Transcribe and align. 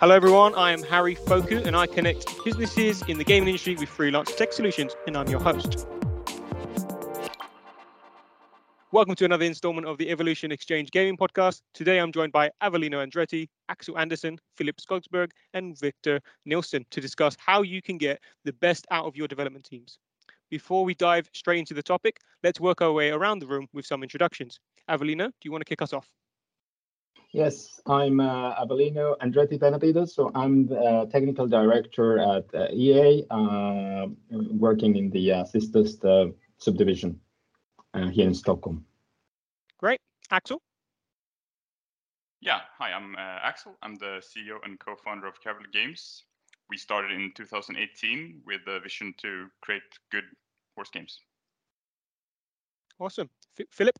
Hello, 0.00 0.14
everyone. 0.14 0.54
I 0.54 0.70
am 0.70 0.84
Harry 0.84 1.16
Phokou, 1.16 1.66
and 1.66 1.74
I 1.74 1.88
connect 1.88 2.44
businesses 2.44 3.02
in 3.08 3.18
the 3.18 3.24
gaming 3.24 3.48
industry 3.48 3.74
with 3.74 3.88
freelance 3.88 4.32
tech 4.32 4.52
solutions, 4.52 4.94
and 5.08 5.16
I'm 5.16 5.26
your 5.26 5.40
host. 5.40 5.88
Welcome 8.92 9.16
to 9.16 9.24
another 9.24 9.44
installment 9.44 9.88
of 9.88 9.98
the 9.98 10.08
Evolution 10.08 10.52
Exchange 10.52 10.92
Gaming 10.92 11.16
Podcast. 11.16 11.62
Today, 11.74 11.98
I'm 11.98 12.12
joined 12.12 12.30
by 12.30 12.48
Avelino 12.62 13.04
Andretti, 13.04 13.48
Axl 13.68 13.98
Andersson, 13.98 14.38
Philip 14.56 14.76
Skogsberg, 14.76 15.32
and 15.52 15.76
Wictor 15.78 16.20
Nilsson 16.46 16.86
to 16.92 17.00
discuss 17.00 17.36
how 17.36 17.62
you 17.62 17.82
can 17.82 17.98
get 17.98 18.20
the 18.44 18.52
best 18.52 18.86
out 18.92 19.04
of 19.04 19.16
your 19.16 19.26
development 19.26 19.64
teams. 19.64 19.98
Before 20.48 20.84
we 20.84 20.94
dive 20.94 21.28
straight 21.34 21.58
into 21.58 21.74
the 21.74 21.82
topic, 21.82 22.18
let's 22.44 22.60
work 22.60 22.82
our 22.82 22.92
way 22.92 23.10
around 23.10 23.40
the 23.40 23.48
room 23.48 23.66
with 23.72 23.84
some 23.84 24.04
introductions. 24.04 24.60
Avelino, 24.88 25.26
do 25.26 25.32
you 25.42 25.50
want 25.50 25.62
to 25.62 25.68
kick 25.68 25.82
us 25.82 25.92
off? 25.92 26.08
Yes, 27.32 27.78
I'm 27.86 28.20
uh, 28.20 28.54
Avelino 28.54 29.14
Andretti 29.18 29.58
Benavides. 29.58 30.14
So 30.14 30.30
I'm 30.34 30.66
the 30.66 30.80
uh, 30.80 31.06
technical 31.06 31.46
director 31.46 32.18
at 32.18 32.46
uh, 32.54 32.68
EA, 32.72 33.26
uh, 33.30 34.06
working 34.30 34.96
in 34.96 35.10
the 35.10 35.32
uh, 35.32 35.44
Sisters 35.44 36.02
uh, 36.04 36.28
subdivision 36.56 37.20
uh, 37.92 38.08
here 38.08 38.26
in 38.26 38.34
Stockholm. 38.34 38.84
Great. 39.78 40.00
Axl? 40.32 40.58
Yeah, 42.40 42.60
hi, 42.78 42.92
I'm 42.92 43.14
Axl. 43.16 43.74
I'm 43.82 43.96
the 43.96 44.22
CEO 44.22 44.56
and 44.64 44.78
co-founder 44.80 45.26
of 45.26 45.34
Kavalri 45.42 45.70
Games. 45.72 46.24
We 46.70 46.78
started 46.78 47.10
in 47.10 47.32
2018 47.34 48.42
with 48.46 48.60
the 48.64 48.78
vision 48.80 49.12
to 49.18 49.48
create 49.60 49.82
good 50.10 50.24
horse 50.76 50.90
games. 50.90 51.20
Awesome. 52.98 53.28
F 53.58 53.66
Philip? 53.70 53.98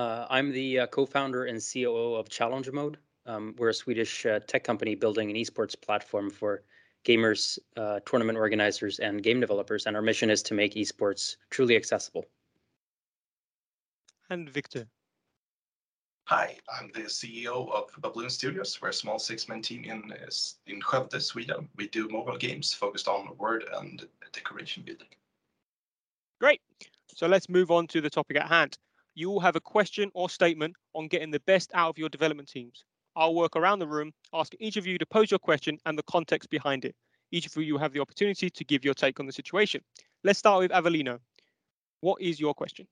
Uh, 0.00 0.26
I'm 0.30 0.50
the 0.50 0.78
uh, 0.78 0.86
co-founder 0.86 1.44
and 1.44 1.60
COO 1.60 2.14
of 2.14 2.30
Challengermode. 2.30 2.94
Um, 3.26 3.54
we're 3.58 3.68
a 3.68 3.74
Swedish 3.74 4.24
uh, 4.24 4.40
tech 4.46 4.64
company 4.64 4.94
building 4.94 5.28
an 5.28 5.36
esports 5.36 5.78
platform 5.78 6.30
for 6.30 6.62
gamers, 7.04 7.58
uh, 7.76 8.00
tournament 8.06 8.38
organizers, 8.38 8.98
and 8.98 9.22
game 9.22 9.40
developers. 9.40 9.84
And 9.84 9.94
our 9.94 10.00
mission 10.00 10.30
is 10.30 10.42
to 10.44 10.54
make 10.54 10.72
esports 10.72 11.36
truly 11.50 11.76
accessible. 11.76 12.24
And 14.30 14.50
Wictor. 14.54 14.86
Hi, 16.28 16.56
I'm 16.78 16.90
the 16.94 17.00
CEO 17.00 17.70
of 17.70 17.90
Babloon 18.00 18.30
Studios. 18.30 18.80
We're 18.80 18.88
a 18.88 18.94
small 18.94 19.18
six-man 19.18 19.60
team 19.60 19.84
in 19.84 20.14
in 20.66 20.80
Skövde, 20.80 21.20
Sweden. 21.20 21.68
We 21.76 21.88
do 21.88 22.08
mobile 22.08 22.38
games 22.38 22.72
focused 22.72 23.06
on 23.06 23.36
word 23.36 23.66
and 23.74 24.08
decoration 24.32 24.82
building. 24.82 25.08
Great. 26.40 26.62
So 27.14 27.26
let's 27.26 27.50
move 27.50 27.70
on 27.70 27.86
to 27.88 28.00
the 28.00 28.08
topic 28.08 28.38
at 28.38 28.48
hand 28.48 28.78
you 29.14 29.30
will 29.30 29.40
have 29.40 29.56
a 29.56 29.60
question 29.60 30.10
or 30.14 30.30
statement 30.30 30.74
on 30.94 31.08
getting 31.08 31.30
the 31.30 31.40
best 31.40 31.70
out 31.74 31.90
of 31.90 31.98
your 31.98 32.08
development 32.08 32.48
teams. 32.48 32.84
I'll 33.16 33.34
work 33.34 33.56
around 33.56 33.80
the 33.80 33.88
room, 33.88 34.12
asking 34.32 34.60
each 34.60 34.76
of 34.76 34.86
you 34.86 34.98
to 34.98 35.06
pose 35.06 35.30
your 35.30 35.38
question 35.38 35.78
and 35.86 35.98
the 35.98 36.02
context 36.04 36.48
behind 36.50 36.84
it. 36.84 36.94
Each 37.32 37.46
of 37.46 37.56
you 37.56 37.74
will 37.74 37.80
have 37.80 37.92
the 37.92 38.00
opportunity 38.00 38.50
to 38.50 38.64
give 38.64 38.84
your 38.84 38.94
take 38.94 39.20
on 39.20 39.26
the 39.26 39.32
situation. 39.32 39.82
Let's 40.24 40.38
start 40.38 40.60
with 40.60 40.70
Avelino. 40.70 41.18
What 42.00 42.20
is 42.20 42.40
your 42.40 42.54
question? 42.54 42.86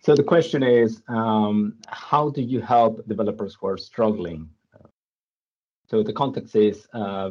So 0.00 0.14
the 0.14 0.22
question 0.22 0.62
is, 0.62 1.02
um, 1.08 1.74
how 1.88 2.30
do 2.30 2.40
you 2.40 2.60
help 2.60 3.06
developers 3.08 3.56
who 3.60 3.66
are 3.66 3.76
struggling 3.76 4.48
so 5.88 6.02
the 6.02 6.12
context 6.12 6.56
is 6.56 6.88
uh, 6.92 7.30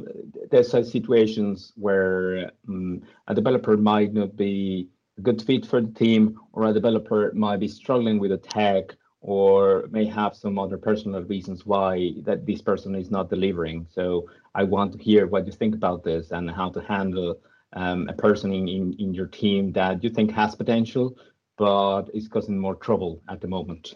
there's 0.50 0.72
situations 0.72 1.74
where 1.76 2.52
um, 2.68 3.02
a 3.28 3.36
developer 3.36 3.76
might 3.76 4.14
not 4.14 4.36
be 4.36 4.90
a 5.18 5.22
good 5.22 5.42
fit 5.42 5.66
for 5.66 5.82
the 5.82 5.92
team, 5.92 6.40
or 6.54 6.66
a 6.66 6.74
developer 6.74 7.32
might 7.34 7.60
be 7.60 7.68
struggling 7.68 8.20
with 8.20 8.32
a 8.32 8.38
tech, 8.38 8.96
or 9.22 9.88
may 9.90 10.06
have 10.06 10.36
some 10.36 10.58
other 10.58 10.78
personal 10.78 11.22
reasons 11.24 11.66
why 11.66 12.14
that 12.24 12.46
this 12.46 12.62
person 12.62 12.96
is 12.96 13.12
not 13.12 13.30
delivering. 13.30 13.88
So 13.92 14.30
I 14.54 14.64
want 14.64 14.94
to 14.94 15.00
hear 15.00 15.28
what 15.28 15.46
you 15.46 15.52
think 15.52 15.76
about 15.76 16.04
this 16.04 16.32
and 16.32 16.50
how 16.50 16.70
to 16.70 16.82
handle 16.82 17.40
um, 17.74 18.08
a 18.08 18.14
person 18.14 18.54
in, 18.54 18.68
in, 18.68 18.94
in 19.00 19.14
your 19.14 19.28
team 19.28 19.72
that 19.74 20.04
you 20.04 20.10
think 20.10 20.32
has 20.32 20.56
potential, 20.56 21.18
but 21.58 22.04
is 22.14 22.28
causing 22.28 22.58
more 22.58 22.76
trouble 22.76 23.22
at 23.28 23.42
the 23.42 23.48
moment. 23.48 23.96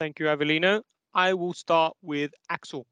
Thank 0.00 0.18
you, 0.18 0.26
Avelino. 0.26 0.82
I 1.14 1.34
will 1.34 1.52
start 1.52 1.96
with 2.02 2.32
Axl. 2.50 2.84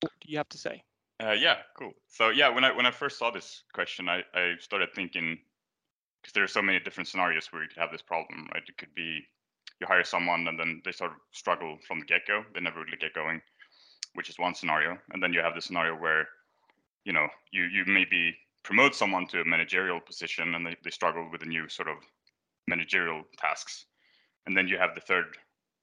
What 0.00 0.12
do 0.20 0.30
you 0.30 0.38
have 0.38 0.48
to 0.50 0.58
say? 0.58 0.82
Uh, 1.20 1.32
yeah, 1.32 1.56
cool. 1.76 1.92
So 2.06 2.30
yeah, 2.30 2.48
when 2.48 2.64
I 2.64 2.72
when 2.72 2.86
I 2.86 2.90
first 2.90 3.18
saw 3.18 3.30
this 3.30 3.64
question, 3.72 4.08
I, 4.08 4.22
I 4.34 4.54
started 4.60 4.90
thinking 4.94 5.38
because 6.22 6.32
there 6.32 6.44
are 6.44 6.48
so 6.48 6.62
many 6.62 6.78
different 6.78 7.08
scenarios 7.08 7.52
where 7.52 7.62
you 7.62 7.68
could 7.68 7.80
have 7.80 7.90
this 7.90 8.02
problem, 8.02 8.46
right? 8.54 8.62
It 8.66 8.78
could 8.78 8.94
be 8.94 9.20
you 9.80 9.86
hire 9.86 10.04
someone 10.04 10.46
and 10.48 10.58
then 10.58 10.80
they 10.84 10.92
sort 10.92 11.10
of 11.10 11.16
struggle 11.32 11.78
from 11.86 12.00
the 12.00 12.06
get-go; 12.06 12.44
they 12.54 12.60
never 12.60 12.80
really 12.80 12.96
get 13.00 13.14
going, 13.14 13.40
which 14.14 14.28
is 14.28 14.38
one 14.38 14.54
scenario. 14.54 14.96
And 15.10 15.22
then 15.22 15.32
you 15.32 15.40
have 15.40 15.54
the 15.54 15.60
scenario 15.60 15.94
where, 15.94 16.28
you 17.04 17.12
know, 17.12 17.26
you 17.50 17.64
you 17.64 17.84
maybe 17.86 18.36
promote 18.62 18.94
someone 18.94 19.26
to 19.28 19.40
a 19.40 19.44
managerial 19.44 20.00
position 20.00 20.54
and 20.54 20.66
they, 20.66 20.76
they 20.84 20.90
struggle 20.90 21.28
with 21.32 21.40
the 21.40 21.46
new 21.46 21.68
sort 21.68 21.88
of 21.88 21.96
managerial 22.68 23.24
tasks. 23.38 23.86
And 24.46 24.56
then 24.56 24.68
you 24.68 24.78
have 24.78 24.94
the 24.94 25.00
third, 25.00 25.36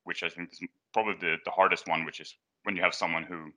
which 0.03 0.23
I 0.23 0.29
think 0.29 0.53
is 0.53 0.61
probably 0.95 1.15
the, 1.19 1.35
the 1.45 1.51
hardest 1.51 1.87
one, 1.87 2.05
which 2.05 2.19
is 2.19 2.33
when 2.63 2.75
you 2.75 2.81
have 2.81 2.95
someone 2.95 3.23
who 3.23 3.51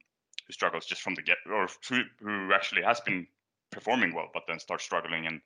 who 0.49 0.53
struggles 0.53 0.87
just 0.87 1.03
from 1.03 1.15
the 1.15 1.23
get 1.23 1.37
or 1.47 1.69
who, 1.89 2.01
who 2.21 2.53
actually 2.53 2.83
has 2.83 3.01
been 3.01 3.27
performing 3.71 4.15
well 4.15 4.29
but 4.33 4.43
then 4.49 4.59
starts 4.59 4.85
struggling. 4.85 5.27
And 5.27 5.41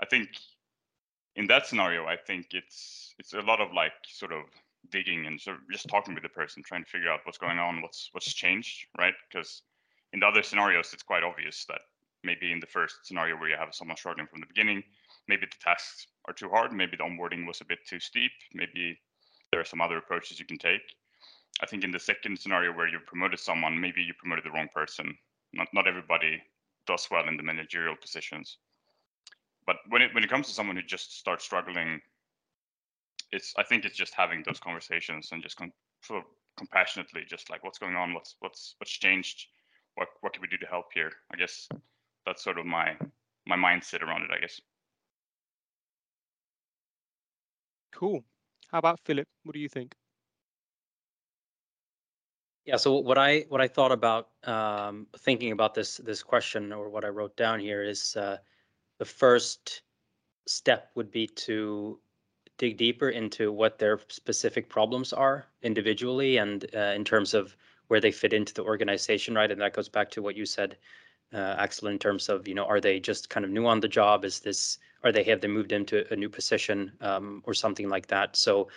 i 0.00 0.06
think 0.06 0.28
in 1.34 1.46
that 1.48 1.66
scenario 1.66 2.06
i 2.06 2.16
think 2.16 2.46
it's 2.52 3.14
it's 3.18 3.32
a 3.32 3.40
lot 3.40 3.60
of 3.60 3.72
like 3.72 3.92
sort 4.06 4.32
of 4.32 4.44
digging 4.90 5.26
and 5.26 5.40
sort 5.40 5.56
of 5.56 5.62
just 5.72 5.88
talking 5.88 6.14
with 6.14 6.22
the 6.22 6.28
person 6.40 6.62
trying 6.62 6.84
to 6.84 6.90
figure 6.90 7.10
out 7.10 7.20
what's 7.24 7.38
going 7.46 7.58
on 7.58 7.82
what's 7.82 8.08
what's 8.12 8.32
changed 8.32 8.86
right? 8.96 9.14
Because 9.28 9.62
in 10.12 10.20
the 10.20 10.26
other 10.26 10.42
scenarios 10.42 10.92
it's 10.92 11.02
quite 11.02 11.24
obvious 11.24 11.64
that 11.68 11.80
maybe 12.24 12.52
in 12.52 12.60
the 12.60 12.66
first 12.66 12.94
scenario 13.02 13.36
where 13.36 13.50
you 13.50 13.56
have 13.56 13.74
someone 13.74 13.96
struggling 13.96 14.28
from 14.28 14.40
the 14.40 14.46
beginning 14.46 14.82
maybe 15.26 15.46
the 15.46 15.64
tasks 15.68 16.06
are 16.26 16.34
too 16.34 16.48
hard 16.48 16.72
maybe 16.72 16.96
the 16.96 17.04
onboarding 17.08 17.46
was 17.46 17.60
a 17.60 17.64
bit 17.72 17.80
too 17.86 18.00
steep 18.00 18.32
maybe 18.54 18.98
there 19.50 19.60
are 19.60 19.70
some 19.72 19.80
other 19.80 19.98
approaches 19.98 20.38
you 20.38 20.46
can 20.46 20.58
take 20.58 20.82
I 21.60 21.66
think 21.66 21.84
in 21.84 21.90
the 21.90 21.98
second 21.98 22.38
scenario 22.38 22.72
where 22.72 22.88
you 22.88 22.98
promoted 23.00 23.40
someone, 23.40 23.80
maybe 23.80 24.02
you 24.02 24.14
promoted 24.14 24.44
the 24.44 24.50
wrong 24.50 24.68
person. 24.72 25.16
Not 25.52 25.68
not 25.72 25.88
everybody 25.88 26.42
does 26.86 27.08
well 27.10 27.28
in 27.28 27.36
the 27.36 27.42
managerial 27.42 27.96
positions. 27.96 28.58
But 29.66 29.76
when 29.88 30.02
it 30.02 30.14
when 30.14 30.24
it 30.24 30.30
comes 30.30 30.46
to 30.48 30.54
someone 30.54 30.76
who 30.76 30.82
just 30.82 31.18
starts 31.18 31.44
struggling, 31.44 32.00
it's 33.32 33.54
I 33.58 33.62
think 33.62 33.84
it's 33.84 33.96
just 33.96 34.14
having 34.14 34.42
those 34.44 34.60
conversations 34.60 35.30
and 35.32 35.42
just 35.42 35.56
con- 35.56 35.72
sort 36.02 36.20
of 36.20 36.30
compassionately, 36.56 37.22
just 37.28 37.50
like 37.50 37.64
what's 37.64 37.78
going 37.78 37.96
on, 37.96 38.14
what's 38.14 38.36
what's 38.40 38.74
what's 38.78 38.92
changed, 38.92 39.46
what 39.96 40.08
what 40.20 40.32
can 40.32 40.42
we 40.42 40.48
do 40.48 40.58
to 40.58 40.66
help 40.66 40.86
here? 40.94 41.12
I 41.32 41.36
guess 41.36 41.68
that's 42.24 42.42
sort 42.42 42.58
of 42.58 42.66
my 42.66 42.96
my 43.46 43.56
mindset 43.56 44.02
around 44.02 44.22
it. 44.22 44.30
I 44.32 44.40
guess. 44.40 44.60
Cool. 47.92 48.24
How 48.70 48.78
about 48.78 49.00
Philip? 49.00 49.28
What 49.44 49.54
do 49.54 49.60
you 49.60 49.68
think? 49.68 49.94
Yeah. 52.68 52.76
So 52.76 52.98
what 52.98 53.16
I 53.16 53.46
what 53.48 53.62
I 53.62 53.66
thought 53.66 53.92
about 53.92 54.28
um, 54.44 55.06
thinking 55.20 55.52
about 55.52 55.72
this 55.72 55.96
this 55.96 56.22
question 56.22 56.70
or 56.70 56.90
what 56.90 57.02
I 57.02 57.08
wrote 57.08 57.34
down 57.34 57.60
here 57.60 57.82
is 57.82 58.14
uh, 58.14 58.36
the 58.98 59.06
first 59.06 59.80
step 60.46 60.90
would 60.94 61.10
be 61.10 61.26
to 61.48 61.98
dig 62.58 62.76
deeper 62.76 63.08
into 63.08 63.50
what 63.52 63.78
their 63.78 63.98
specific 64.08 64.68
problems 64.68 65.14
are 65.14 65.46
individually 65.62 66.36
and 66.36 66.66
uh, 66.76 66.92
in 66.94 67.06
terms 67.06 67.32
of 67.32 67.56
where 67.86 68.02
they 68.02 68.12
fit 68.12 68.34
into 68.34 68.52
the 68.52 68.62
organization, 68.62 69.34
right? 69.34 69.50
And 69.50 69.62
that 69.62 69.72
goes 69.72 69.88
back 69.88 70.10
to 70.10 70.20
what 70.20 70.36
you 70.36 70.44
said, 70.44 70.76
uh, 71.32 71.56
Axl, 71.56 71.90
in 71.90 71.98
terms 71.98 72.28
of 72.28 72.46
you 72.46 72.54
know 72.54 72.66
are 72.66 72.82
they 72.82 73.00
just 73.00 73.30
kind 73.30 73.46
of 73.46 73.50
new 73.50 73.64
on 73.64 73.80
the 73.80 73.88
job? 73.88 74.26
Is 74.26 74.40
this 74.40 74.76
are 75.04 75.10
they 75.10 75.24
have 75.24 75.40
they 75.40 75.48
moved 75.48 75.72
into 75.72 76.04
a 76.12 76.16
new 76.16 76.28
position 76.28 76.92
um, 77.00 77.42
or 77.46 77.54
something 77.54 77.88
like 77.88 78.08
that? 78.08 78.36
So, 78.36 78.68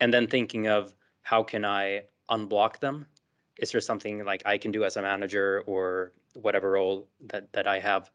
and 0.00 0.12
then 0.12 0.26
thinking 0.26 0.66
of 0.66 0.92
how 1.22 1.44
can 1.44 1.64
I 1.64 2.02
unblock 2.28 2.80
them 2.80 3.06
is 3.58 3.72
there 3.72 3.80
something 3.80 4.24
like 4.24 4.42
I 4.46 4.58
can 4.58 4.70
do 4.70 4.84
as 4.84 4.96
a 4.96 5.02
manager 5.02 5.62
or 5.66 6.12
whatever 6.34 6.72
role 6.72 7.08
that 7.26 7.52
that 7.52 7.66
I 7.66 7.80
have? 7.80 8.10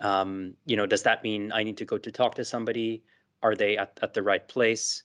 Um, 0.00 0.54
you 0.66 0.76
know, 0.76 0.86
does 0.86 1.02
that 1.02 1.22
mean 1.22 1.52
I 1.52 1.62
need 1.62 1.76
to 1.78 1.84
go 1.84 1.98
to 1.98 2.10
talk 2.10 2.34
to 2.36 2.44
somebody? 2.44 3.02
Are 3.42 3.54
they 3.54 3.76
at, 3.76 3.98
at 4.02 4.14
the 4.14 4.22
right 4.22 4.46
place? 4.46 5.02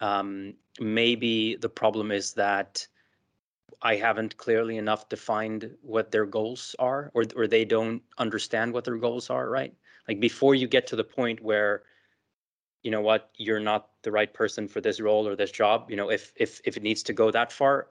Um, 0.00 0.54
maybe 0.80 1.56
the 1.56 1.68
problem 1.68 2.12
is 2.12 2.34
that 2.34 2.86
I 3.82 3.96
haven't 3.96 4.36
clearly 4.36 4.76
enough 4.76 5.08
defined 5.08 5.76
what 5.82 6.10
their 6.10 6.26
goals 6.26 6.76
are, 6.78 7.10
or 7.14 7.24
or 7.36 7.46
they 7.46 7.64
don't 7.64 8.02
understand 8.18 8.72
what 8.72 8.84
their 8.84 8.96
goals 8.96 9.30
are, 9.30 9.48
right? 9.48 9.74
Like 10.06 10.20
before 10.20 10.54
you 10.54 10.66
get 10.66 10.86
to 10.88 10.96
the 10.96 11.04
point 11.04 11.42
where 11.42 11.82
you 12.82 12.90
know 12.90 13.00
what 13.00 13.30
you're 13.36 13.60
not 13.60 13.90
the 14.02 14.12
right 14.12 14.32
person 14.32 14.68
for 14.68 14.80
this 14.80 15.00
role 15.00 15.26
or 15.26 15.34
this 15.34 15.50
job 15.50 15.90
you 15.90 15.96
know 15.96 16.10
if 16.10 16.32
if 16.36 16.60
if 16.64 16.76
it 16.76 16.82
needs 16.82 17.02
to 17.02 17.12
go 17.12 17.30
that 17.30 17.52
far 17.52 17.88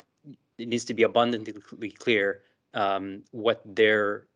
it 0.58 0.68
needs 0.68 0.86
to 0.86 0.94
be 0.94 1.04
abundantly 1.04 1.92
clear 1.92 2.42
um, 2.74 3.24
what 3.32 3.62
their 3.66 4.28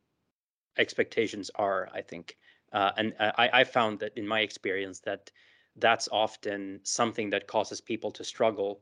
expectations 0.77 1.51
are. 1.55 1.89
I 1.93 2.01
think, 2.01 2.37
uh, 2.73 2.91
and 2.97 3.13
I, 3.19 3.49
I 3.53 3.63
found 3.63 3.99
that 3.99 4.17
in 4.17 4.27
my 4.27 4.41
experience 4.41 4.99
that 5.01 5.31
that's 5.75 6.09
often 6.11 6.79
something 6.83 7.29
that 7.29 7.47
causes 7.47 7.81
people 7.81 8.11
to 8.11 8.23
struggle, 8.23 8.81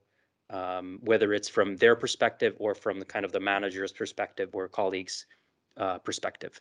um, 0.50 1.00
whether 1.04 1.34
it's 1.34 1.50
from 1.50 1.76
their 1.78 1.96
perspective 1.96 2.56
or 2.60 2.74
from 2.74 3.00
the 3.00 3.06
kind 3.06 3.26
of 3.26 3.32
the 3.32 3.40
manager's 3.40 3.92
perspective 3.92 4.50
or 4.54 4.68
colleagues' 4.68 5.26
uh, 5.78 6.00
perspective. 6.00 6.60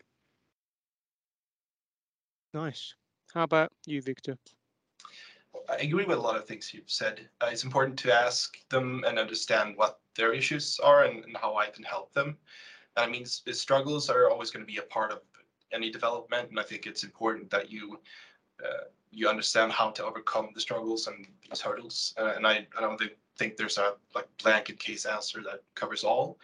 Nice. 2.54 2.94
How 3.34 3.42
about 3.42 3.72
you, 3.86 4.02
Wictor? 4.02 4.36
I 5.68 5.76
agree 5.76 6.04
with 6.04 6.18
a 6.18 6.20
lot 6.20 6.36
of 6.36 6.46
things 6.46 6.72
you've 6.72 6.90
said. 6.90 7.28
Uh, 7.40 7.48
it's 7.50 7.64
important 7.64 7.98
to 8.00 8.12
ask 8.12 8.56
them 8.68 9.04
and 9.06 9.18
understand 9.18 9.76
what 9.76 9.98
their 10.18 10.34
issues 10.34 10.78
are 10.80 11.04
and, 11.04 11.24
and 11.24 11.36
how 11.36 11.56
I 11.56 11.66
can 11.66 11.84
help 11.84 12.12
them. 12.12 12.36
I 12.96 13.06
mean, 13.06 13.24
struggles 13.24 14.10
are 14.10 14.28
always 14.28 14.50
going 14.50 14.66
to 14.66 14.72
be 14.72 14.78
a 14.78 14.82
part 14.82 15.12
of 15.12 15.20
any 15.72 15.88
development, 15.90 16.50
and 16.50 16.60
I 16.60 16.64
think 16.64 16.86
it's 16.86 17.04
important 17.04 17.48
that 17.50 17.70
you 17.70 18.00
uh, 18.62 18.84
you 19.10 19.28
understand 19.28 19.72
how 19.72 19.90
to 19.90 20.04
overcome 20.04 20.48
the 20.54 20.60
struggles 20.60 21.06
and 21.06 21.26
these 21.48 21.60
hurdles. 21.60 22.14
Uh, 22.18 22.32
and 22.36 22.46
I, 22.46 22.66
I 22.76 22.80
don't 22.80 22.98
think, 22.98 23.12
think 23.38 23.56
there's 23.56 23.78
a 23.78 23.94
like 24.14 24.28
blanket 24.42 24.78
case 24.78 25.06
answer 25.06 25.40
that 25.44 25.62
covers 25.74 26.04
all. 26.04 26.38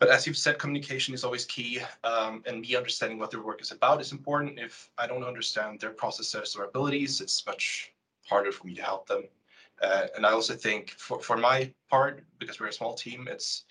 But 0.00 0.08
as 0.08 0.26
you've 0.26 0.36
said, 0.36 0.58
communication 0.58 1.14
is 1.14 1.24
always 1.24 1.44
key, 1.44 1.80
um, 2.04 2.42
and 2.46 2.62
me 2.62 2.74
understanding 2.74 3.18
what 3.18 3.30
their 3.30 3.42
work 3.42 3.60
is 3.62 3.70
about 3.70 4.00
is 4.00 4.12
important. 4.12 4.58
If 4.58 4.90
I 4.98 5.06
don't 5.06 5.24
understand 5.24 5.78
their 5.78 5.90
processes 5.90 6.56
or 6.56 6.64
abilities, 6.64 7.20
it's 7.20 7.46
much 7.46 7.92
harder 8.26 8.52
for 8.52 8.66
me 8.66 8.74
to 8.74 8.82
help 8.82 9.06
them. 9.06 9.24
Uh, 9.80 10.06
and 10.16 10.26
I 10.26 10.32
also 10.32 10.54
think 10.54 10.90
for, 10.90 11.20
for 11.20 11.36
my 11.36 11.72
part, 11.88 12.24
because 12.38 12.60
we're 12.60 12.68
a 12.68 12.72
small 12.72 12.94
team, 12.94 13.28
it's 13.30 13.64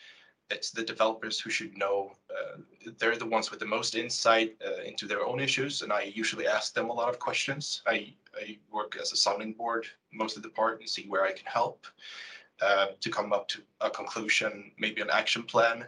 it's 0.50 0.72
the 0.72 0.84
developers 0.84 1.40
who 1.40 1.50
should 1.50 1.78
know. 1.78 2.14
Uh, 2.30 2.62
they're 2.98 3.16
the 3.16 3.26
ones 3.26 3.52
with 3.52 3.60
the 3.60 3.66
most 3.66 3.96
insight 3.96 4.58
uh, 4.66 4.82
into 4.84 5.06
their 5.06 5.24
own 5.24 5.40
issues, 5.40 5.84
and 5.84 5.94
I 5.94 6.12
usually 6.16 6.48
ask 6.48 6.74
them 6.74 6.90
a 6.90 6.94
lot 6.94 7.10
of 7.10 7.20
questions. 7.20 7.84
I, 7.86 8.14
I 8.36 8.58
work 8.72 8.98
as 9.00 9.12
a 9.12 9.16
sounding 9.16 9.54
board 9.54 9.86
most 10.12 10.38
of 10.38 10.44
the 10.44 10.50
part 10.50 10.80
and 10.80 10.90
see 10.90 11.06
where 11.08 11.24
I 11.24 11.34
can 11.34 11.46
help 11.46 11.86
uh, 12.62 12.88
to 13.00 13.10
come 13.12 13.32
up 13.32 13.48
to 13.50 13.62
a 13.82 13.90
conclusion, 13.90 14.72
maybe 14.78 15.02
an 15.02 15.10
action 15.12 15.44
plan. 15.44 15.86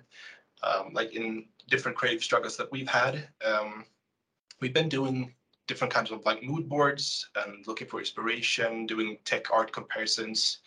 Um, 0.63 0.94
like 0.94 1.15
in 1.15 1.47
different 1.69 1.97
creative 1.97 2.23
struggles 2.23 2.56
that 2.57 2.71
we've 2.71 2.88
had, 2.88 3.27
um, 3.44 3.83
we've 4.59 4.73
been 4.73 4.89
doing 4.89 5.33
different 5.68 5.94
kinds 5.94 6.12
of 6.12 6.25
like 6.25 6.44
mood 6.44 6.68
boards 6.68 7.30
and 7.36 7.66
looking 7.68 7.88
for 7.88 8.00
inspiration, 8.00 8.86
doing 8.86 9.18
tech 9.25 9.52
art 9.52 9.72
comparisons, 9.72 10.60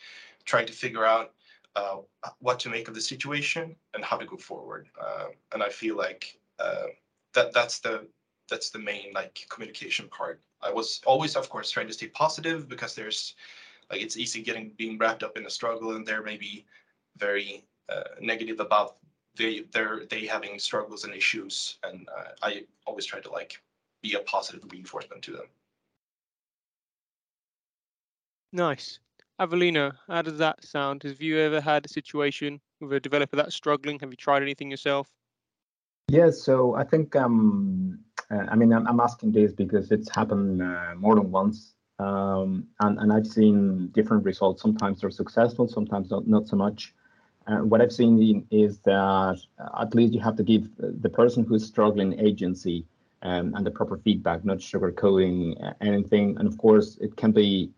trying 0.44 0.66
to 0.66 0.72
figure 0.72 1.04
out 1.04 1.32
uh, 1.76 1.96
what 2.38 2.58
to 2.60 2.68
make 2.68 2.88
of 2.88 2.94
the 2.94 3.00
situation 3.00 3.74
and 3.94 4.04
how 4.04 4.16
to 4.16 4.26
go 4.26 4.36
forward. 4.36 4.88
Uh, 5.00 5.26
and 5.52 5.62
I 5.62 5.68
feel 5.68 5.96
like 5.96 6.38
uh, 6.58 6.86
that 7.34 7.52
that's 7.52 7.80
the 7.80 8.06
that's 8.48 8.70
the 8.70 8.78
main 8.78 9.12
like 9.14 9.46
communication 9.50 10.08
part. 10.08 10.40
I 10.62 10.70
was 10.70 11.00
always, 11.06 11.36
of 11.36 11.48
course, 11.48 11.70
trying 11.70 11.88
to 11.88 11.92
stay 11.92 12.08
positive 12.08 12.68
because 12.68 12.94
there's 12.94 13.34
like 13.90 14.00
it's 14.00 14.16
easy 14.16 14.42
getting 14.42 14.72
being 14.76 14.98
wrapped 14.98 15.22
up 15.22 15.36
in 15.36 15.46
a 15.46 15.50
struggle, 15.50 15.96
and 15.96 16.06
they're 16.06 16.22
maybe 16.22 16.64
very 17.16 17.64
uh, 17.88 18.04
negative 18.20 18.60
about 18.60 18.96
they 19.36 19.64
they're 19.72 20.06
they 20.08 20.26
having 20.26 20.58
struggles 20.58 21.04
and 21.04 21.14
issues, 21.14 21.78
and 21.82 22.08
uh, 22.16 22.30
I 22.42 22.64
always 22.86 23.06
try 23.06 23.20
to 23.20 23.30
like 23.30 23.60
be 24.04 24.14
a 24.14 24.20
positive 24.20 24.62
reinforcement 24.70 25.22
to 25.22 25.32
them. 25.32 25.46
Nice. 28.52 29.00
Avelino, 29.40 29.92
how 30.06 30.22
does 30.22 30.38
that 30.38 30.62
sound? 30.62 31.02
Have 31.02 31.20
you 31.20 31.38
ever 31.38 31.60
had 31.60 31.84
a 31.86 31.88
situation 31.88 32.60
with 32.80 32.92
a 32.92 33.00
developer 33.00 33.34
that's 33.34 33.54
struggling? 33.54 33.98
Have 33.98 34.10
you 34.10 34.16
tried 34.16 34.42
anything 34.42 34.70
yourself? 34.70 35.08
Yes, 36.08 36.40
so 36.40 36.74
I 36.74 36.84
think 36.84 37.16
um, 37.16 37.98
uh, 38.30 38.44
I 38.48 38.54
mean 38.54 38.72
I'm, 38.72 38.86
I'm, 38.86 39.00
asking 39.00 39.32
this 39.32 39.52
because 39.52 39.90
it's 39.90 40.14
happened 40.14 40.62
uh, 40.62 40.94
more 40.96 41.16
than 41.16 41.30
once, 41.32 41.74
um, 41.98 42.68
and 42.80 42.98
and 43.00 43.12
I've 43.12 43.26
seen 43.26 43.88
different 43.88 44.22
results. 44.24 44.60
Sometimes 44.62 45.00
they're 45.00 45.10
successful, 45.10 45.66
sometimes 45.66 46.10
not 46.10 46.28
not 46.28 46.46
so 46.46 46.56
much. 46.56 46.94
Uh, 47.46 47.60
what 47.70 47.80
I've 47.80 47.92
seen 47.92 48.46
is 48.50 48.78
that 48.80 49.40
at 49.82 49.94
least 49.94 50.12
you 50.14 50.20
have 50.20 50.36
to 50.36 50.44
give 50.44 50.68
the 50.78 51.08
person 51.08 51.42
who's 51.42 51.64
struggling 51.66 52.20
agency 52.20 52.86
and 53.24 53.66
the 53.66 53.70
proper 53.70 53.98
feedback, 53.98 54.44
not 54.44 54.58
sugarcoating 54.58 55.74
anything. 55.80 56.36
And 56.38 56.46
of 56.46 56.58
course, 56.58 56.98
it 57.00 57.16
can 57.16 57.32
be 57.32 57.72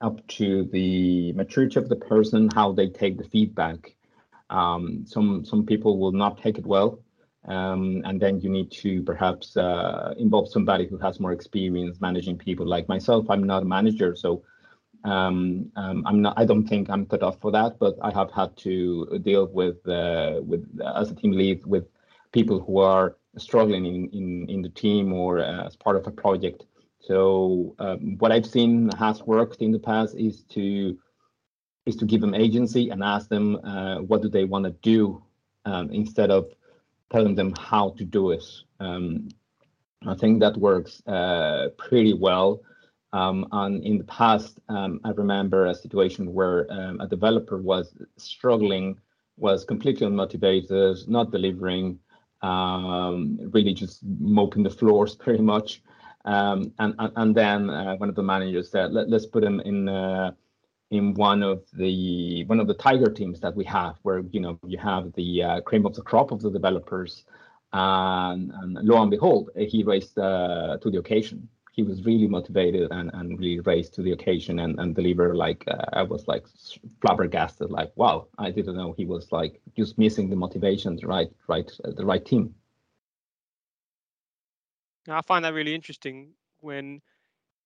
up 0.00 0.26
to 0.28 0.64
the 0.72 1.32
maturity 1.32 1.78
of 1.78 1.88
the 1.88 1.96
person 1.96 2.50
how 2.54 2.72
they 2.72 2.88
take 2.88 3.16
the 3.16 3.24
feedback. 3.24 3.96
Um, 4.50 5.04
some 5.06 5.44
some 5.44 5.64
people 5.64 5.98
will 5.98 6.12
not 6.12 6.38
take 6.42 6.58
it 6.58 6.66
well, 6.66 7.00
um, 7.46 8.02
and 8.04 8.20
then 8.20 8.40
you 8.40 8.50
need 8.50 8.70
to 8.82 9.02
perhaps 9.02 9.56
uh, 9.56 10.14
involve 10.18 10.50
somebody 10.50 10.86
who 10.86 10.98
has 10.98 11.18
more 11.18 11.32
experience 11.32 12.00
managing 12.00 12.36
people. 12.36 12.66
Like 12.66 12.86
myself, 12.88 13.30
I'm 13.30 13.44
not 13.44 13.62
a 13.62 13.66
manager, 13.66 14.14
so 14.14 14.42
um, 15.04 15.72
um, 15.76 16.02
I'm 16.06 16.20
not. 16.20 16.34
I 16.36 16.44
don't 16.44 16.66
think 16.66 16.90
I'm 16.90 17.06
cut 17.06 17.22
off 17.22 17.40
for 17.40 17.50
that. 17.52 17.78
But 17.78 17.96
I 18.02 18.12
have 18.12 18.30
had 18.30 18.54
to 18.58 19.18
deal 19.22 19.46
with 19.46 19.86
uh, 19.88 20.40
with 20.42 20.68
as 20.94 21.10
a 21.10 21.14
team 21.14 21.32
lead 21.32 21.64
with 21.64 21.86
people 22.32 22.60
who 22.60 22.78
are 22.78 23.16
struggling 23.36 23.86
in 23.86 24.08
in, 24.12 24.48
in 24.48 24.62
the 24.62 24.68
team 24.68 25.12
or 25.12 25.38
uh, 25.38 25.66
as 25.66 25.76
part 25.76 25.96
of 25.96 26.06
a 26.06 26.10
project 26.10 26.64
so 27.00 27.74
um, 27.78 28.16
what 28.18 28.32
I've 28.32 28.46
seen 28.46 28.90
has 28.98 29.22
worked 29.22 29.60
in 29.60 29.72
the 29.72 29.78
past 29.78 30.14
is 30.16 30.42
to 30.50 30.96
is 31.86 31.96
to 31.96 32.06
give 32.06 32.20
them 32.20 32.34
agency 32.34 32.90
and 32.90 33.02
ask 33.02 33.28
them 33.28 33.56
uh, 33.56 33.96
what 33.98 34.22
do 34.22 34.28
they 34.28 34.44
want 34.44 34.64
to 34.64 34.70
do 34.82 35.22
um, 35.66 35.90
instead 35.90 36.30
of 36.30 36.46
telling 37.10 37.34
them 37.34 37.54
how 37.58 37.90
to 37.90 38.04
do 38.04 38.30
it. 38.30 38.44
Um, 38.80 39.28
I 40.06 40.14
think 40.14 40.40
that 40.40 40.56
works 40.56 41.02
uh, 41.06 41.68
pretty 41.78 42.14
well. 42.14 42.62
Um, 43.12 43.46
and 43.52 43.84
in 43.84 43.98
the 43.98 44.04
past, 44.04 44.58
um, 44.68 45.00
I 45.04 45.10
remember 45.10 45.66
a 45.66 45.74
situation 45.74 46.32
where 46.32 46.66
um, 46.70 47.00
a 47.00 47.06
developer 47.06 47.58
was 47.58 47.94
struggling, 48.16 48.98
was 49.36 49.64
completely 49.64 50.06
unmotivated, 50.06 51.06
not 51.06 51.30
delivering, 51.30 52.00
really 53.52 53.74
just 53.74 54.02
moping 54.04 54.62
the 54.62 54.70
floors 54.70 55.14
pretty 55.24 55.42
much. 55.42 55.82
Um, 56.24 56.72
and, 56.78 56.94
and 56.98 57.34
then 57.34 57.68
uh, 57.68 57.96
one 57.96 58.08
of 58.08 58.14
the 58.14 58.22
managers 58.22 58.70
said, 58.70 58.92
Let, 58.92 59.12
us 59.12 59.26
put 59.26 59.44
him 59.44 59.60
in 59.60 59.88
uh, 59.88 60.32
in 60.90 61.14
one 61.14 61.42
of 61.42 61.64
the 61.72 62.44
one 62.44 62.60
of 62.60 62.66
the 62.66 62.74
tiger 62.74 63.10
teams 63.10 63.40
that 63.40 63.54
we 63.54 63.64
have, 63.64 63.96
where 64.02 64.20
you 64.30 64.40
know 64.40 64.58
you 64.66 64.78
have 64.78 65.12
the 65.14 65.42
uh, 65.42 65.60
cream 65.60 65.84
of 65.84 65.94
the 65.94 66.02
crop 66.02 66.30
of 66.30 66.40
the 66.40 66.50
developers, 66.50 67.24
and, 67.72 68.52
and 68.52 68.74
lo 68.82 69.02
and 69.02 69.10
behold, 69.10 69.50
he 69.56 69.82
raised 69.82 70.18
uh, 70.18 70.78
to 70.80 70.90
the 70.90 70.98
occasion. 70.98 71.48
He 71.74 71.82
was 71.82 72.04
really 72.04 72.28
motivated 72.28 72.92
and, 72.92 73.10
and 73.14 73.36
really 73.38 73.58
raised 73.58 73.94
to 73.94 74.02
the 74.02 74.12
occasion 74.12 74.60
and, 74.60 74.78
and 74.78 74.94
deliver 74.94 75.34
like 75.34 75.64
uh, 75.66 75.84
I 75.92 76.02
was 76.02 76.28
like 76.28 76.46
flabbergasted, 77.00 77.68
like 77.70 77.90
wow, 77.96 78.28
I 78.38 78.52
didn't 78.52 78.76
know 78.76 78.94
he 78.96 79.04
was 79.04 79.32
like 79.32 79.60
just 79.76 79.98
missing 79.98 80.30
the 80.30 80.36
motivations, 80.36 81.02
right, 81.02 81.28
right, 81.48 81.68
the 81.82 82.06
right 82.06 82.24
team. 82.24 82.54
I 85.08 85.20
find 85.22 85.44
that 85.44 85.52
really 85.52 85.74
interesting 85.74 86.30
when 86.60 87.02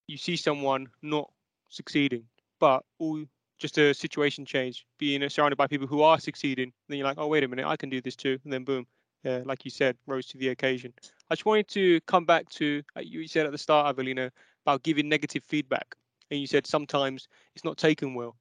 you 0.07 0.17
see 0.17 0.35
someone 0.35 0.87
not 1.01 1.31
succeeding, 1.69 2.23
but 2.59 2.83
all 2.97 3.23
just 3.59 3.77
a 3.77 3.93
situation 3.93 4.45
change, 4.45 4.85
being 4.97 5.27
surrounded 5.29 5.57
by 5.57 5.67
people 5.67 5.87
who 5.87 6.01
are 6.01 6.19
succeeding. 6.19 6.73
Then 6.87 6.97
you're 6.97 7.07
like, 7.07 7.19
oh 7.19 7.27
wait 7.27 7.43
a 7.43 7.47
minute, 7.47 7.67
I 7.67 7.77
can 7.77 7.89
do 7.89 8.01
this 8.01 8.15
too, 8.15 8.39
and 8.43 8.51
then 8.51 8.63
boom, 8.63 8.87
like 9.23 9.65
you 9.65 9.71
said, 9.71 9.97
rose 10.07 10.27
to 10.27 10.37
the 10.37 10.49
occasion. 10.49 10.93
I 11.29 11.35
just 11.35 11.45
wanted 11.45 11.67
to 11.69 11.99
come 12.01 12.25
back 12.25 12.49
to 12.49 12.81
uh, 12.95 13.01
you 13.01 13.27
said 13.27 13.45
at 13.45 13.51
the 13.51 13.57
start, 13.57 13.95
Avelino, 13.95 14.29
about 14.65 14.83
giving 14.83 15.09
negative 15.09 15.43
feedback, 15.45 15.95
and 16.31 16.39
you 16.39 16.47
said 16.47 16.65
sometimes 16.67 17.27
it's 17.55 17.65
not 17.65 17.77
taken 17.77 18.13
well. 18.13 18.35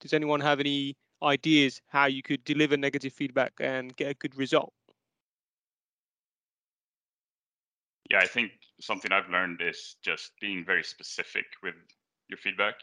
Does 0.00 0.12
anyone 0.12 0.40
have 0.40 0.60
any 0.60 0.96
ideas 1.22 1.80
how 1.88 2.06
you 2.06 2.22
could 2.22 2.44
deliver 2.44 2.76
negative 2.76 3.12
feedback 3.12 3.52
and 3.60 3.94
get 3.96 4.10
a 4.10 4.14
good 4.14 4.36
result? 4.36 4.72
yeah, 8.12 8.20
I 8.20 8.26
think 8.26 8.52
something 8.80 9.10
I've 9.10 9.30
learned 9.30 9.62
is 9.62 9.96
just 10.02 10.32
being 10.40 10.64
very 10.64 10.84
specific 10.84 11.46
with 11.62 11.74
your 12.28 12.36
feedback. 12.36 12.74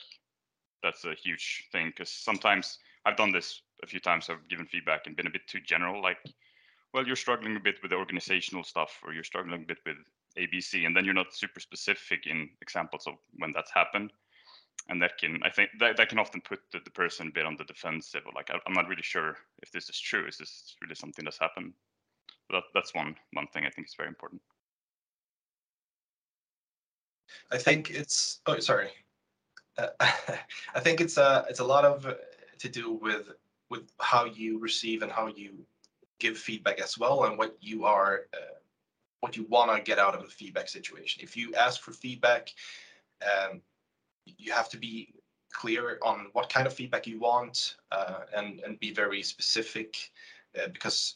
That's 0.81 1.05
a 1.05 1.13
huge 1.13 1.67
thing 1.71 1.89
because 1.89 2.09
sometimes 2.09 2.79
I've 3.05 3.17
done 3.17 3.31
this 3.31 3.61
a 3.83 3.87
few 3.87 3.99
times. 3.99 4.29
I've 4.29 4.47
given 4.47 4.65
feedback 4.65 5.05
and 5.05 5.15
been 5.15 5.27
a 5.27 5.31
bit 5.31 5.47
too 5.47 5.59
general, 5.59 6.01
like, 6.01 6.17
well, 6.93 7.05
you're 7.05 7.15
struggling 7.15 7.55
a 7.55 7.59
bit 7.59 7.75
with 7.81 7.91
the 7.91 7.97
organizational 7.97 8.63
stuff, 8.63 8.99
or 9.03 9.13
you're 9.13 9.23
struggling 9.23 9.63
a 9.63 9.65
bit 9.65 9.79
with 9.85 9.97
ABC, 10.37 10.85
and 10.85 10.95
then 10.95 11.05
you're 11.05 11.13
not 11.13 11.33
super 11.33 11.59
specific 11.59 12.25
in 12.25 12.49
examples 12.61 13.05
of 13.07 13.15
when 13.37 13.51
that's 13.53 13.71
happened. 13.71 14.11
And 14.87 15.01
that 15.01 15.17
can, 15.19 15.39
I 15.43 15.49
think, 15.49 15.69
that, 15.79 15.97
that 15.97 16.09
can 16.09 16.17
often 16.17 16.41
put 16.41 16.59
the, 16.71 16.79
the 16.83 16.89
person 16.89 17.27
a 17.27 17.31
bit 17.31 17.45
on 17.45 17.55
the 17.57 17.63
defensive, 17.63 18.23
or 18.25 18.31
like, 18.35 18.49
I'm 18.49 18.73
not 18.73 18.87
really 18.87 19.03
sure 19.03 19.37
if 19.61 19.71
this 19.71 19.89
is 19.89 19.99
true. 19.99 20.25
Is 20.27 20.37
this 20.37 20.75
really 20.81 20.95
something 20.95 21.25
that's 21.25 21.39
happened? 21.39 21.73
That, 22.49 22.63
that's 22.73 22.95
one 22.95 23.15
one 23.33 23.45
thing 23.53 23.65
I 23.65 23.69
think 23.69 23.87
is 23.87 23.93
very 23.95 24.09
important. 24.09 24.41
I 27.51 27.57
think 27.59 27.91
it's. 27.91 28.39
Oh, 28.47 28.59
sorry. 28.59 28.89
Uh, 29.77 29.87
I 29.99 30.79
think 30.79 31.01
it's 31.01 31.17
a 31.17 31.45
it's 31.47 31.59
a 31.59 31.63
lot 31.63 31.85
of 31.85 32.07
uh, 32.07 32.15
to 32.57 32.69
do 32.69 32.93
with 32.93 33.29
with 33.69 33.91
how 33.99 34.25
you 34.25 34.57
receive 34.57 35.03
and 35.03 35.11
how 35.11 35.27
you 35.27 35.53
give 36.19 36.37
feedback 36.37 36.79
as 36.79 36.97
well, 36.97 37.25
and 37.25 37.37
what 37.37 37.57
you 37.61 37.85
are 37.85 38.21
uh, 38.33 38.55
what 39.21 39.35
you 39.35 39.45
want 39.49 39.75
to 39.75 39.81
get 39.83 39.99
out 39.99 40.15
of 40.15 40.23
a 40.23 40.27
feedback 40.27 40.69
situation. 40.69 41.21
If 41.23 41.35
you 41.35 41.53
ask 41.55 41.81
for 41.81 41.91
feedback, 41.91 42.53
um, 43.23 43.61
you 44.25 44.51
have 44.53 44.69
to 44.69 44.77
be 44.77 45.13
clear 45.51 45.99
on 46.03 46.27
what 46.33 46.49
kind 46.49 46.67
of 46.67 46.73
feedback 46.73 47.07
you 47.07 47.19
want 47.19 47.75
uh, 47.91 48.21
and 48.35 48.59
and 48.61 48.79
be 48.79 48.93
very 48.93 49.23
specific 49.23 50.11
uh, 50.57 50.67
because 50.67 51.15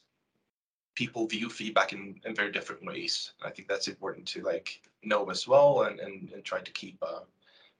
people 0.96 1.26
view 1.26 1.50
feedback 1.50 1.94
in, 1.94 2.20
in 2.26 2.36
very 2.36 2.52
different 2.52 2.86
ways. 2.86 3.34
and 3.40 3.50
I 3.50 3.54
think 3.54 3.68
that's 3.68 3.88
important 3.88 4.28
to 4.28 4.44
like 4.44 4.82
know 5.04 5.30
as 5.30 5.48
well 5.48 5.84
and, 5.84 6.00
and, 6.00 6.32
and 6.34 6.44
try 6.44 6.60
to 6.60 6.72
keep 6.72 7.02
a, 7.02 7.24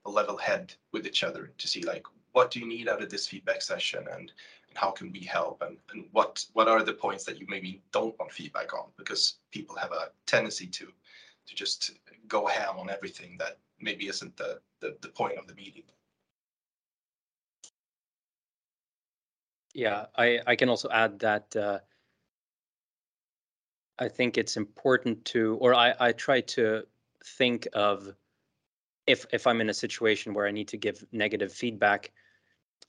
a 0.04 0.10
level 0.10 0.36
head 0.36 0.74
with 0.92 1.06
each 1.06 1.22
other 1.22 1.52
to 1.56 1.68
see 1.68 1.82
like 1.82 2.04
what 2.32 2.50
do 2.50 2.60
you 2.60 2.66
need 2.66 2.88
out 2.88 3.02
of 3.02 3.10
this 3.10 3.26
feedback 3.26 3.62
session 3.62 4.04
and 4.12 4.32
how 4.76 4.90
can 4.90 5.10
we 5.12 5.20
help 5.20 5.62
and, 5.62 5.76
and 5.92 6.06
what 6.12 6.44
what 6.52 6.68
are 6.68 6.82
the 6.82 6.92
points 6.92 7.24
that 7.24 7.38
you 7.38 7.46
maybe 7.48 7.82
don't 7.92 8.18
want 8.18 8.32
feedback 8.32 8.74
on 8.74 8.86
because 8.96 9.38
people 9.50 9.76
have 9.76 9.92
a 9.92 10.10
tendency 10.26 10.66
to 10.66 10.86
to 11.46 11.54
just 11.54 11.92
go 12.28 12.46
ham 12.46 12.78
on 12.78 12.90
everything 12.90 13.36
that 13.38 13.58
maybe 13.80 14.08
isn't 14.08 14.36
the, 14.36 14.60
the, 14.80 14.96
the 15.02 15.08
point 15.08 15.38
of 15.38 15.46
the 15.46 15.54
meeting. 15.54 15.82
Yeah, 19.74 20.06
I, 20.16 20.40
I 20.46 20.56
can 20.56 20.68
also 20.68 20.88
add 20.90 21.18
that 21.18 21.54
uh, 21.56 21.80
I 23.98 24.08
think 24.08 24.38
it's 24.38 24.56
important 24.56 25.24
to, 25.26 25.58
or 25.60 25.74
I, 25.74 25.94
I 25.98 26.12
try 26.12 26.40
to 26.42 26.84
think 27.24 27.66
of 27.72 28.14
if 29.06 29.26
if 29.32 29.46
I'm 29.46 29.60
in 29.60 29.68
a 29.68 29.74
situation 29.74 30.32
where 30.32 30.46
I 30.46 30.50
need 30.50 30.68
to 30.68 30.76
give 30.76 31.04
negative 31.12 31.52
feedback, 31.52 32.12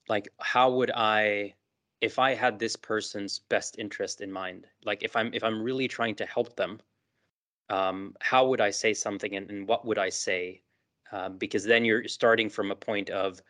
like 0.08 0.30
how 0.39 0.72
would 0.75 0.92
I, 0.96 1.56
if 2.02 2.20
I 2.20 2.34
had 2.34 2.60
this 2.60 2.75
person's 2.75 3.40
best 3.40 3.78
interest 3.80 4.22
in 4.22 4.32
mind, 4.32 4.68
like 4.84 5.04
if 5.04 5.16
I'm 5.16 5.34
if 5.34 5.44
I'm 5.44 5.62
really 5.62 5.88
trying 5.88 6.16
to 6.16 6.25
help 6.25 6.56
them, 6.56 6.80
um, 7.70 8.16
how 8.22 8.48
would 8.48 8.62
I 8.62 8.72
say 8.72 8.94
something 8.94 9.36
and, 9.36 9.50
and 9.50 9.68
what 9.68 9.86
would 9.86 9.98
I 9.98 10.10
say? 10.10 10.62
Um, 11.12 11.38
because 11.38 11.64
then 11.64 11.86
you're 11.86 12.08
starting 12.08 12.50
from 12.50 12.72
a 12.72 12.75
point 12.75 13.10
of 13.10 13.42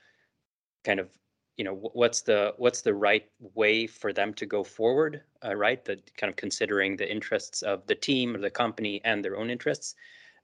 kind 0.84 1.00
of 1.00 1.10
you 1.58 1.64
know 1.64 1.76
what's 1.94 2.22
the 2.22 2.54
what's 2.58 2.82
the 2.82 2.94
right 2.94 3.26
way 3.40 3.88
for 3.88 4.12
them 4.12 4.34
to 4.34 4.46
go 4.46 4.64
forward 4.64 5.22
uh, 5.44 5.56
right 5.56 5.86
that 5.86 6.16
kind 6.18 6.30
of 6.30 6.36
considering 6.36 6.98
the 6.98 7.10
interests 7.10 7.62
of 7.62 7.86
the 7.88 7.96
team 7.96 8.36
or 8.36 8.40
the 8.40 8.50
company 8.50 9.02
and 9.06 9.24
their 9.24 9.38
own 9.38 9.50
interests 9.50 9.96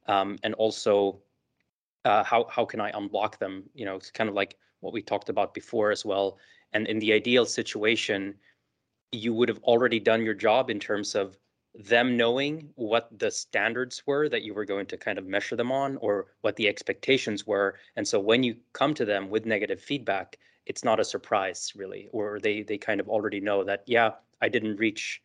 um, 0.08 0.38
and 0.44 0.54
also 0.56 1.20
uh, 2.06 2.24
how 2.24 2.46
how 2.50 2.66
can 2.66 2.80
i 2.80 2.92
unblock 2.94 3.38
them 3.40 3.64
you 3.74 3.86
know 3.86 3.96
it's 3.96 4.10
kind 4.12 4.30
of 4.30 4.36
like 4.36 4.56
what 4.80 4.94
we 4.94 5.02
talked 5.02 5.30
about 5.30 5.54
before 5.54 5.92
as 5.92 6.06
well 6.06 6.38
and 6.74 6.88
in 6.88 7.00
the 7.00 7.14
ideal 7.14 7.46
situation 7.46 8.36
you 9.12 9.34
would 9.34 9.50
have 9.50 9.60
already 9.64 10.00
done 10.00 10.24
your 10.24 10.34
job 10.34 10.70
in 10.70 10.80
terms 10.80 11.16
of 11.16 11.38
them 11.74 12.18
knowing 12.18 12.70
what 12.76 13.08
the 13.18 13.32
standards 13.32 14.04
were 14.06 14.28
that 14.28 14.42
you 14.42 14.54
were 14.54 14.66
going 14.66 14.86
to 14.86 14.98
kind 14.98 15.18
of 15.18 15.26
measure 15.26 15.56
them 15.56 15.72
on 15.72 15.98
or 15.98 16.28
what 16.42 16.56
the 16.56 16.68
expectations 16.68 17.48
were 17.48 17.76
and 17.96 18.08
so 18.08 18.20
when 18.20 18.44
you 18.44 18.56
come 18.74 18.94
to 18.94 19.06
them 19.06 19.30
with 19.30 19.46
negative 19.46 19.82
feedback 19.82 20.38
it's 20.66 20.84
not 20.84 21.00
a 21.00 21.06
surprise 21.06 21.74
really, 21.76 22.08
or 22.12 22.40
they 22.40 22.64
they 22.64 22.78
kind 22.78 23.00
of 23.00 23.10
already 23.10 23.40
know 23.40 23.64
that 23.64 23.84
yeah, 23.88 24.12
I 24.42 24.50
didn't 24.50 24.78
reach 24.78 25.22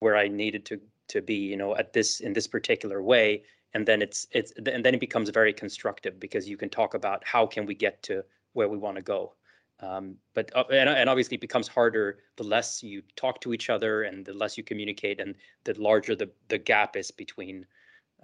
where 0.00 0.16
I 0.16 0.28
needed 0.28 0.64
to 0.66 0.80
to 1.08 1.20
be, 1.20 1.34
you 1.34 1.56
know, 1.56 1.76
at 1.76 1.92
this 1.92 2.20
in 2.20 2.32
this 2.32 2.46
particular 2.46 3.02
way, 3.02 3.44
and 3.74 3.86
then 3.86 4.02
it's 4.02 4.26
it's 4.30 4.52
and 4.52 4.84
then 4.84 4.94
it 4.94 5.00
becomes 5.00 5.30
very 5.30 5.52
constructive 5.52 6.18
because 6.20 6.48
you 6.48 6.56
can 6.56 6.70
talk 6.70 6.94
about 6.94 7.22
how 7.24 7.46
can 7.46 7.66
we 7.66 7.74
get 7.74 8.02
to 8.04 8.24
where 8.52 8.68
we 8.68 8.78
want 8.78 8.96
to 8.96 9.02
go. 9.02 9.34
Um, 9.82 10.16
but 10.32 10.50
uh, 10.54 10.64
and, 10.70 10.88
and 10.88 11.10
obviously 11.10 11.34
it 11.34 11.40
becomes 11.40 11.66
harder 11.66 12.18
the 12.36 12.44
less 12.44 12.82
you 12.82 13.02
talk 13.16 13.40
to 13.40 13.52
each 13.52 13.68
other 13.68 14.04
and 14.04 14.24
the 14.24 14.32
less 14.32 14.56
you 14.56 14.62
communicate 14.62 15.20
and 15.20 15.34
the 15.64 15.74
larger 15.80 16.14
the 16.14 16.30
the 16.48 16.58
gap 16.58 16.96
is 16.96 17.10
between 17.10 17.66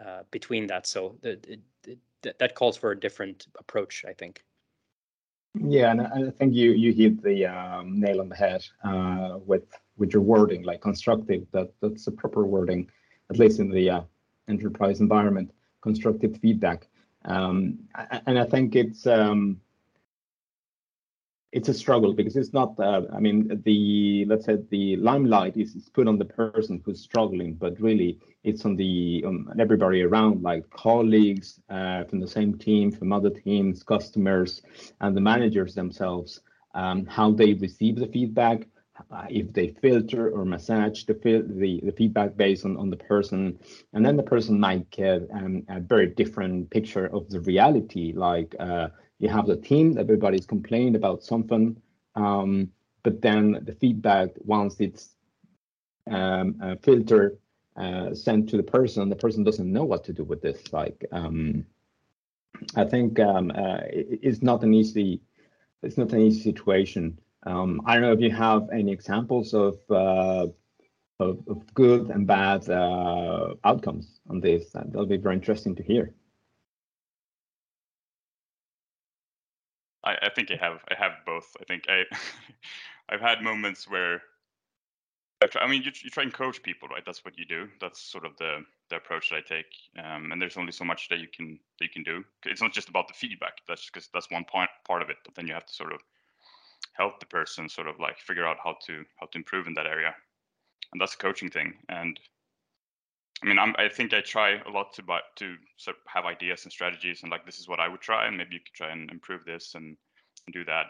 uh, 0.05 0.23
between 0.31 0.69
that. 0.69 0.87
So 0.87 1.17
the, 1.23 1.59
the, 1.83 1.99
the, 2.23 2.35
that 2.39 2.55
calls 2.55 2.77
for 2.77 2.93
a 2.93 2.99
different 2.99 3.49
approach, 3.59 4.05
I 4.09 4.13
think. 4.13 4.45
Yeah, 5.55 5.91
and 5.91 6.03
I 6.03 6.31
think 6.31 6.55
you 6.55 6.73
you 6.73 6.93
hit 6.93 7.23
the 7.23 7.47
um, 7.47 7.99
nail 7.99 8.21
on 8.21 8.29
the 8.29 8.37
head 8.37 8.65
uh, 8.85 9.39
with 9.45 9.65
with 9.97 10.13
your 10.13 10.23
wording, 10.23 10.63
like 10.63 10.81
constructive. 10.81 11.47
That 11.53 11.73
that's 11.81 12.05
the 12.05 12.13
proper 12.13 12.45
wording, 12.45 12.89
at 13.31 13.39
least 13.39 13.59
in 13.59 13.71
the 13.71 13.91
uh, 13.91 14.01
enterprise 14.49 15.01
environment. 15.01 15.51
Constructive 15.81 16.37
feedback, 16.39 16.87
um, 17.25 17.79
and 18.27 18.39
I 18.39 18.45
think 18.45 18.77
it's 18.77 19.07
um, 19.07 19.61
it's 21.51 21.69
a 21.69 21.75
struggle 21.75 22.13
because 22.13 22.37
it's 22.37 22.53
not 22.53 22.79
uh, 22.79 23.03
i 23.15 23.21
mean 23.21 23.61
the 23.65 24.25
let's 24.29 24.45
say 24.45 24.59
the 24.71 24.97
limelight 24.97 25.57
is, 25.57 25.75
is, 25.75 25.89
put 25.89 26.07
on 26.07 26.19
the 26.19 26.25
person 26.25 26.81
who's 26.85 27.01
struggling 27.01 27.55
but 27.55 27.81
really 27.81 28.19
it's 28.45 28.65
on 28.65 28.77
the 28.77 29.25
um, 29.27 29.51
everybody 29.59 30.03
around 30.03 30.43
like 30.43 30.69
colleagues 30.71 31.61
uh, 31.71 32.05
from 32.05 32.21
the 32.21 32.29
same 32.29 32.57
team 32.59 32.91
from 32.91 33.13
other 33.13 33.31
teams 33.31 33.83
customers 33.83 34.63
and 35.01 35.17
the 35.17 35.21
managers 35.21 35.75
themselves 35.75 36.41
um, 36.75 37.07
how 37.07 37.31
they 37.31 37.55
receive 37.55 37.97
the 37.97 38.07
feedback 38.07 38.67
uh, 39.11 39.27
if 39.31 39.53
they 39.53 39.69
filter 39.81 40.31
or 40.31 40.45
massage 40.45 41.05
the, 41.05 41.15
the, 41.15 41.81
the 41.85 41.93
feedback 41.93 42.37
based 42.37 42.65
on, 42.65 42.77
on 42.77 42.91
the 42.91 42.97
person. 42.97 43.59
And 43.93 44.05
then 44.05 44.17
the 44.17 44.23
person 44.23 44.59
might 44.59 44.91
get 44.91 45.23
um, 45.33 45.63
a 45.69 45.81
very 45.81 46.09
different 46.09 46.71
picture 46.71 47.07
of 47.07 47.29
the 47.31 47.41
reality 47.41 48.13
like 48.15 48.55
uh, 48.59 48.89
you 49.19 49.29
have 49.29 49.47
the 49.47 49.57
team, 49.57 49.99
everybody's 49.99 50.47
complained 50.47 50.97
about 50.97 51.23
something, 51.23 51.81
um, 52.15 52.71
but 53.03 53.21
then 53.21 53.59
the 53.63 53.75
feedback, 53.75 54.31
once 54.39 54.77
it's 54.81 55.17
um, 56.11 56.57
uh, 56.63 56.77
filtered, 56.83 57.39
uh, 57.77 58.15
sent 58.15 58.49
to 58.51 58.57
the 58.57 58.63
person, 58.63 59.09
the 59.09 59.17
person 59.17 59.45
doesn't 59.45 59.73
know 59.73 59.85
what 59.85 60.05
to 60.05 60.13
do 60.13 60.25
with 60.25 60.43
this. 60.43 60.73
Like, 60.73 61.05
um, 61.13 61.65
I 62.77 62.85
think 62.85 63.21
um, 63.21 63.53
uh, 63.55 63.81
it, 63.91 64.21
it's 64.23 64.43
not 64.43 64.63
an 64.63 64.75
easy, 64.75 65.21
it's 65.83 65.97
not 65.97 66.13
an 66.13 66.21
easy 66.21 66.43
situation. 66.43 67.19
Um, 67.45 67.81
I 67.87 67.95
don't 67.95 68.03
know 68.03 68.13
if 68.13 68.21
you 68.21 68.33
have 68.33 68.69
any 68.71 68.91
examples 68.93 69.55
of 69.55 69.79
uh, 69.91 70.49
of, 71.21 71.41
of, 71.49 71.75
good 71.75 72.11
and 72.11 72.27
bad 72.27 72.69
uh, 72.69 73.55
outcomes 73.65 74.21
on 74.29 74.41
this. 74.41 74.71
That'll 74.71 75.07
be 75.07 75.17
very 75.17 75.35
interesting 75.35 75.75
to 75.77 75.83
hear. 75.83 76.15
I, 80.09 80.27
I 80.27 80.31
think 80.31 80.51
I 80.51 80.57
have 80.57 80.81
I 80.91 80.95
have 80.99 81.13
both. 81.27 81.57
I 81.61 81.65
think 81.65 81.85
I 81.89 82.05
I've 83.11 83.21
had 83.21 83.43
moments 83.43 83.89
where 83.89 84.23
I 85.61 85.69
mean, 85.69 85.83
you, 85.85 85.93
you 86.03 86.11
try 86.11 86.25
and 86.25 86.35
coach 86.35 86.63
people, 86.65 86.89
right? 86.89 87.05
That's 87.07 87.25
what 87.25 87.39
you 87.39 87.45
do. 87.45 87.69
That's 87.81 88.01
sort 88.01 88.25
of 88.25 88.37
the 88.39 88.65
the 88.91 88.97
approach 88.97 89.31
that 89.31 89.37
I 89.37 89.41
take. 89.41 89.73
Um, 90.03 90.33
and 90.33 90.43
there's 90.43 90.57
only 90.57 90.73
so 90.73 90.85
much 90.85 91.09
that 91.11 91.21
you 91.21 91.29
can 91.29 91.59
that 91.79 91.85
you 91.85 91.91
can 91.93 92.03
do. 92.03 92.25
It's 92.45 92.63
not 92.63 92.73
just 92.73 92.89
about 92.89 93.07
the 93.07 93.15
feedback. 93.15 93.59
That's 93.69 93.87
because 93.87 94.09
that's 94.13 94.31
one 94.31 94.45
part 94.45 94.71
part 94.87 95.03
of 95.03 95.11
it. 95.11 95.19
But 95.25 95.35
then 95.35 95.47
you 95.47 95.55
have 95.55 95.67
to 95.67 95.75
sort 95.75 95.93
of 95.93 96.01
help 96.95 97.21
the 97.21 97.27
person 97.27 97.69
sort 97.69 97.87
of 97.87 98.01
like 98.01 98.19
figure 98.19 98.47
out 98.47 98.57
how 98.63 98.77
to 98.87 99.05
how 99.21 99.27
to 99.27 99.39
improve 99.39 99.67
in 99.67 99.75
that 99.75 99.87
area. 99.87 100.15
And 100.93 101.01
that's 101.01 101.15
a 101.15 101.19
coaching 101.19 101.51
thing. 101.51 101.75
And 101.89 102.19
I 103.43 103.47
mean, 103.47 103.59
I'm, 103.59 103.75
I 103.79 103.89
think 103.89 104.13
I 104.13 104.21
try 104.21 104.61
a 104.67 104.71
lot 104.71 104.93
to 104.95 105.03
but 105.03 105.23
to 105.37 105.55
sort 105.77 105.97
of 105.97 106.03
have 106.07 106.25
ideas 106.25 106.65
and 106.65 106.73
strategies, 106.73 107.23
and 107.23 107.31
like 107.31 107.47
this 107.47 107.61
is 107.61 107.69
what 107.69 107.81
I 107.81 107.89
would 107.89 108.01
try, 108.01 108.27
and 108.27 108.37
maybe 108.37 108.55
you 108.55 108.61
could 108.61 108.75
try 108.75 108.91
and 108.91 109.11
improve 109.11 109.45
this 109.45 109.75
and, 109.75 109.97
and 110.47 110.53
do 110.53 110.65
that. 110.65 110.87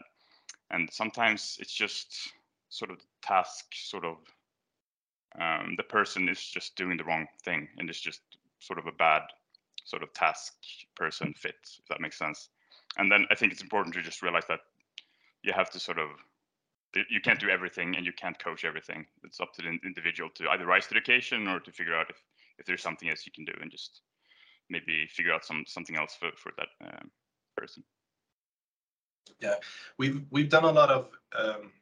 And 0.71 0.89
sometimes 0.91 1.59
it's 1.61 1.75
just 1.75 2.17
sort 2.71 2.91
of 2.91 2.99
the 2.99 3.05
task, 3.23 3.67
sort 3.75 4.05
of 4.05 4.17
um, 5.41 5.75
the 5.77 5.83
person 5.83 6.29
is 6.29 6.41
just 6.41 6.75
doing 6.77 6.97
the 6.97 7.05
wrong 7.05 7.27
thing, 7.45 7.69
and 7.77 7.91
it's 7.91 8.01
just 8.01 8.21
sort 8.61 8.79
of 8.79 8.87
a 8.87 8.93
bad 8.93 9.23
sort 9.85 10.03
of 10.03 10.13
task 10.15 10.55
person 10.97 11.35
fit, 11.37 11.57
if 11.79 11.87
that 11.89 12.01
makes 12.01 12.19
sense. 12.19 12.49
And 12.97 13.13
then 13.13 13.27
I 13.31 13.35
think 13.35 13.53
it's 13.53 13.63
important 13.63 13.95
to 13.95 14.03
just 14.03 14.23
realize 14.23 14.45
that 14.49 14.61
you 15.43 15.53
have 15.53 15.71
to 15.71 15.81
sort 15.81 15.99
of 15.99 16.09
you 17.11 17.21
can't 17.21 17.39
do 17.39 17.51
everything 17.51 17.95
and 17.97 18.07
you 18.07 18.13
can't 18.13 18.39
coach 18.43 18.65
everything. 18.65 19.05
It's 19.23 19.41
up 19.41 19.53
to 19.55 19.63
the 19.63 19.79
individual 19.85 20.31
to 20.37 20.49
either 20.49 20.65
rise 20.65 20.87
to 20.87 20.95
the 20.95 21.01
occasion 21.01 21.47
or 21.47 21.61
to 21.61 21.71
figure 21.71 21.95
out 21.95 22.09
if 22.09 22.17
if 22.59 22.67
there's 22.67 22.83
something 22.83 23.09
else 23.09 23.25
you 23.27 23.33
can 23.33 23.45
do 23.45 23.53
and 23.61 23.71
just 23.71 24.03
maybe 24.71 25.07
figure 25.11 25.33
out 25.33 25.45
some 25.45 25.65
something 25.67 25.97
else 25.97 26.15
for 26.19 26.31
for 26.37 26.53
that 26.57 26.69
um, 26.85 27.11
person. 27.57 27.83
Yeah, 29.41 29.57
we've 29.99 30.25
we've 30.31 30.49
done 30.49 30.65
a 30.65 30.73
lot 30.73 30.91
of 30.91 31.11
um, 31.39 31.73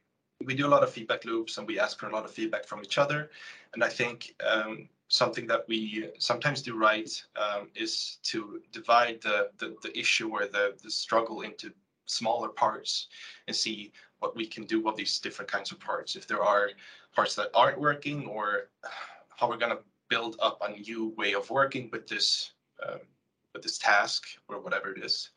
we 0.45 0.53
do 0.53 0.67
a 0.67 0.69
lot 0.69 0.83
of 0.83 0.91
feedback 0.91 1.25
loops 1.25 1.57
and 1.57 1.67
we 1.67 1.79
ask 1.79 1.99
for 1.99 2.07
a 2.07 2.13
lot 2.13 2.25
of 2.25 2.31
feedback 2.31 2.65
from 2.65 2.81
each 2.81 2.97
other. 2.97 3.31
And 3.73 3.83
I 3.83 3.89
think 3.89 4.35
um, 4.45 4.87
something 5.07 5.47
that 5.47 5.67
we 5.67 6.09
sometimes 6.19 6.61
do 6.61 6.77
right 6.77 7.09
um, 7.35 7.69
is 7.75 8.17
to 8.23 8.61
divide 8.71 9.21
the, 9.21 9.49
the, 9.57 9.75
the 9.81 9.97
issue 9.97 10.29
or 10.29 10.45
the 10.45 10.75
the 10.83 10.91
struggle 10.91 11.41
into 11.41 11.71
smaller 12.05 12.49
parts 12.49 13.07
and 13.47 13.55
see 13.55 13.91
what 14.19 14.35
we 14.35 14.47
can 14.47 14.63
do 14.63 14.81
with 14.81 14.95
these 14.95 15.19
different 15.19 15.51
kinds 15.51 15.71
of 15.71 15.79
parts. 15.79 16.15
If 16.15 16.27
there 16.27 16.43
are 16.43 16.69
parts 17.13 17.35
that 17.35 17.49
aren't 17.53 17.79
working 17.79 18.27
or 18.27 18.69
how 19.35 19.49
we're 19.49 19.57
going 19.57 19.75
to 19.75 19.83
build 20.09 20.37
up 20.41 20.61
a 20.61 20.71
new 20.79 21.13
way 21.17 21.33
of 21.33 21.49
working 21.49 21.89
with 21.91 22.07
this 22.07 22.51
um, 22.87 22.99
with 23.53 23.63
this 23.63 23.77
task 23.77 24.25
or 24.47 24.59
whatever 24.59 24.91
it 24.91 25.03
is 25.03 25.29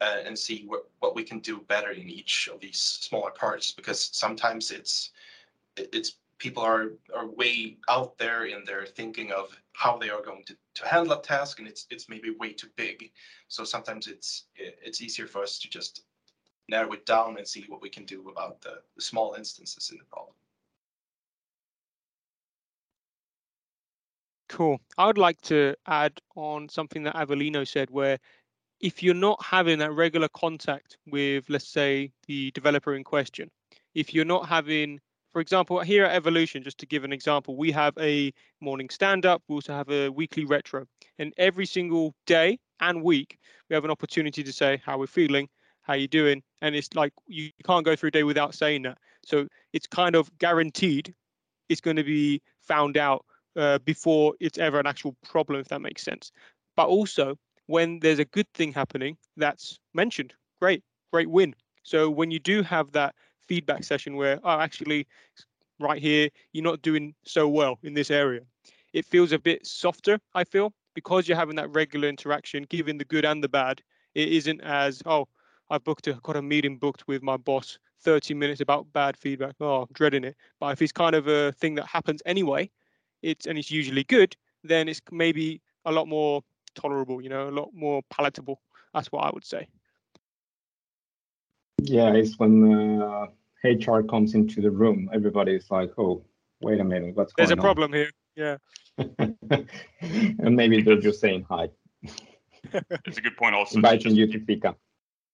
uh, 0.00 0.18
and 0.24 0.38
see 0.38 0.64
what, 0.66 0.88
what 1.00 1.14
we 1.14 1.22
can 1.22 1.40
do 1.40 1.60
better 1.68 1.90
in 1.90 2.08
each 2.08 2.48
of 2.52 2.60
these 2.60 2.78
smaller 2.78 3.30
parts 3.30 3.70
because 3.70 4.10
sometimes 4.12 4.70
it's 4.70 5.10
it's 5.76 6.16
people 6.38 6.62
are 6.62 6.92
are 7.14 7.26
way 7.26 7.76
out 7.88 8.16
there 8.18 8.44
in 8.44 8.64
their 8.64 8.84
thinking 8.86 9.32
of 9.32 9.56
how 9.72 9.96
they 9.96 10.10
are 10.10 10.22
going 10.22 10.42
to, 10.44 10.56
to 10.74 10.88
handle 10.88 11.12
a 11.12 11.22
task 11.22 11.58
and 11.58 11.68
it's 11.68 11.86
it's 11.90 12.08
maybe 12.08 12.30
way 12.30 12.52
too 12.52 12.68
big. 12.76 13.10
So 13.48 13.64
sometimes 13.64 14.06
it's 14.06 14.44
it's 14.56 15.00
easier 15.00 15.26
for 15.26 15.42
us 15.42 15.58
to 15.60 15.68
just 15.68 16.04
narrow 16.68 16.92
it 16.92 17.06
down 17.06 17.36
and 17.38 17.46
see 17.46 17.64
what 17.68 17.80
we 17.80 17.88
can 17.88 18.04
do 18.04 18.28
about 18.28 18.60
the, 18.60 18.80
the 18.96 19.02
small 19.02 19.34
instances 19.34 19.90
in 19.90 19.98
the 19.98 20.04
problem 20.04 20.34
Cool. 24.48 24.80
I 24.96 25.06
would 25.06 25.18
like 25.18 25.40
to 25.42 25.74
add 25.86 26.20
on 26.36 26.68
something 26.68 27.02
that 27.02 27.16
Avelino 27.16 27.66
said, 27.66 27.90
where 27.90 28.18
if 28.80 29.02
you're 29.02 29.14
not 29.14 29.42
having 29.42 29.78
that 29.80 29.92
regular 29.92 30.28
contact 30.28 30.98
with, 31.06 31.44
let's 31.48 31.68
say, 31.68 32.12
the 32.26 32.50
developer 32.52 32.94
in 32.94 33.02
question, 33.02 33.50
if 33.94 34.14
you're 34.14 34.24
not 34.24 34.46
having, 34.48 35.00
for 35.32 35.40
example, 35.40 35.80
here 35.80 36.04
at 36.04 36.14
Evolution, 36.14 36.62
just 36.62 36.78
to 36.78 36.86
give 36.86 37.02
an 37.02 37.12
example, 37.12 37.56
we 37.56 37.72
have 37.72 37.94
a 37.98 38.32
morning 38.60 38.88
stand 38.88 39.26
up, 39.26 39.42
we 39.48 39.54
also 39.54 39.72
have 39.72 39.90
a 39.90 40.10
weekly 40.10 40.44
retro, 40.44 40.86
and 41.18 41.32
every 41.38 41.66
single 41.66 42.14
day 42.26 42.58
and 42.80 43.02
week, 43.02 43.38
we 43.68 43.74
have 43.74 43.84
an 43.84 43.90
opportunity 43.90 44.42
to 44.42 44.52
say 44.52 44.80
how 44.84 44.98
we're 44.98 45.06
feeling, 45.06 45.48
how 45.82 45.94
you're 45.94 46.06
doing, 46.08 46.42
and 46.60 46.74
it's 46.74 46.94
like 46.94 47.12
you 47.26 47.50
can't 47.64 47.84
go 47.84 47.96
through 47.96 48.08
a 48.08 48.12
day 48.12 48.22
without 48.22 48.54
saying 48.54 48.82
that. 48.82 48.98
So 49.24 49.48
it's 49.72 49.86
kind 49.86 50.14
of 50.14 50.30
guaranteed 50.38 51.14
it's 51.68 51.80
going 51.80 51.96
to 51.96 52.04
be 52.04 52.42
found 52.60 52.96
out 52.96 53.24
uh, 53.56 53.78
before 53.80 54.34
it's 54.40 54.58
ever 54.58 54.78
an 54.78 54.86
actual 54.86 55.16
problem, 55.24 55.60
if 55.60 55.68
that 55.68 55.80
makes 55.80 56.02
sense. 56.02 56.32
But 56.76 56.88
also, 56.88 57.38
when 57.66 57.98
there's 58.00 58.18
a 58.18 58.24
good 58.24 58.46
thing 58.54 58.72
happening, 58.72 59.16
that's 59.36 59.78
mentioned. 59.94 60.34
Great, 60.60 60.82
great 61.12 61.30
win. 61.30 61.54
So 61.82 62.10
when 62.10 62.30
you 62.30 62.38
do 62.38 62.62
have 62.62 62.92
that 62.92 63.14
feedback 63.48 63.84
session 63.84 64.16
where, 64.16 64.40
oh, 64.44 64.60
actually, 64.60 65.06
right 65.78 66.00
here, 66.00 66.28
you're 66.52 66.64
not 66.64 66.82
doing 66.82 67.14
so 67.24 67.48
well 67.48 67.78
in 67.82 67.94
this 67.94 68.10
area, 68.10 68.40
it 68.92 69.04
feels 69.04 69.32
a 69.32 69.38
bit 69.38 69.66
softer, 69.66 70.18
I 70.34 70.44
feel, 70.44 70.72
because 70.94 71.28
you're 71.28 71.36
having 71.36 71.56
that 71.56 71.74
regular 71.74 72.08
interaction, 72.08 72.66
giving 72.68 72.98
the 72.98 73.04
good 73.04 73.24
and 73.24 73.42
the 73.42 73.48
bad. 73.48 73.82
It 74.14 74.28
isn't 74.28 74.60
as, 74.62 75.02
oh, 75.06 75.28
I've 75.68 75.84
booked 75.84 76.06
a, 76.06 76.14
got 76.22 76.36
a 76.36 76.42
meeting 76.42 76.78
booked 76.78 77.06
with 77.06 77.22
my 77.22 77.36
boss, 77.36 77.78
30 78.02 78.34
minutes 78.34 78.60
about 78.60 78.92
bad 78.92 79.16
feedback. 79.16 79.54
Oh, 79.60 79.82
I'm 79.82 79.88
dreading 79.92 80.24
it. 80.24 80.36
But 80.60 80.72
if 80.72 80.82
it's 80.82 80.92
kind 80.92 81.14
of 81.14 81.26
a 81.28 81.52
thing 81.52 81.74
that 81.74 81.86
happens 81.86 82.22
anyway, 82.24 82.70
it's 83.22 83.46
and 83.46 83.58
it's 83.58 83.70
usually 83.70 84.04
good, 84.04 84.36
then 84.64 84.88
it's 84.88 85.00
maybe 85.10 85.60
a 85.84 85.92
lot 85.92 86.08
more 86.08 86.42
tolerable, 86.74 87.20
you 87.20 87.28
know, 87.28 87.48
a 87.48 87.50
lot 87.50 87.70
more 87.74 88.02
palatable. 88.10 88.60
That's 88.94 89.10
what 89.12 89.24
I 89.24 89.30
would 89.32 89.44
say. 89.44 89.68
Yeah, 91.82 92.12
it's 92.14 92.38
when 92.38 93.00
uh, 93.00 93.26
HR 93.62 94.02
comes 94.02 94.34
into 94.34 94.60
the 94.60 94.70
room, 94.70 95.10
everybody's 95.12 95.70
like, 95.70 95.92
"Oh, 95.98 96.24
wait 96.60 96.80
a 96.80 96.84
minute, 96.84 97.14
what's 97.14 97.32
There's 97.36 97.50
going 97.50 97.58
a 97.58 97.62
problem 97.62 97.92
here." 97.92 98.10
Yeah. 98.34 98.56
and 98.98 100.56
maybe 100.56 100.82
they're 100.82 101.00
just 101.00 101.20
saying 101.20 101.46
hi. 101.48 101.68
it's 102.72 103.18
a 103.18 103.20
good 103.20 103.36
point 103.36 103.54
also. 103.54 103.76
Inviting 103.76 104.14
you 104.14 104.26
to 104.26 104.44
fika. 104.44 104.74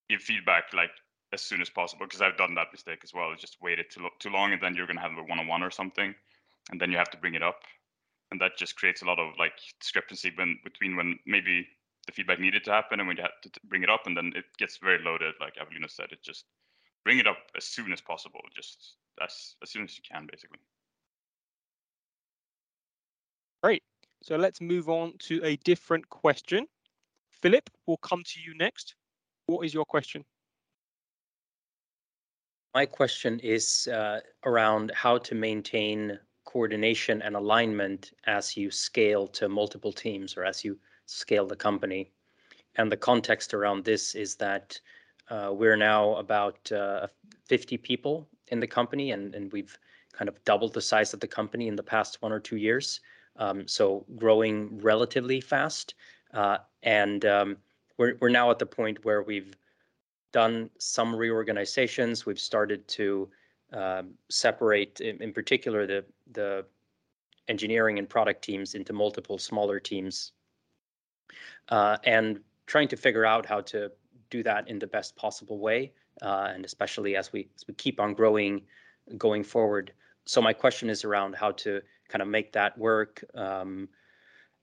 Give 0.08 0.20
feedback 0.20 0.64
like 0.74 0.90
as 1.32 1.42
soon 1.42 1.60
as 1.60 1.70
possible 1.70 2.06
because 2.06 2.20
I've 2.20 2.36
done 2.36 2.54
that 2.56 2.68
mistake 2.72 3.00
as 3.02 3.12
well. 3.14 3.34
Just 3.38 3.56
waited 3.62 3.86
too, 3.90 4.08
too 4.18 4.30
long 4.30 4.52
and 4.52 4.60
then 4.60 4.74
you're 4.74 4.86
gonna 4.86 5.00
have 5.00 5.12
a 5.12 5.22
one-on-one 5.22 5.62
or 5.62 5.70
something, 5.70 6.14
and 6.70 6.80
then 6.80 6.90
you 6.90 6.98
have 6.98 7.10
to 7.10 7.18
bring 7.18 7.34
it 7.34 7.42
up. 7.42 7.60
And 8.30 8.40
that 8.40 8.56
just 8.56 8.76
creates 8.76 9.02
a 9.02 9.04
lot 9.04 9.18
of 9.18 9.34
like 9.38 9.52
discrepancy 9.80 10.32
when, 10.36 10.58
between 10.64 10.96
when 10.96 11.18
maybe 11.26 11.66
the 12.06 12.12
feedback 12.12 12.40
needed 12.40 12.64
to 12.64 12.72
happen 12.72 12.98
and 12.98 13.06
when 13.06 13.16
you 13.16 13.22
have 13.22 13.40
to 13.42 13.60
bring 13.64 13.82
it 13.82 13.90
up 13.90 14.06
and 14.06 14.16
then 14.16 14.32
it 14.34 14.44
gets 14.58 14.78
very 14.78 15.02
loaded 15.04 15.34
like 15.40 15.54
Avelino 15.56 15.88
said 15.88 16.06
it 16.10 16.22
just 16.22 16.46
bring 17.04 17.18
it 17.18 17.26
up 17.26 17.38
as 17.56 17.64
soon 17.64 17.92
as 17.92 18.00
possible 18.00 18.40
just 18.54 18.96
as 19.22 19.54
as 19.62 19.70
soon 19.70 19.84
as 19.84 19.96
you 19.96 20.02
can 20.10 20.26
basically. 20.30 20.58
Great. 23.62 23.82
So 24.22 24.36
let's 24.36 24.60
move 24.60 24.88
on 24.88 25.14
to 25.20 25.40
a 25.44 25.56
different 25.56 26.08
question. 26.08 26.66
Philip 27.30 27.70
we'll 27.86 27.98
come 27.98 28.22
to 28.24 28.40
you 28.40 28.54
next. 28.56 28.94
What 29.46 29.64
is 29.64 29.74
your 29.74 29.84
question? 29.84 30.24
My 32.74 32.86
question 32.86 33.38
is 33.40 33.86
uh, 33.92 34.20
around 34.46 34.92
how 34.94 35.18
to 35.18 35.34
maintain 35.34 36.18
coordination 36.44 37.22
and 37.22 37.36
alignment 37.36 38.12
as 38.26 38.56
you 38.56 38.70
scale 38.70 39.26
to 39.28 39.48
multiple 39.48 39.92
teams 39.92 40.36
or 40.36 40.44
as 40.44 40.64
you 40.64 40.78
scale 41.06 41.46
the 41.46 41.56
company. 41.56 42.10
And 42.76 42.90
the 42.90 42.96
context 42.96 43.54
around 43.54 43.84
this 43.84 44.14
is 44.14 44.36
that 44.36 44.80
uh, 45.30 45.50
we're 45.52 45.76
now 45.76 46.14
about 46.16 46.70
uh, 46.72 47.06
50 47.46 47.76
people 47.78 48.28
in 48.48 48.60
the 48.60 48.66
company, 48.66 49.12
and, 49.12 49.34
and 49.34 49.52
we've 49.52 49.78
kind 50.12 50.28
of 50.28 50.42
doubled 50.44 50.74
the 50.74 50.80
size 50.80 51.14
of 51.14 51.20
the 51.20 51.26
company 51.26 51.68
in 51.68 51.76
the 51.76 51.82
past 51.82 52.20
one 52.20 52.32
or 52.32 52.40
two 52.40 52.56
years. 52.56 53.00
Um, 53.36 53.66
so 53.66 54.04
growing 54.16 54.78
relatively 54.80 55.40
fast. 55.40 55.94
Uh, 56.34 56.58
and 56.82 57.24
um, 57.24 57.56
we're, 57.98 58.16
we're 58.20 58.28
now 58.28 58.50
at 58.50 58.58
the 58.58 58.66
point 58.66 59.04
where 59.04 59.22
we've 59.22 59.54
done 60.32 60.70
some 60.78 61.14
reorganizations. 61.14 62.26
We've 62.26 62.38
started 62.38 62.86
to 62.88 63.28
um, 63.72 64.14
separate, 64.28 65.00
in, 65.00 65.22
in, 65.22 65.32
particular, 65.32 65.86
the 65.86 66.04
the 66.32 66.64
engineering 67.48 67.98
and 67.98 68.08
product 68.08 68.42
teams 68.42 68.74
into 68.74 68.92
multiple 68.92 69.38
smaller 69.38 69.80
teams, 69.80 70.32
uh, 71.68 71.96
and 72.04 72.40
trying 72.66 72.88
to 72.88 72.96
figure 72.96 73.24
out 73.24 73.46
how 73.46 73.60
to 73.60 73.90
do 74.30 74.42
that 74.42 74.68
in 74.68 74.78
the 74.78 74.86
best 74.86 75.16
possible 75.16 75.58
way, 75.58 75.92
uh, 76.22 76.50
and 76.54 76.64
especially 76.64 77.16
as 77.16 77.32
we 77.32 77.48
as 77.56 77.66
we 77.66 77.74
keep 77.74 78.00
on 78.00 78.14
growing, 78.14 78.62
going 79.18 79.44
forward. 79.44 79.92
So 80.24 80.40
my 80.40 80.52
question 80.52 80.88
is 80.88 81.04
around 81.04 81.34
how 81.34 81.52
to 81.52 81.80
kind 82.08 82.22
of 82.22 82.28
make 82.28 82.52
that 82.52 82.76
work, 82.78 83.24
um, 83.34 83.88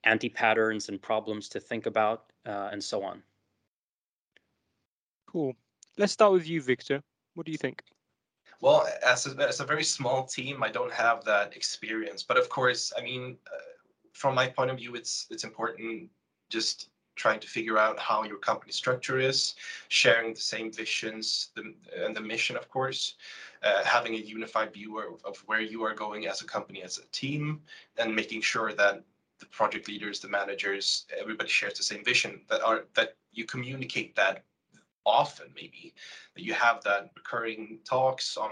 anti-patterns 0.03 0.87
and 0.89 1.01
problems 1.01 1.49
to 1.49 1.59
think 1.59 1.85
about, 1.85 2.31
uh, 2.45 2.69
and 2.71 2.81
so 2.81 3.03
on. 3.03 3.21
Cool. 5.25 5.53
Let's 5.97 6.13
start 6.13 6.31
with 6.31 6.47
you, 6.47 6.61
Wictor. 6.61 7.01
What 7.33 7.45
do 7.45 7.51
you 7.51 7.57
think? 7.57 7.83
Well, 8.61 8.87
as 9.05 9.25
a, 9.25 9.47
as 9.47 9.59
a 9.59 9.65
very 9.65 9.83
small 9.83 10.25
team, 10.25 10.63
I 10.63 10.69
don't 10.69 10.91
have 10.91 11.23
that 11.25 11.55
experience. 11.55 12.23
But 12.23 12.37
of 12.37 12.49
course, 12.49 12.91
I 12.97 13.01
mean, 13.01 13.37
uh, 13.47 13.59
from 14.13 14.35
my 14.35 14.47
point 14.47 14.69
of 14.69 14.77
view, 14.77 14.95
it's 14.95 15.27
it's 15.29 15.43
important 15.43 16.09
just 16.49 16.89
trying 17.15 17.39
to 17.39 17.47
figure 17.47 17.77
out 17.77 17.99
how 17.99 18.23
your 18.23 18.37
company 18.37 18.71
structure 18.71 19.19
is, 19.19 19.55
sharing 19.89 20.33
the 20.33 20.39
same 20.39 20.71
visions 20.71 21.49
the, 21.53 21.73
and 22.01 22.15
the 22.15 22.21
mission, 22.21 22.55
of 22.55 22.69
course, 22.69 23.15
uh, 23.61 23.83
having 23.83 24.13
a 24.15 24.17
unified 24.17 24.73
view 24.73 24.99
of, 24.99 25.21
of 25.25 25.37
where 25.45 25.59
you 25.59 25.83
are 25.83 25.93
going 25.93 26.27
as 26.27 26.41
a 26.41 26.45
company, 26.45 26.81
as 26.81 26.97
a 26.97 27.05
team, 27.11 27.61
and 27.97 28.15
making 28.15 28.41
sure 28.41 28.71
that 28.73 29.03
the 29.39 29.45
project 29.47 29.89
leaders, 29.89 30.21
the 30.21 30.29
managers, 30.29 31.05
everybody 31.19 31.49
shares 31.49 31.73
the 31.73 31.83
same 31.83 32.03
vision. 32.03 32.41
That 32.49 32.61
are 32.61 32.85
that 32.95 33.15
you 33.33 33.45
communicate 33.45 34.15
that 34.15 34.43
often 35.09 35.47
maybe 35.55 35.93
that 36.35 36.43
you 36.43 36.53
have 36.53 36.83
that 36.83 37.09
recurring 37.15 37.79
talks 37.83 38.37
on 38.37 38.51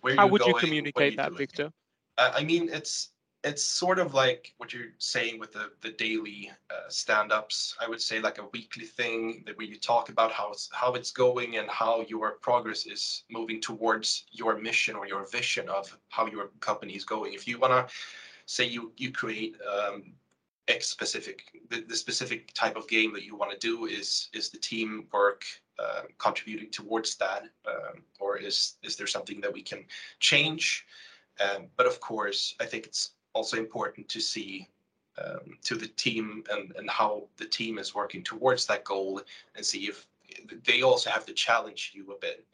where 0.00 0.16
how 0.16 0.26
would 0.26 0.40
going, 0.40 0.54
you 0.54 0.60
communicate 0.60 1.16
that 1.16 1.28
doing. 1.28 1.38
victor? 1.38 1.72
Uh, 2.16 2.32
i 2.34 2.44
mean 2.44 2.68
it's 2.72 3.10
it's 3.44 3.62
sort 3.62 3.98
of 3.98 4.14
like 4.14 4.52
what 4.56 4.72
you're 4.72 4.94
saying 4.98 5.38
with 5.38 5.52
the 5.52 5.70
the 5.80 5.90
daily 5.92 6.50
uh, 6.70 6.88
stand-ups. 6.88 7.76
I 7.80 7.88
would 7.88 8.02
say 8.02 8.20
like 8.20 8.38
a 8.38 8.48
weekly 8.52 8.84
thing 8.84 9.44
that 9.46 9.56
where 9.56 9.66
you 9.66 9.78
talk 9.78 10.08
about 10.08 10.32
how 10.32 10.50
it's 10.50 10.68
how 10.72 10.94
it's 10.94 11.12
going 11.12 11.56
and 11.56 11.68
how 11.70 12.04
your 12.08 12.32
progress 12.32 12.86
is 12.86 13.24
moving 13.30 13.60
towards 13.60 14.24
your 14.32 14.58
mission 14.58 14.96
or 14.96 15.06
your 15.06 15.26
vision 15.26 15.68
of 15.68 15.96
how 16.08 16.26
your 16.26 16.48
company 16.60 16.94
is 16.94 17.04
going. 17.04 17.32
If 17.32 17.46
you 17.46 17.58
want 17.58 17.72
to 17.72 17.94
say 18.46 18.64
you 18.64 18.92
you 18.96 19.12
create 19.12 19.56
um, 19.62 20.12
X 20.66 20.88
specific 20.88 21.42
the, 21.70 21.82
the 21.82 21.96
specific 21.96 22.52
type 22.54 22.76
of 22.76 22.88
game 22.88 23.12
that 23.14 23.24
you 23.24 23.36
want 23.36 23.52
to 23.52 23.58
do 23.58 23.86
is 23.86 24.28
is 24.32 24.50
the 24.50 24.58
teamwork 24.58 25.44
uh, 25.78 26.02
contributing 26.18 26.70
towards 26.70 27.16
that, 27.16 27.44
um, 27.66 28.02
or 28.18 28.36
is 28.36 28.76
is 28.82 28.96
there 28.96 29.06
something 29.06 29.40
that 29.40 29.52
we 29.52 29.62
can 29.62 29.84
change? 30.20 30.86
Um, 31.40 31.66
but 31.76 31.86
of 31.86 32.00
course, 32.00 32.54
I 32.60 32.64
think 32.64 32.86
it's 32.86 33.12
also 33.32 33.56
important 33.56 34.08
to 34.08 34.20
see 34.20 34.68
um, 35.22 35.56
to 35.62 35.76
the 35.76 35.88
team 35.88 36.44
and 36.50 36.72
and 36.76 36.90
how 36.90 37.28
the 37.36 37.46
team 37.46 37.78
is 37.78 37.94
working 37.94 38.22
towards 38.22 38.66
that 38.66 38.84
goal, 38.84 39.20
and 39.54 39.64
see 39.64 39.84
if 39.86 40.06
they 40.64 40.82
also 40.82 41.10
have 41.10 41.26
to 41.26 41.32
challenge 41.32 41.92
you 41.94 42.12
a 42.12 42.18
bit 42.18 42.44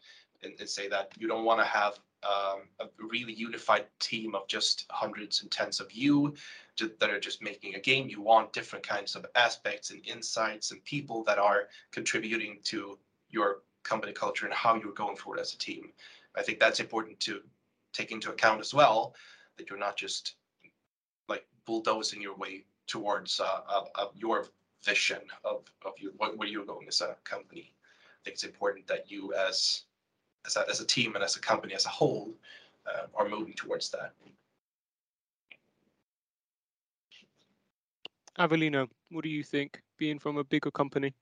and, 0.42 0.54
and 0.60 0.68
say 0.68 0.88
that 0.88 1.12
you 1.18 1.26
don't 1.26 1.44
want 1.44 1.60
to 1.60 1.66
have 1.66 1.98
um, 2.24 2.62
a 2.80 2.86
really 2.98 3.32
unified 3.32 3.86
team 3.98 4.34
of 4.34 4.46
just 4.46 4.86
hundreds 4.90 5.42
and 5.42 5.50
tens 5.50 5.80
of 5.80 5.92
you 5.92 6.34
that 6.78 7.10
are 7.10 7.20
just 7.20 7.42
making 7.42 7.74
a 7.74 7.80
game. 7.80 8.08
You 8.08 8.20
want 8.20 8.52
different 8.52 8.86
kinds 8.86 9.14
of 9.14 9.26
aspects 9.34 9.90
and 9.90 10.04
insights 10.06 10.70
and 10.70 10.82
people 10.84 11.22
that 11.24 11.38
are 11.38 11.68
contributing 11.90 12.58
to 12.64 12.98
your 13.34 13.62
company 13.82 14.12
culture 14.12 14.46
and 14.46 14.54
how 14.54 14.72
you're 14.76 14.92
going 15.02 15.16
forward 15.16 15.40
as 15.40 15.52
a 15.54 15.58
team. 15.58 15.92
I 16.36 16.42
think 16.42 16.58
that's 16.58 16.80
important 16.80 17.20
to 17.20 17.34
take 17.92 18.10
into 18.12 18.30
account 18.30 18.60
as 18.60 18.72
well, 18.72 19.14
that 19.56 19.68
you're 19.68 19.78
not 19.78 19.96
just 19.96 20.36
like 21.28 21.44
bulldozing 21.66 22.22
your 22.22 22.36
way 22.36 22.64
towards 22.86 23.40
uh, 23.40 23.60
uh, 23.68 23.84
uh, 24.00 24.06
your 24.14 24.46
vision 24.82 25.22
of, 25.44 25.58
of 25.84 25.92
you, 25.98 26.12
what, 26.16 26.36
where 26.38 26.48
you're 26.48 26.64
going 26.64 26.86
as 26.88 27.00
a 27.00 27.16
company. 27.24 27.66
I 27.72 28.20
think 28.24 28.34
it's 28.34 28.44
important 28.44 28.86
that 28.86 29.10
you 29.10 29.34
as 29.34 29.82
as 30.46 30.56
a, 30.56 30.64
as 30.68 30.80
a 30.80 30.86
team 30.86 31.14
and 31.14 31.24
as 31.24 31.36
a 31.36 31.40
company 31.40 31.74
as 31.74 31.86
a 31.86 31.94
whole 32.00 32.34
uh, 32.86 33.06
are 33.14 33.28
moving 33.28 33.54
towards 33.54 33.90
that. 33.90 34.12
Avelino, 38.38 38.88
what 39.10 39.22
do 39.22 39.30
you 39.30 39.44
think, 39.44 39.80
being 39.96 40.18
from 40.18 40.36
a 40.36 40.44
bigger 40.44 40.70
company? 40.70 41.14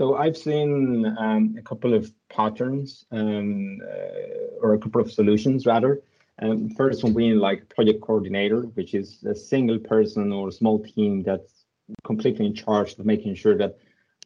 So 0.00 0.16
I've 0.16 0.34
seen 0.38 1.04
um, 1.18 1.56
a 1.58 1.60
couple 1.60 1.92
of 1.92 2.10
patterns 2.30 3.04
um, 3.12 3.80
uh, 3.86 4.62
or 4.62 4.72
a 4.72 4.78
couple 4.78 5.02
of 5.02 5.12
solutions 5.12 5.66
rather. 5.66 6.00
Um, 6.40 6.70
first 6.70 7.04
one 7.04 7.12
being 7.12 7.36
like 7.36 7.68
project 7.68 8.00
coordinator, 8.00 8.62
which 8.62 8.94
is 8.94 9.22
a 9.24 9.34
single 9.34 9.78
person 9.78 10.32
or 10.32 10.48
a 10.48 10.52
small 10.52 10.82
team 10.82 11.22
that's 11.22 11.66
completely 12.02 12.46
in 12.46 12.54
charge 12.54 12.98
of 12.98 13.04
making 13.04 13.34
sure 13.34 13.58
that 13.58 13.76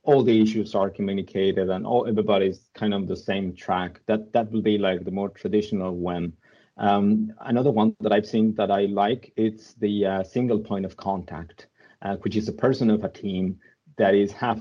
all 0.04 0.22
the 0.22 0.40
issues 0.40 0.76
are 0.76 0.90
communicated 0.90 1.68
and 1.68 1.84
all 1.84 2.06
everybody's 2.06 2.70
kind 2.74 2.94
of 2.94 3.08
the 3.08 3.16
same 3.16 3.52
track. 3.52 4.00
That 4.06 4.32
that 4.32 4.52
will 4.52 4.62
be 4.62 4.78
like 4.78 5.04
the 5.04 5.10
more 5.10 5.30
traditional 5.30 5.96
one. 5.96 6.34
Um, 6.76 7.32
another 7.40 7.72
one 7.72 7.96
that 7.98 8.12
I've 8.12 8.26
seen 8.26 8.54
that 8.54 8.70
I 8.70 8.82
like 8.82 9.32
it's 9.36 9.74
the 9.74 10.06
uh, 10.06 10.22
single 10.22 10.60
point 10.60 10.84
of 10.84 10.96
contact, 10.96 11.66
uh, 12.02 12.14
which 12.18 12.36
is 12.36 12.46
a 12.46 12.52
person 12.52 12.90
of 12.90 13.02
a 13.02 13.08
team 13.08 13.58
that 13.96 14.14
is 14.14 14.30
half 14.30 14.60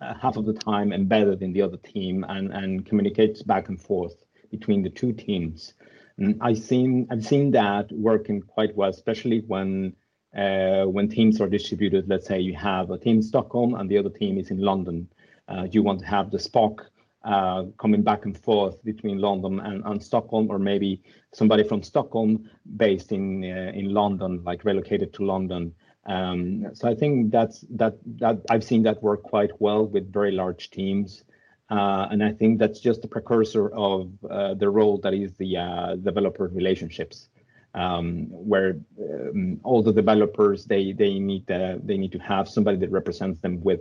half 0.00 0.36
of 0.36 0.46
the 0.46 0.52
time 0.52 0.92
embedded 0.92 1.42
in 1.42 1.52
the 1.52 1.62
other 1.62 1.76
team 1.78 2.24
and 2.28 2.52
and 2.52 2.86
communicates 2.86 3.42
back 3.42 3.68
and 3.68 3.80
forth 3.80 4.16
between 4.50 4.82
the 4.82 4.90
two 4.90 5.12
teams. 5.12 5.74
And 6.18 6.38
I've 6.40 6.58
seen 6.58 7.06
I've 7.10 7.24
seen 7.24 7.50
that 7.52 7.90
working 7.90 8.42
quite 8.42 8.76
well, 8.76 8.90
especially 8.90 9.40
when 9.40 9.94
uh, 10.36 10.84
when 10.84 11.08
teams 11.08 11.40
are 11.40 11.48
distributed. 11.48 12.08
Let's 12.08 12.26
say 12.26 12.40
you 12.40 12.54
have 12.54 12.90
a 12.90 12.98
team 12.98 13.16
in 13.16 13.22
Stockholm 13.22 13.74
and 13.74 13.90
the 13.90 13.98
other 13.98 14.10
team 14.10 14.38
is 14.38 14.50
in 14.50 14.58
London. 14.58 15.08
Uh, 15.48 15.66
you 15.70 15.82
want 15.82 16.00
to 16.00 16.06
have 16.06 16.30
the 16.30 16.38
SPOC 16.38 16.80
uh, 17.24 17.64
coming 17.78 18.02
back 18.02 18.24
and 18.24 18.36
forth 18.36 18.82
between 18.84 19.18
London 19.18 19.60
and, 19.60 19.82
and 19.84 20.02
Stockholm, 20.02 20.50
or 20.50 20.58
maybe 20.58 21.02
somebody 21.32 21.62
from 21.62 21.82
Stockholm 21.82 22.48
based 22.76 23.12
in 23.12 23.44
uh, 23.44 23.72
in 23.74 23.92
London, 23.92 24.42
like 24.44 24.64
relocated 24.64 25.12
to 25.14 25.24
London. 25.24 25.74
Um, 26.06 26.74
so 26.74 26.88
I 26.88 26.94
think 26.94 27.30
that's 27.30 27.64
that 27.70 27.94
that 28.16 28.40
I've 28.50 28.64
seen 28.64 28.82
that 28.84 29.02
work 29.02 29.22
quite 29.22 29.52
well 29.60 29.86
with 29.86 30.12
very 30.12 30.32
large 30.32 30.70
teams. 30.70 31.24
Uh, 31.70 32.08
and 32.10 32.22
I 32.22 32.32
think 32.32 32.58
that's 32.58 32.80
just 32.80 33.04
a 33.04 33.08
precursor 33.08 33.68
of 33.70 34.10
uh, 34.28 34.54
the 34.54 34.68
role 34.68 34.98
that 34.98 35.14
is 35.14 35.32
the 35.34 35.56
uh, 35.56 35.96
developer 35.96 36.48
relationships, 36.48 37.28
um, 37.74 38.26
where 38.28 38.76
um, 39.00 39.58
all 39.62 39.82
the 39.82 39.92
developers 39.92 40.66
they 40.66 40.92
they 40.92 41.18
need 41.18 41.46
to, 41.46 41.80
they 41.82 41.96
need 41.96 42.12
to 42.12 42.18
have 42.18 42.48
somebody 42.48 42.76
that 42.78 42.90
represents 42.90 43.40
them 43.40 43.62
with 43.62 43.80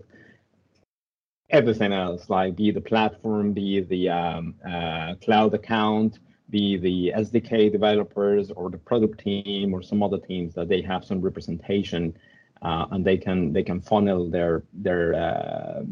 everything 1.49 1.91
else, 1.91 2.29
like 2.29 2.55
be 2.55 2.71
the 2.71 2.81
platform, 2.81 3.51
be 3.51 3.81
the 3.81 4.09
um, 4.09 4.55
uh, 4.65 5.15
cloud 5.15 5.53
account, 5.53 6.19
be 6.51 6.77
the 6.77 7.13
SDK 7.15 7.71
developers 7.71 8.51
or 8.51 8.69
the 8.69 8.77
product 8.77 9.19
team 9.19 9.73
or 9.73 9.81
some 9.81 10.03
other 10.03 10.19
teams 10.19 10.53
that 10.55 10.67
they 10.67 10.81
have 10.81 11.03
some 11.05 11.21
representation 11.21 12.15
uh, 12.61 12.85
and 12.91 13.03
they 13.03 13.17
can 13.17 13.53
they 13.53 13.63
can 13.63 13.81
funnel 13.81 14.29
their 14.29 14.63
their 14.73 15.13
uh, 15.15 15.83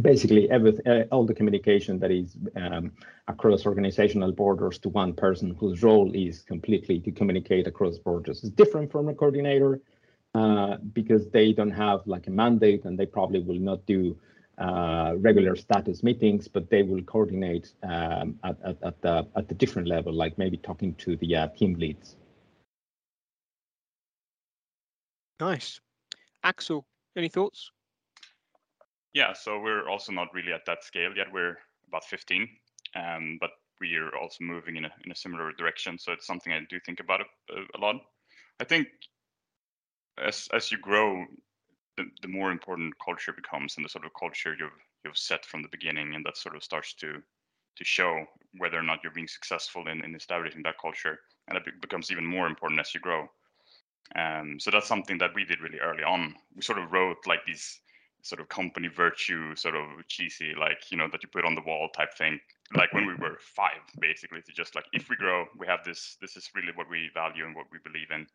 basically 0.00 0.50
every, 0.50 0.74
uh, 0.86 1.04
all 1.12 1.24
the 1.24 1.34
communication 1.34 1.98
that 1.98 2.10
is 2.10 2.36
um, 2.56 2.92
across 3.28 3.66
organizational 3.66 4.32
borders 4.32 4.78
to 4.78 4.88
one 4.88 5.12
person 5.12 5.54
whose 5.58 5.82
role 5.82 6.10
is 6.14 6.42
completely 6.42 7.00
to 7.00 7.10
communicate 7.12 7.66
across 7.66 7.98
borders. 7.98 8.42
It's 8.42 8.52
different 8.52 8.90
from 8.90 9.08
a 9.08 9.14
coordinator 9.14 9.80
uh, 10.34 10.76
because 10.92 11.28
they 11.30 11.52
don't 11.52 11.72
have 11.72 12.00
like 12.06 12.26
a 12.28 12.30
mandate 12.30 12.84
and 12.84 12.98
they 12.98 13.06
probably 13.06 13.40
will 13.40 13.58
not 13.58 13.84
do 13.86 14.16
regular 15.18 15.56
status 15.56 16.02
meetings, 16.02 16.48
but 16.48 16.70
they 16.70 16.82
will 16.82 17.02
coordinate 17.02 17.72
um, 17.82 18.38
at, 18.44 18.56
at, 18.64 18.76
at, 18.82 19.00
the, 19.02 19.26
at 19.36 19.48
the 19.48 19.54
different 19.54 19.88
level, 19.88 20.12
like 20.12 20.36
maybe 20.38 20.56
talking 20.56 20.94
to 20.94 21.16
the 21.16 21.36
uh, 21.36 21.48
team 21.48 21.74
leads. 21.74 22.16
Nice. 25.40 25.80
Axl, 26.44 26.84
any 27.16 27.28
thoughts? 27.28 27.70
Yeah, 29.14 29.32
so 29.32 29.58
we're 29.58 29.88
also 29.88 30.12
not 30.12 30.28
really 30.34 30.52
at 30.52 30.64
that 30.66 30.84
scale 30.84 31.12
yet. 31.16 31.26
We're 31.32 31.56
about 31.88 32.04
15, 32.04 32.48
um, 32.94 33.38
but 33.40 33.50
we 33.80 33.96
are 33.96 34.14
also 34.16 34.44
moving 34.44 34.76
in 34.76 34.84
a 34.84 34.90
in 35.04 35.10
a 35.10 35.16
similar 35.16 35.52
direction. 35.52 35.98
So 35.98 36.12
it's 36.12 36.26
something 36.26 36.52
I 36.52 36.60
do 36.68 36.78
think 36.84 37.00
about 37.00 37.20
a, 37.22 37.24
a 37.76 37.78
lot. 37.80 37.96
I 38.60 38.64
think 38.64 38.88
as 40.22 40.48
as 40.52 40.70
you 40.70 40.78
grow, 40.78 41.24
the, 42.00 42.10
the 42.22 42.28
more 42.28 42.50
important 42.50 42.94
culture 43.04 43.32
becomes, 43.32 43.76
and 43.76 43.84
the 43.84 43.88
sort 43.88 44.06
of 44.06 44.12
culture 44.18 44.56
you've 44.58 44.70
you've 45.04 45.18
set 45.18 45.44
from 45.44 45.62
the 45.62 45.68
beginning, 45.68 46.14
and 46.14 46.24
that 46.24 46.36
sort 46.36 46.56
of 46.56 46.62
starts 46.62 46.94
to 46.94 47.22
to 47.76 47.84
show 47.84 48.24
whether 48.58 48.78
or 48.78 48.82
not 48.82 48.98
you're 49.02 49.12
being 49.12 49.28
successful 49.28 49.86
in, 49.88 50.04
in 50.04 50.14
establishing 50.14 50.62
that 50.62 50.80
culture, 50.80 51.20
and 51.48 51.56
it 51.56 51.64
becomes 51.80 52.10
even 52.10 52.26
more 52.26 52.46
important 52.46 52.80
as 52.80 52.94
you 52.94 53.00
grow. 53.00 53.28
Um, 54.16 54.58
so 54.58 54.70
that's 54.70 54.88
something 54.88 55.18
that 55.18 55.34
we 55.34 55.44
did 55.44 55.60
really 55.60 55.78
early 55.78 56.02
on. 56.02 56.34
We 56.56 56.62
sort 56.62 56.78
of 56.78 56.90
wrote 56.90 57.18
like 57.26 57.44
these 57.46 57.80
sort 58.22 58.40
of 58.40 58.48
company 58.48 58.88
virtue, 58.88 59.54
sort 59.54 59.76
of 59.76 59.86
cheesy, 60.08 60.52
like 60.58 60.90
you 60.90 60.96
know 60.96 61.08
that 61.12 61.22
you 61.22 61.28
put 61.28 61.44
on 61.44 61.54
the 61.54 61.62
wall 61.66 61.88
type 61.96 62.14
thing. 62.16 62.40
Like 62.74 62.92
when 62.92 63.06
we 63.06 63.14
were 63.14 63.38
five, 63.40 63.82
basically, 64.00 64.42
to 64.42 64.52
just 64.52 64.74
like 64.74 64.86
if 64.92 65.08
we 65.08 65.16
grow, 65.16 65.46
we 65.58 65.66
have 65.66 65.84
this. 65.84 66.16
This 66.20 66.36
is 66.36 66.50
really 66.54 66.72
what 66.74 66.90
we 66.90 67.10
value 67.14 67.44
and 67.44 67.54
what 67.54 67.66
we 67.72 67.78
believe 67.84 68.10
in, 68.10 68.26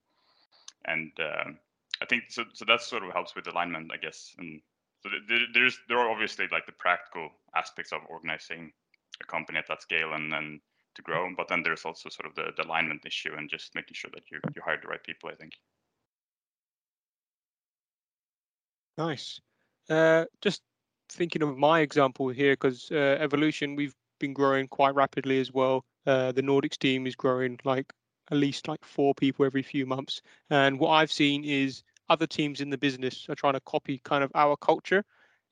and 0.86 1.12
uh, 1.20 1.52
I 2.02 2.06
think 2.06 2.24
so. 2.30 2.44
So 2.54 2.66
that 2.66 2.82
sort 2.82 3.04
of 3.04 3.14
helps 3.14 3.36
with 3.36 3.48
alignment, 3.48 3.92
I 3.94 3.98
guess. 3.98 4.34
And 4.38 4.62
so 5.02 5.10
there, 5.28 5.40
there's 5.54 5.80
there 5.88 6.00
are 6.00 6.10
obviously 6.10 6.48
like 6.52 6.66
the 6.66 6.74
practical 6.74 7.30
aspects 7.56 7.92
of 7.92 8.02
organizing 8.10 8.72
a 9.22 9.26
company 9.26 9.60
at 9.60 9.68
that 9.70 9.82
scale 9.82 10.14
and 10.14 10.32
then 10.32 10.60
to 10.96 11.02
grow, 11.02 11.30
but 11.36 11.48
then 11.48 11.62
there's 11.64 11.86
also 11.86 12.10
sort 12.10 12.28
of 12.28 12.36
the, 12.36 12.52
the 12.56 12.68
alignment 12.68 13.06
issue 13.06 13.34
and 13.38 13.50
just 13.50 13.76
making 13.76 13.94
sure 13.94 14.12
that 14.14 14.24
you 14.32 14.40
you 14.56 14.62
hire 14.66 14.80
the 14.82 14.88
right 14.88 15.04
people. 15.04 15.30
I 15.30 15.36
think. 15.36 15.54
Nice. 18.98 19.40
Uh, 19.90 20.26
just 20.42 20.62
thinking 21.10 21.44
of 21.44 21.58
my 21.58 21.82
example 21.82 22.30
here, 22.30 22.54
because 22.54 22.90
uh, 22.92 23.18
Evolution, 23.20 23.76
we've 23.76 23.94
been 24.20 24.34
growing 24.34 24.68
quite 24.68 24.96
rapidly 24.96 25.40
as 25.40 25.52
well. 25.52 25.84
Uh, 26.08 26.32
the 26.32 26.42
Nordics 26.42 26.78
team 26.78 27.06
is 27.06 27.16
growing 27.16 27.60
like 27.66 27.92
at 28.32 28.38
least 28.38 28.68
like 28.68 28.84
four 28.84 29.14
people 29.14 29.46
every 29.46 29.64
few 29.64 29.86
months. 29.86 30.22
And 30.50 30.80
what 30.80 30.92
I've 30.92 31.12
seen 31.12 31.44
is 31.44 31.84
other 32.10 32.28
teams 32.28 32.62
in 32.62 32.70
the 32.70 32.78
business 32.78 33.28
are 33.30 33.36
trying 33.36 33.54
to 33.54 33.62
copy 33.62 34.00
kind 34.04 34.24
of 34.24 34.32
our 34.36 34.58
culture. 34.58 35.04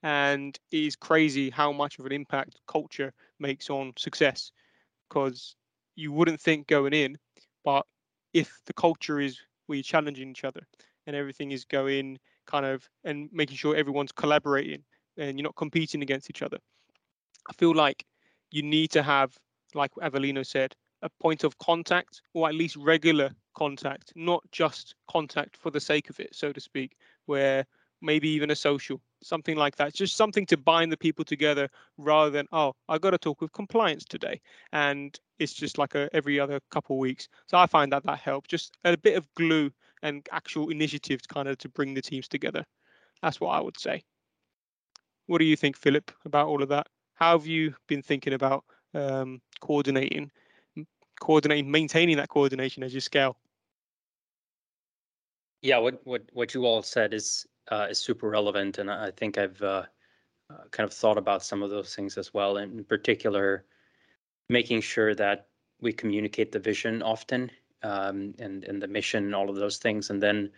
And 0.02 0.58
it 0.72 0.78
is 0.78 0.96
crazy 0.96 1.50
how 1.50 1.72
much 1.72 2.00
of 2.00 2.06
an 2.06 2.12
impact 2.12 2.60
culture 2.68 3.14
makes 3.40 3.70
on 3.70 3.94
success. 3.98 4.52
Because 5.10 5.56
you 5.96 6.12
wouldn't 6.12 6.42
think 6.42 6.68
going 6.68 6.94
in, 6.94 7.18
but 7.64 7.86
if 8.34 8.60
the 8.66 8.74
culture 8.74 9.20
is 9.20 9.40
we're 9.68 9.84
challenging 9.84 10.30
each 10.30 10.44
other 10.44 10.68
and 11.08 11.16
everything 11.16 11.52
is 11.52 11.66
going 11.66 12.18
kind 12.46 12.66
of 12.66 12.88
and 13.04 13.30
making 13.32 13.56
sure 13.56 13.76
everyone's 13.76 14.12
collaborating 14.12 14.84
and 15.18 15.38
you're 15.38 15.44
not 15.44 15.56
competing 15.56 16.02
against 16.02 16.30
each 16.30 16.42
other. 16.42 16.58
I 17.48 17.54
feel 17.54 17.74
like 17.74 18.06
you 18.52 18.64
need 18.64 18.92
to 18.92 19.04
have, 19.04 19.38
like 19.74 19.92
Avelino 19.96 20.46
said, 20.46 20.76
a 21.04 21.10
point 21.22 21.44
of 21.44 21.58
contact 21.60 22.22
or 22.34 22.48
at 22.48 22.56
least 22.56 22.76
regular 22.78 23.30
contact, 23.56 24.12
not 24.16 24.42
just 24.52 24.96
contact 25.10 25.58
for 25.58 25.70
the 25.70 25.80
sake 25.80 26.10
of 26.10 26.20
it, 26.20 26.34
so 26.34 26.52
to 26.52 26.60
speak, 26.60 26.96
where 27.26 27.66
maybe 28.02 28.28
even 28.30 28.52
a 28.52 28.56
social, 28.56 29.02
something 29.22 29.56
like 29.56 29.76
that. 29.76 29.94
Just 29.94 30.18
something 30.18 30.46
to 30.48 30.58
bind 30.58 30.92
the 30.92 30.98
people 30.98 31.24
together 31.24 31.70
rather 31.98 32.32
than, 32.32 32.48
oh, 32.52 32.74
I 32.90 32.98
got 32.98 33.12
to 33.12 33.18
talk 33.18 33.42
with 33.42 33.54
compliance 33.54 34.06
today. 34.06 34.42
And 34.72 35.18
it's 35.40 35.54
just 35.54 35.78
like 35.78 35.96
a 35.96 36.10
every 36.14 36.40
other 36.40 36.60
couple 36.72 36.98
weeks. 36.98 37.28
So 37.48 37.58
I 37.58 37.68
find 37.68 37.92
that 37.92 38.04
that 38.06 38.20
helps. 38.20 38.50
Just 38.50 38.76
a 38.84 38.98
bit 38.98 39.18
of 39.18 39.28
glue 39.36 39.72
and 40.02 40.28
actual 40.32 40.70
initiatives 40.70 41.26
kind 41.26 41.48
of 41.48 41.58
to 41.60 41.70
bring 41.70 41.94
the 41.94 42.02
teams 42.02 42.28
together. 42.28 42.66
That's 43.22 43.40
what 43.40 43.52
I 43.52 43.62
would 43.62 43.80
say. 43.80 44.04
What 45.28 45.38
do 45.38 45.46
you 45.46 45.56
think, 45.56 45.78
Philip, 45.78 46.12
about 46.26 46.48
all 46.48 46.62
of 46.62 46.70
that? 46.70 46.88
How 47.16 47.38
have 47.38 47.48
you 47.48 47.74
been 47.88 48.02
thinking 48.02 48.34
about 48.34 48.66
um, 48.94 49.42
coordinating, 49.62 50.30
coordinating, 51.20 51.70
maintaining 51.70 52.18
that 52.18 52.30
coordination 52.30 52.84
as 52.84 52.94
you 52.94 53.02
scale? 53.02 53.38
Yeah, 55.62 55.78
what 55.78 56.02
what 56.06 56.24
what 56.34 56.54
you 56.54 56.66
all 56.66 56.82
said 56.82 57.14
is 57.14 57.48
uh, 57.70 57.88
is 57.90 57.98
super 57.98 58.30
relevant, 58.30 58.78
and 58.78 58.92
I 58.92 59.12
think 59.12 59.38
I've 59.38 59.62
uh, 59.62 59.86
uh, 60.50 60.64
kind 60.72 60.86
of 60.88 60.94
thought 60.94 61.18
about 61.18 61.44
some 61.44 61.64
of 61.64 61.70
those 61.70 61.96
things 61.96 62.18
as 62.18 62.34
well. 62.34 62.58
In 62.58 62.84
particular, 62.84 63.66
making 64.50 64.82
sure 64.82 65.16
that 65.16 65.48
we 65.82 65.94
communicate 65.94 66.52
the 66.52 66.60
vision 66.60 67.02
often 67.02 67.52
um, 67.84 68.34
and 68.40 68.64
and 68.64 68.82
the 68.82 68.88
mission, 68.88 69.34
all 69.34 69.50
of 69.50 69.56
those 69.56 69.78
things, 69.78 70.10
and 70.10 70.22
then, 70.22 70.52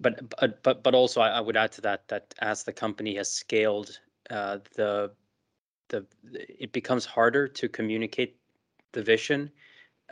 but 0.00 0.20
but 0.62 0.82
but 0.82 0.94
also 0.94 1.20
I, 1.20 1.30
I 1.30 1.40
would 1.40 1.56
add 1.56 1.72
to 1.72 1.80
that 1.82 2.08
that 2.08 2.34
as 2.40 2.64
the 2.64 2.72
company 2.72 3.16
has 3.16 3.30
scaled, 3.30 3.98
uh, 4.30 4.58
the 4.74 5.12
the 5.88 6.06
it 6.32 6.72
becomes 6.72 7.04
harder 7.04 7.46
to 7.48 7.68
communicate 7.68 8.36
the 8.92 9.02
vision, 9.02 9.50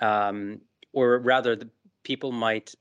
um, 0.02 0.60
or 0.92 1.18
rather, 1.18 1.56
the 1.56 1.70
people 2.02 2.32
might 2.32 2.74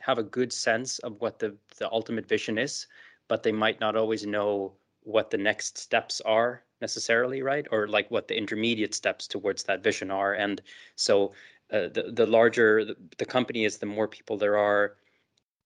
have 0.00 0.18
a 0.18 0.22
good 0.22 0.52
sense 0.52 0.98
of 1.00 1.20
what 1.20 1.38
the 1.38 1.56
the 1.78 1.90
ultimate 1.90 2.28
vision 2.28 2.58
is, 2.58 2.86
but 3.28 3.42
they 3.42 3.52
might 3.52 3.80
not 3.80 3.96
always 3.96 4.26
know 4.26 4.72
what 5.02 5.30
the 5.30 5.38
next 5.38 5.78
steps 5.78 6.20
are 6.22 6.62
necessarily 6.80 7.40
right 7.42 7.66
or 7.72 7.88
like 7.88 8.10
what 8.10 8.28
the 8.28 8.36
intermediate 8.36 8.94
steps 8.94 9.26
towards 9.26 9.62
that 9.62 9.82
vision 9.82 10.10
are 10.10 10.34
and 10.34 10.60
so 10.96 11.32
uh, 11.72 11.88
the 11.88 12.10
the 12.12 12.26
larger 12.26 12.84
the, 12.84 12.96
the 13.18 13.24
company 13.24 13.64
is, 13.64 13.78
the 13.78 13.86
more 13.86 14.06
people 14.06 14.36
there 14.36 14.56
are, 14.56 14.96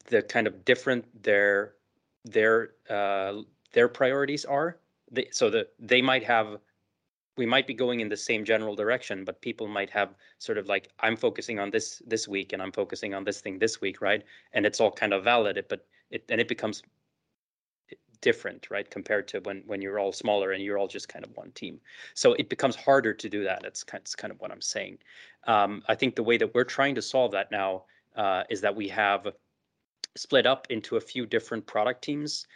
the 0.07 0.23
kind 0.23 0.46
of 0.46 0.64
different 0.64 1.05
their 1.23 1.75
their 2.25 2.70
uh, 2.88 3.35
their 3.73 3.88
priorities 3.88 4.44
are. 4.44 4.79
They, 5.12 5.29
so 5.33 5.51
that 5.51 5.73
they 5.79 6.01
might 6.01 6.25
have 6.25 6.59
we 7.40 7.46
might 7.46 7.66
be 7.66 7.72
going 7.72 8.00
in 8.00 8.09
the 8.11 8.16
same 8.18 8.44
general 8.44 8.74
direction 8.76 9.24
but 9.24 9.40
people 9.40 9.66
might 9.66 9.88
have 9.88 10.11
sort 10.38 10.59
of 10.59 10.66
like 10.66 10.88
i'm 11.00 11.16
focusing 11.16 11.59
on 11.59 11.70
this 11.70 12.03
this 12.07 12.29
week 12.29 12.53
and 12.53 12.61
i'm 12.62 12.70
focusing 12.70 13.14
on 13.14 13.24
this 13.24 13.40
thing 13.40 13.59
this 13.59 13.81
week 13.81 14.03
right? 14.03 14.22
And 14.53 14.66
it's 14.66 14.79
all 14.79 14.92
kind 14.92 15.14
of 15.14 15.24
valid 15.24 15.64
but 15.70 15.87
it 16.11 16.22
and 16.29 16.38
it 16.38 16.48
becomes 16.48 16.83
different 18.20 18.70
right 18.70 18.90
compared 18.90 19.26
to 19.29 19.40
when 19.46 19.62
when 19.66 19.81
you're 19.81 19.98
all 19.98 20.12
smaller 20.12 20.53
and 20.53 20.62
you're 20.62 20.76
all 20.76 20.92
just 20.98 21.09
kind 21.09 21.24
of 21.24 21.31
one 21.35 21.50
team. 21.53 21.81
So 22.12 22.35
it 22.35 22.50
becomes 22.50 22.76
harder 22.76 23.14
to 23.14 23.29
do 23.37 23.42
that. 23.44 23.61
That's 23.62 23.83
kind, 23.83 24.03
that's 24.03 24.14
kind 24.14 24.31
of 24.33 24.38
what 24.42 24.53
i'm 24.53 24.66
saying. 24.76 24.98
Um, 25.53 25.83
i 25.92 25.94
think 25.94 26.14
the 26.14 26.29
way 26.31 26.37
that 26.37 26.55
we're 26.55 26.72
trying 26.79 26.94
to 26.96 27.03
solve 27.14 27.33
that 27.33 27.50
now 27.50 27.85
uh, 28.22 28.42
is 28.50 28.61
that 28.61 28.76
we 28.76 28.87
have 28.88 29.22
split 30.24 30.46
up 30.53 30.66
into 30.68 30.96
a 30.96 31.07
few 31.12 31.24
different 31.24 31.64
product 31.74 32.03
teams 32.03 32.46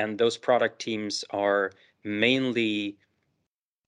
and 0.00 0.18
those 0.18 0.36
product 0.48 0.80
teams 0.80 1.24
are 1.30 1.70
mainly 2.02 2.96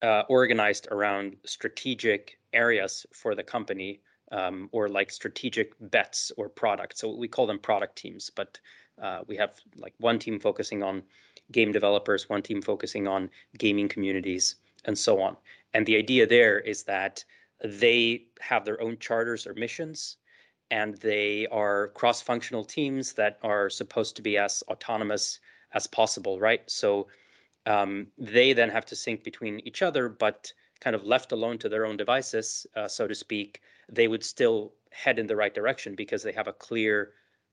uh, 0.04 0.22
organized 0.28 0.86
around 0.90 1.36
strategic 1.46 2.38
areas 2.52 3.06
for 3.12 3.34
the 3.34 3.42
company 3.42 4.00
um, 4.32 4.68
or 4.72 4.88
like 4.88 5.10
strategic 5.10 5.72
bets 5.80 6.30
or 6.36 6.48
products. 6.48 7.00
So 7.00 7.16
we 7.16 7.26
call 7.26 7.46
them 7.46 7.58
product 7.58 7.96
teams, 7.96 8.30
but 8.30 8.58
uh, 9.02 9.20
we 9.26 9.36
have 9.36 9.52
like 9.76 9.94
one 9.98 10.18
team 10.18 10.38
focusing 10.38 10.82
on 10.82 11.02
game 11.52 11.72
developers, 11.72 12.28
one 12.28 12.42
team 12.42 12.60
focusing 12.60 13.08
on 13.08 13.30
gaming 13.58 13.88
communities, 13.88 14.56
and 14.84 14.96
so 14.96 15.20
on. 15.22 15.36
And 15.72 15.86
the 15.86 15.96
idea 15.96 16.26
there 16.26 16.60
is 16.60 16.82
that 16.84 17.24
they 17.64 18.26
have 18.40 18.64
their 18.64 18.80
own 18.82 18.98
charters 18.98 19.46
or 19.46 19.54
missions, 19.54 20.18
and 20.70 20.96
they 20.96 21.46
are 21.50 21.88
cross 21.88 22.20
functional 22.20 22.64
teams 22.64 23.14
that 23.14 23.38
are 23.42 23.70
supposed 23.70 24.16
to 24.16 24.22
be 24.22 24.36
as 24.36 24.62
autonomous 24.68 25.40
as 25.72 25.86
possible, 25.86 26.38
right? 26.38 26.62
So 26.70 27.06
um, 27.66 28.06
they 28.18 28.52
then 28.52 28.70
have 28.70 28.86
to 28.86 28.96
sync 28.96 29.24
between 29.24 29.60
each 29.60 29.82
other, 29.82 30.08
but 30.08 30.52
kind 30.80 30.94
of 30.94 31.04
left 31.04 31.32
alone 31.32 31.58
to 31.58 31.68
their 31.68 31.86
own 31.86 31.96
devices, 31.96 32.66
uh, 32.76 32.88
so 32.88 33.06
to 33.06 33.14
speak, 33.14 33.62
they 33.90 34.08
would 34.08 34.24
still 34.24 34.72
head 34.90 35.18
in 35.18 35.26
the 35.26 35.36
right 35.36 35.54
direction 35.54 35.94
because 35.94 36.22
they 36.22 36.32
have 36.32 36.48
a 36.48 36.52
clear 36.52 37.12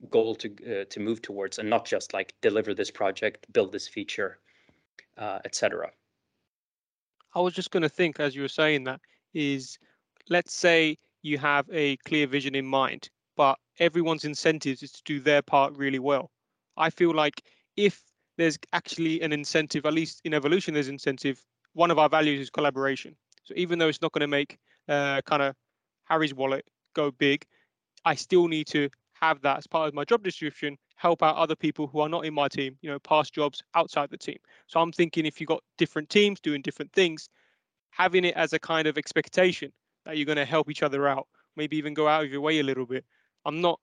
goal 0.10 0.36
to 0.36 0.82
uh, 0.82 0.86
to 0.86 1.00
move 1.00 1.22
towards, 1.22 1.60
and 1.60 1.70
not 1.70 1.86
just 1.86 2.14
like 2.14 2.34
deliver 2.42 2.74
this 2.74 2.92
project, 2.92 3.46
build 3.54 3.72
this 3.72 3.88
feature, 3.88 4.40
uh, 5.18 5.40
etc. 5.46 5.92
I 7.34 7.40
was 7.40 7.54
just 7.54 7.72
going 7.72 7.84
to 7.84 7.90
think 7.90 8.20
as 8.20 8.36
you 8.36 8.42
were 8.42 8.50
saying 8.50 8.84
that 8.86 9.00
is, 9.34 9.80
let's 10.30 10.54
say 10.54 10.98
you 11.22 11.38
have 11.38 11.66
a 11.72 11.96
clear 11.98 12.28
vision 12.28 12.56
in 12.56 12.66
mind, 12.66 13.10
but 13.38 13.58
everyone's 13.80 14.26
incentives 14.26 14.84
is 14.84 14.92
to 14.92 15.02
do 15.06 15.20
their 15.20 15.42
part 15.42 15.76
really 15.78 16.00
well. 16.00 16.32
I 16.76 16.90
feel 16.90 17.14
like 17.14 17.44
if 17.78 18.02
there's 18.42 18.58
actually 18.74 19.22
an 19.22 19.32
incentive, 19.32 19.86
at 19.86 19.94
least 19.94 20.22
in 20.26 20.34
evolution, 20.34 20.74
there's 20.74 20.88
incentive. 20.88 21.40
One 21.74 21.92
of 21.92 22.00
our 22.00 22.10
values 22.10 22.40
is 22.40 22.50
collaboration. 22.50 23.16
So 23.44 23.54
even 23.56 23.78
though 23.78 23.88
it's 23.88 24.02
not 24.02 24.12
going 24.12 24.22
to 24.22 24.28
make 24.28 24.58
uh, 24.90 25.22
kind 25.22 25.44
of 25.44 25.56
Harry's 26.06 26.34
wallet 26.34 26.66
go 26.96 27.12
big, 27.12 27.46
I 28.04 28.16
still 28.16 28.48
need 28.48 28.66
to 28.68 28.90
have 29.14 29.42
that 29.44 29.60
as 29.60 29.68
part 29.68 29.88
of 29.88 29.94
my 29.94 30.04
job 30.04 30.24
description, 30.24 30.76
help 30.96 31.22
out 31.22 31.36
other 31.36 31.56
people 31.56 31.86
who 31.86 32.00
are 32.00 32.10
not 32.10 32.26
in 32.26 32.34
my 32.34 32.48
team, 32.48 32.78
you 32.82 32.90
know, 32.90 32.98
past 33.00 33.34
jobs 33.34 33.62
outside 33.76 34.10
the 34.10 34.18
team. 34.18 34.38
So 34.66 34.80
I'm 34.80 34.92
thinking 34.92 35.28
if 35.28 35.40
you've 35.40 35.48
got 35.48 35.64
different 35.78 36.10
teams 36.10 36.40
doing 36.40 36.64
different 36.64 36.92
things, 36.94 37.30
having 37.92 38.26
it 38.26 38.36
as 38.36 38.54
a 38.54 38.60
kind 38.60 38.88
of 38.88 38.98
expectation 38.98 39.72
that 40.06 40.18
you're 40.18 40.26
going 40.26 40.38
to 40.38 40.46
help 40.46 40.72
each 40.72 40.82
other 40.82 41.08
out, 41.08 41.28
maybe 41.56 41.78
even 41.78 41.94
go 41.94 42.08
out 42.08 42.24
of 42.24 42.32
your 42.32 42.42
way 42.42 42.60
a 42.60 42.64
little 42.64 42.88
bit. 42.88 43.06
I'm 43.46 43.62
not 43.62 43.80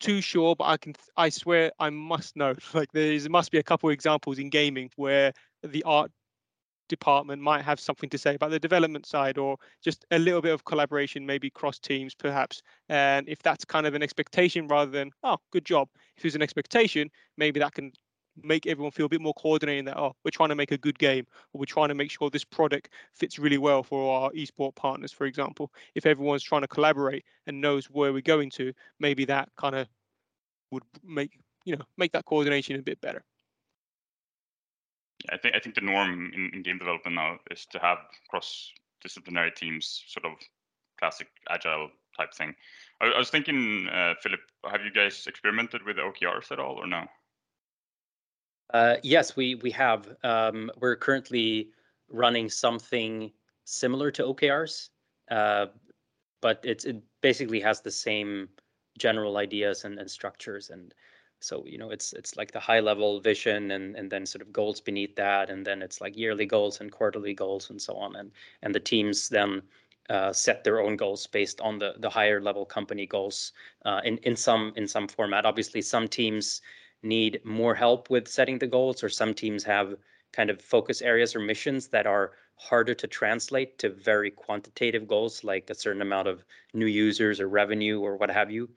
too 0.00 0.20
sure, 0.20 0.54
but 0.56 0.64
I 0.64 0.76
can 0.76 0.94
I 1.16 1.28
swear 1.28 1.72
I 1.78 1.90
must 1.90 2.36
know. 2.36 2.54
Like 2.74 2.92
there 2.92 3.18
must 3.28 3.50
be 3.50 3.58
a 3.58 3.62
couple 3.62 3.90
examples 3.90 4.38
in 4.38 4.50
gaming 4.50 4.90
where 4.96 5.32
the 5.62 5.82
art 5.84 6.10
department 6.88 7.42
might 7.42 7.62
have 7.62 7.80
something 7.80 8.08
to 8.10 8.18
say 8.18 8.34
about 8.34 8.50
the 8.50 8.60
development 8.60 9.06
side 9.06 9.38
or 9.38 9.56
just 9.82 10.04
a 10.10 10.18
little 10.18 10.40
bit 10.40 10.52
of 10.52 10.64
collaboration 10.64 11.26
maybe 11.26 11.50
cross 11.50 11.78
teams 11.78 12.14
perhaps 12.14 12.62
and 12.88 13.28
if 13.28 13.40
that's 13.42 13.64
kind 13.64 13.86
of 13.86 13.94
an 13.94 14.02
expectation 14.02 14.68
rather 14.68 14.90
than 14.90 15.10
oh 15.24 15.36
good 15.52 15.64
job 15.64 15.88
if 16.16 16.24
it's 16.24 16.36
an 16.36 16.42
expectation 16.42 17.10
maybe 17.36 17.58
that 17.58 17.72
can 17.74 17.90
make 18.42 18.66
everyone 18.66 18.90
feel 18.90 19.06
a 19.06 19.08
bit 19.08 19.20
more 19.20 19.34
coordinated 19.34 19.86
that 19.86 19.96
oh 19.96 20.14
we're 20.24 20.30
trying 20.30 20.48
to 20.48 20.54
make 20.54 20.72
a 20.72 20.78
good 20.78 20.98
game 20.98 21.26
or 21.52 21.58
we're 21.58 21.64
trying 21.64 21.88
to 21.88 21.94
make 21.94 22.10
sure 22.10 22.28
this 22.28 22.44
product 22.44 22.90
fits 23.14 23.38
really 23.38 23.58
well 23.58 23.82
for 23.82 24.22
our 24.22 24.30
esport 24.32 24.74
partners 24.74 25.12
for 25.12 25.26
example 25.26 25.72
if 25.94 26.06
everyone's 26.06 26.42
trying 26.42 26.60
to 26.60 26.68
collaborate 26.68 27.24
and 27.46 27.60
knows 27.60 27.86
where 27.86 28.12
we're 28.12 28.20
going 28.20 28.50
to 28.50 28.72
maybe 29.00 29.24
that 29.24 29.48
kind 29.56 29.74
of 29.74 29.88
would 30.70 30.82
make 31.04 31.38
you 31.64 31.74
know 31.76 31.84
make 31.96 32.12
that 32.12 32.24
coordination 32.24 32.76
a 32.76 32.82
bit 32.82 33.00
better 33.00 33.24
I 35.30 35.36
think 35.38 35.54
I 35.54 35.58
think 35.58 35.74
the 35.74 35.80
norm 35.80 36.30
in, 36.34 36.50
in 36.54 36.62
game 36.62 36.78
development 36.78 37.16
now 37.16 37.38
is 37.50 37.66
to 37.66 37.78
have 37.78 37.98
cross 38.28 38.72
disciplinary 39.02 39.50
teams, 39.50 40.04
sort 40.08 40.24
of 40.24 40.32
classic 40.98 41.28
agile 41.48 41.90
type 42.16 42.32
thing. 42.34 42.54
I, 43.00 43.06
I 43.06 43.18
was 43.18 43.30
thinking, 43.30 43.88
uh, 43.88 44.14
Philip, 44.22 44.40
have 44.70 44.82
you 44.82 44.92
guys 44.92 45.26
experimented 45.26 45.82
with 45.84 45.96
OKRs 45.96 46.52
at 46.52 46.58
all, 46.58 46.76
or 46.76 46.86
no? 46.86 47.06
Uh, 48.72 48.96
yes, 49.02 49.36
we 49.36 49.54
we 49.56 49.70
have. 49.70 50.16
Um, 50.24 50.70
we're 50.78 50.96
currently 50.96 51.70
running 52.08 52.48
something 52.50 53.32
similar 53.64 54.10
to 54.12 54.24
OKRs, 54.24 54.90
uh, 55.30 55.66
but 56.40 56.60
it's 56.64 56.84
it 56.84 57.02
basically 57.20 57.60
has 57.60 57.80
the 57.80 57.90
same 57.90 58.48
general 58.98 59.36
ideas 59.36 59.84
and, 59.84 59.98
and 59.98 60.10
structures 60.10 60.70
and 60.70 60.94
so 61.40 61.64
you 61.66 61.78
know 61.78 61.90
it's 61.90 62.12
it's 62.14 62.36
like 62.36 62.50
the 62.52 62.60
high 62.60 62.80
level 62.80 63.20
vision 63.20 63.70
and 63.72 63.94
and 63.96 64.10
then 64.10 64.24
sort 64.24 64.42
of 64.42 64.52
goals 64.52 64.80
beneath 64.80 65.14
that 65.16 65.50
and 65.50 65.66
then 65.66 65.82
it's 65.82 66.00
like 66.00 66.16
yearly 66.16 66.46
goals 66.46 66.80
and 66.80 66.90
quarterly 66.92 67.34
goals 67.34 67.70
and 67.70 67.80
so 67.80 67.94
on 67.96 68.16
and 68.16 68.30
and 68.62 68.74
the 68.74 68.80
teams 68.80 69.28
then 69.28 69.62
uh, 70.08 70.32
set 70.32 70.64
their 70.64 70.80
own 70.80 70.96
goals 70.96 71.26
based 71.26 71.60
on 71.60 71.78
the 71.78 71.94
the 71.98 72.08
higher 72.08 72.40
level 72.40 72.64
company 72.64 73.06
goals 73.06 73.52
uh, 73.84 74.00
in 74.04 74.16
in 74.18 74.36
some 74.36 74.72
in 74.76 74.86
some 74.88 75.06
format 75.08 75.44
obviously 75.44 75.82
some 75.82 76.08
teams 76.08 76.62
need 77.06 77.40
more 77.44 77.74
help 77.74 78.10
with 78.10 78.28
setting 78.28 78.58
the 78.58 78.66
goals 78.66 79.02
or 79.02 79.08
some 79.08 79.34
teams 79.34 79.64
have 79.64 79.96
kind 80.32 80.50
of 80.50 80.60
focus 80.60 81.02
areas 81.02 81.34
or 81.34 81.40
missions 81.40 81.88
that 81.88 82.06
are 82.06 82.32
harder 82.56 82.94
to 82.94 83.06
translate 83.06 83.78
to 83.78 83.90
very 83.90 84.30
quantitative 84.30 85.06
goals 85.06 85.44
like 85.44 85.70
a 85.70 85.74
certain 85.74 86.02
amount 86.02 86.26
of 86.26 86.44
new 86.74 86.86
users 86.86 87.40
or 87.40 87.48
revenue 87.48 88.00
or 88.00 88.16
what 88.16 88.30
have 88.30 88.50
you 88.50 88.68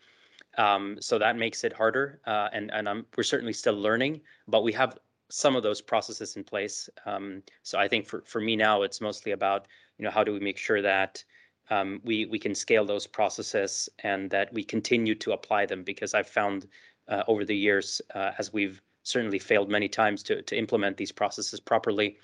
um, 0.57 0.97
so 0.99 1.17
that 1.19 1.37
makes 1.37 1.63
it 1.63 1.73
harder, 1.73 2.19
uh, 2.25 2.49
and 2.51 2.71
and 2.71 2.89
I'm, 2.89 3.05
we're 3.15 3.23
certainly 3.23 3.53
still 3.53 3.75
learning, 3.75 4.21
but 4.47 4.63
we 4.63 4.73
have 4.73 4.97
some 5.29 5.55
of 5.55 5.63
those 5.63 5.79
processes 5.79 6.35
in 6.35 6.43
place. 6.43 6.89
Um, 7.05 7.43
so 7.63 7.77
I 7.79 7.87
think 7.87 8.07
for 8.07 8.21
for 8.25 8.41
me 8.41 8.55
now, 8.55 8.81
it's 8.81 8.99
mostly 8.99 9.31
about 9.31 9.67
you 9.97 10.05
know 10.05 10.11
how 10.11 10.23
do 10.23 10.33
we 10.33 10.39
make 10.39 10.57
sure 10.57 10.81
that 10.81 11.23
um, 11.69 12.01
we 12.03 12.25
we 12.25 12.39
can 12.39 12.55
scale 12.55 12.85
those 12.85 13.07
processes 13.07 13.89
and 13.99 14.29
that 14.31 14.51
we 14.53 14.63
continue 14.63 15.15
to 15.15 15.33
apply 15.33 15.65
them 15.65 15.83
because 15.83 16.13
I've 16.13 16.27
found 16.27 16.67
uh, 17.09 17.23
over 17.27 17.43
the 17.43 17.55
years 17.55 18.01
uh, 18.15 18.31
as 18.37 18.53
we've 18.53 18.81
certainly 19.03 19.39
failed 19.39 19.69
many 19.69 19.89
times 19.89 20.23
to 20.23 20.41
to 20.43 20.57
implement 20.57 20.97
these 20.97 21.11
processes 21.11 21.59
properly. 21.59 22.17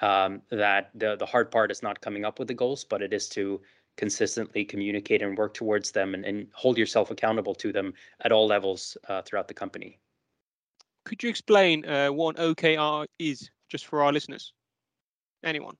Um, 0.00 0.42
that 0.50 0.90
the 0.94 1.16
the 1.16 1.26
hard 1.26 1.50
part 1.50 1.70
is 1.70 1.82
not 1.82 2.00
coming 2.00 2.24
up 2.24 2.38
with 2.38 2.48
the 2.48 2.54
goals, 2.54 2.84
but 2.84 3.02
it 3.02 3.12
is 3.12 3.28
to 3.30 3.60
consistently 3.96 4.64
communicate 4.64 5.22
and 5.22 5.36
work 5.36 5.52
towards 5.52 5.90
them 5.90 6.14
and, 6.14 6.24
and 6.24 6.46
hold 6.52 6.78
yourself 6.78 7.10
accountable 7.10 7.54
to 7.56 7.72
them 7.72 7.92
at 8.20 8.30
all 8.30 8.46
levels 8.46 8.96
uh, 9.08 9.20
throughout 9.22 9.48
the 9.48 9.54
company. 9.54 9.98
Could 11.04 11.22
you 11.22 11.28
explain 11.28 11.84
uh, 11.84 12.08
what 12.08 12.36
OKR 12.36 13.06
is 13.18 13.50
just 13.68 13.86
for 13.86 14.02
our 14.04 14.12
listeners? 14.12 14.52
Anyone? 15.42 15.76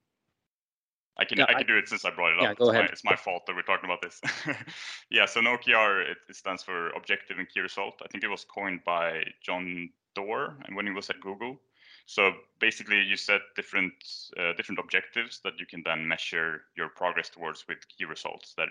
I 1.19 1.25
can 1.25 1.39
yeah, 1.39 1.47
I 1.49 1.55
can 1.55 1.67
do 1.67 1.77
it 1.77 1.89
since 1.89 2.05
I 2.05 2.11
brought 2.11 2.35
it 2.35 2.43
yeah, 2.43 2.51
up. 2.51 2.59
Go 2.59 2.65
it's, 2.67 2.73
ahead. 2.73 2.85
My, 2.85 2.93
it's 2.93 3.05
my 3.05 3.17
fault 3.17 3.47
that 3.47 3.57
we're 3.57 3.63
talking 3.63 3.91
about 3.91 4.03
this. 4.03 4.21
yeah, 5.11 5.27
so 5.27 5.41
an 5.41 5.47
OKR 5.47 6.11
it, 6.11 6.19
it, 6.29 6.37
stands 6.37 6.63
for 6.63 6.91
Objective 6.91 7.39
and 7.39 7.49
Key 7.49 7.61
Result. 7.61 8.01
I 8.05 8.09
think 8.09 8.23
it 8.23 8.29
was 8.29 8.45
coined 8.45 8.81
by 8.85 9.25
John 9.43 9.91
Doerr 10.15 10.57
and 10.65 10.77
when 10.77 10.87
he 10.87 10.93
was 10.93 11.11
at 11.11 11.21
Google. 11.21 11.61
So 12.07 12.33
basically, 12.61 13.03
you 13.03 13.17
set 13.17 13.41
different 13.57 13.93
uh, 14.39 14.53
different 14.57 14.79
objectives 14.79 15.41
that 15.45 15.59
you 15.59 15.67
can 15.67 15.83
then 15.85 16.07
measure 16.07 16.63
your 16.77 16.89
progress 16.89 17.29
towards 17.29 17.67
with 17.69 17.79
key 17.89 18.05
results 18.05 18.55
that 18.57 18.69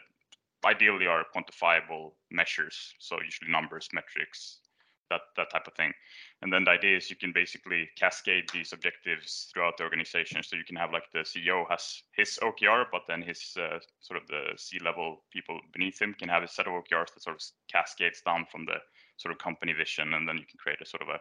ideally 0.65 1.05
are 1.05 1.25
quantifiable 1.35 2.13
measures. 2.31 2.95
So 2.99 3.17
usually 3.23 3.51
numbers, 3.51 3.89
metrics, 3.93 4.59
that 5.09 5.21
that 5.35 5.49
type 5.51 5.67
of 5.67 5.73
thing. 5.73 5.93
And 6.41 6.51
then 6.51 6.63
the 6.63 6.71
idea 6.71 6.97
is 6.97 7.09
you 7.09 7.15
can 7.15 7.31
basically 7.33 7.89
cascade 7.97 8.49
these 8.53 8.73
objectives 8.73 9.49
throughout 9.51 9.77
the 9.77 9.83
organization. 9.83 10.43
So 10.43 10.55
you 10.55 10.63
can 10.63 10.75
have 10.75 10.91
like 10.91 11.11
the 11.11 11.19
CEO 11.19 11.65
has 11.69 12.03
his 12.15 12.39
OKR, 12.41 12.85
but 12.91 13.03
then 13.07 13.21
his 13.21 13.55
uh, 13.57 13.79
sort 14.01 14.21
of 14.21 14.27
the 14.27 14.57
C-level 14.57 15.23
people 15.31 15.59
beneath 15.73 16.01
him 16.01 16.13
can 16.13 16.29
have 16.29 16.43
a 16.43 16.47
set 16.47 16.67
of 16.67 16.73
OKRs 16.73 17.13
that 17.13 17.23
sort 17.23 17.35
of 17.35 17.41
cascades 17.71 18.21
down 18.21 18.45
from 18.51 18.65
the 18.65 18.77
sort 19.17 19.31
of 19.31 19.39
company 19.39 19.73
vision, 19.73 20.13
and 20.13 20.27
then 20.27 20.37
you 20.37 20.45
can 20.45 20.59
create 20.59 20.81
a 20.81 20.85
sort 20.85 21.01
of 21.01 21.09
a 21.09 21.19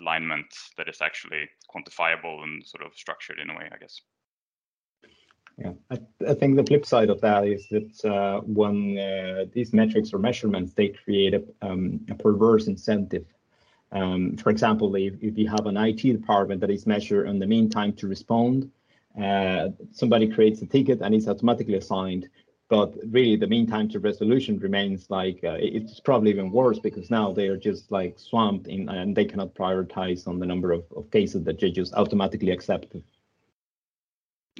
alignment 0.00 0.46
that 0.76 0.88
is 0.88 1.00
actually 1.02 1.48
quantifiable 1.68 2.42
and 2.42 2.64
sort 2.66 2.84
of 2.84 2.94
structured 2.94 3.38
in 3.38 3.50
a 3.50 3.54
way, 3.54 3.68
I 3.70 3.76
guess. 3.76 4.00
Yeah, 5.58 5.72
I, 5.90 5.98
I, 6.28 6.34
think 6.34 6.56
the 6.56 6.64
flip 6.64 6.86
side 6.86 7.10
of 7.10 7.20
that 7.20 7.46
is 7.46 7.68
that 7.68 8.04
uh, 8.04 8.40
when 8.40 8.98
uh, 8.98 9.44
these 9.52 9.72
metrics 9.72 10.12
or 10.12 10.18
measurements, 10.18 10.72
they 10.72 10.88
create 10.88 11.34
a, 11.34 11.44
um, 11.60 12.00
a 12.08 12.14
perverse 12.14 12.66
incentive. 12.66 13.26
Um, 13.92 14.36
for 14.38 14.50
example, 14.50 14.94
if, 14.96 15.14
if 15.20 15.36
you 15.36 15.48
have 15.48 15.66
an 15.66 15.76
IT 15.76 16.02
department 16.02 16.60
that 16.62 16.70
is 16.70 16.86
measured 16.86 17.28
on 17.28 17.38
the 17.38 17.46
mean 17.46 17.68
time 17.68 17.92
to 17.94 18.06
respond, 18.06 18.70
uh, 19.22 19.68
somebody 19.90 20.26
creates 20.26 20.62
a 20.62 20.66
ticket 20.66 21.02
and 21.02 21.14
it's 21.14 21.28
automatically 21.28 21.74
assigned. 21.74 22.28
But 22.70 22.94
really, 23.10 23.36
the 23.36 23.46
mean 23.46 23.66
time 23.66 23.90
to 23.90 24.00
resolution 24.00 24.58
remains 24.58 25.10
like 25.10 25.40
uh, 25.44 25.58
it's 25.60 26.00
probably 26.00 26.30
even 26.30 26.50
worse 26.50 26.78
because 26.78 27.10
now 27.10 27.30
they 27.30 27.48
are 27.48 27.58
just 27.58 27.92
like 27.92 28.18
swamped 28.18 28.66
in 28.66 28.88
and 28.88 29.14
they 29.14 29.26
cannot 29.26 29.54
prioritize 29.54 30.26
on 30.26 30.38
the 30.38 30.46
number 30.46 30.72
of, 30.72 30.84
of 30.96 31.10
cases 31.10 31.44
that 31.44 31.58
just 31.58 31.92
automatically 31.92 32.50
accept 32.50 32.94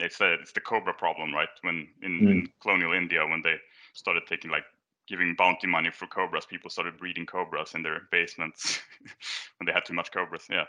it's 0.03 0.19
the 0.19 0.35
it's 0.35 0.53
the 0.53 0.61
cobra 0.61 0.93
problem, 0.93 1.33
right? 1.33 1.49
When 1.63 1.89
in, 2.03 2.21
mm. 2.21 2.31
in 2.31 2.49
colonial 2.61 2.93
India, 2.93 3.27
when 3.27 3.43
they 3.43 3.57
started 3.95 4.25
taking 4.29 4.51
like 4.51 4.65
giving 5.09 5.35
bounty 5.37 5.67
money 5.67 5.91
for 5.91 6.07
cobras, 6.07 6.47
people 6.47 6.71
started 6.71 6.99
breeding 6.99 7.27
cobras 7.27 7.75
in 7.75 7.83
their 7.83 8.03
basements 8.11 8.81
when 9.59 9.67
they 9.67 9.73
had 9.73 9.85
too 9.85 9.95
much 9.95 10.13
cobras. 10.13 10.47
Yeah, 10.51 10.65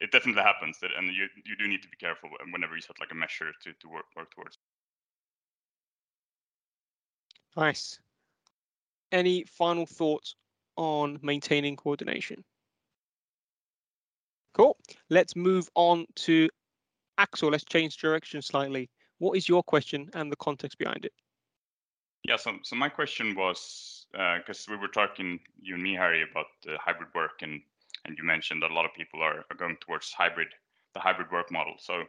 it 0.00 0.10
definitely 0.10 0.42
happens, 0.42 0.78
and 0.82 1.08
you 1.08 1.28
you 1.44 1.56
do 1.56 1.68
need 1.68 1.82
to 1.82 1.88
be 1.88 1.96
careful 1.96 2.30
whenever 2.52 2.74
you 2.74 2.82
set 2.82 3.00
like 3.00 3.12
a 3.12 3.14
measure 3.14 3.52
to 3.62 3.72
to 3.72 3.88
work 3.88 4.06
work 4.16 4.34
towards. 4.34 4.58
Nice. 7.56 7.98
Any 9.10 9.44
final 9.44 9.86
thoughts 9.86 10.34
on 10.76 11.18
maintaining 11.22 11.76
coordination? 11.76 12.44
Cool. 14.54 14.76
Let's 15.08 15.34
move 15.34 15.68
on 15.74 16.06
to 16.16 16.48
Axl, 17.18 17.50
let's 17.50 17.64
change 17.64 17.96
direction 17.96 18.40
slightly. 18.42 18.88
What 19.18 19.36
is 19.36 19.48
your 19.48 19.62
question 19.62 20.08
and 20.14 20.30
the 20.30 20.36
context 20.36 20.78
behind 20.78 21.04
it? 21.04 21.12
Yeah, 22.24 22.36
so, 22.36 22.52
so 22.62 22.76
my 22.76 22.88
question 22.88 23.34
was 23.34 24.06
because 24.12 24.66
uh, 24.68 24.72
we 24.72 24.76
were 24.76 24.88
talking, 24.88 25.40
you 25.60 25.74
and 25.74 25.82
me, 25.82 25.94
Harry, 25.94 26.24
about 26.30 26.46
the 26.64 26.76
hybrid 26.78 27.08
work, 27.14 27.42
and 27.42 27.60
and 28.04 28.16
you 28.16 28.24
mentioned 28.24 28.62
that 28.62 28.70
a 28.70 28.74
lot 28.74 28.84
of 28.84 28.94
people 28.94 29.22
are, 29.22 29.44
are 29.50 29.56
going 29.56 29.76
towards 29.80 30.12
hybrid, 30.12 30.48
the 30.94 31.00
hybrid 31.00 31.30
work 31.30 31.50
model. 31.50 31.74
So, 31.78 32.04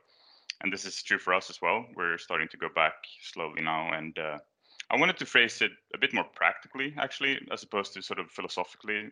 and 0.62 0.72
this 0.72 0.86
is 0.86 1.02
true 1.02 1.18
for 1.18 1.34
us 1.34 1.50
as 1.50 1.62
well. 1.62 1.86
We're 1.96 2.18
starting 2.18 2.48
to 2.50 2.58
go 2.58 2.70
back 2.74 2.94
slowly 3.22 3.62
now, 3.62 3.92
and 3.94 4.18
uh, 4.18 4.38
I 4.92 4.98
wanted 4.98 5.18
to 5.18 5.26
phrase 5.26 5.62
it 5.62 5.72
a 5.94 5.98
bit 5.98 6.14
more 6.14 6.26
practically, 6.36 6.94
actually, 6.98 7.40
as 7.52 7.64
opposed 7.64 7.94
to 7.94 8.02
sort 8.02 8.20
of 8.20 8.30
philosophically, 8.32 9.10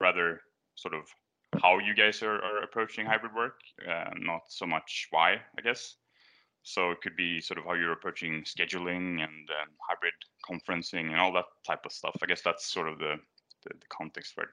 rather 0.00 0.42
sort 0.74 0.94
of 0.94 1.04
how 1.62 1.78
you 1.78 1.94
guys 1.94 2.22
are, 2.22 2.42
are 2.42 2.62
approaching 2.62 3.06
hybrid 3.06 3.34
work, 3.34 3.60
uh, 3.88 4.10
not 4.18 4.42
so 4.48 4.66
much 4.66 5.08
why, 5.10 5.36
I 5.56 5.62
guess. 5.62 5.94
So 6.62 6.90
it 6.90 7.00
could 7.00 7.16
be 7.16 7.40
sort 7.40 7.58
of 7.58 7.64
how 7.64 7.74
you're 7.74 7.92
approaching 7.92 8.42
scheduling 8.44 9.22
and 9.22 9.48
um, 9.50 9.70
hybrid 9.88 10.12
conferencing 10.48 11.10
and 11.10 11.16
all 11.16 11.32
that 11.32 11.46
type 11.66 11.86
of 11.86 11.92
stuff. 11.92 12.16
I 12.22 12.26
guess 12.26 12.42
that's 12.42 12.70
sort 12.70 12.88
of 12.88 12.98
the, 12.98 13.14
the, 13.64 13.70
the 13.70 13.86
context 13.88 14.34
for 14.34 14.44
it. 14.44 14.50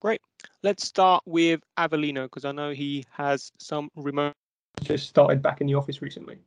Great. 0.00 0.20
Let's 0.64 0.84
start 0.84 1.22
with 1.26 1.60
Avelino 1.78 2.24
because 2.24 2.44
I 2.44 2.50
know 2.50 2.72
he 2.72 3.04
has 3.12 3.52
some 3.60 3.88
remote. 3.94 4.34
Just 4.82 5.08
started 5.08 5.40
back 5.40 5.60
in 5.60 5.68
the 5.68 5.74
office 5.74 6.02
recently. 6.02 6.38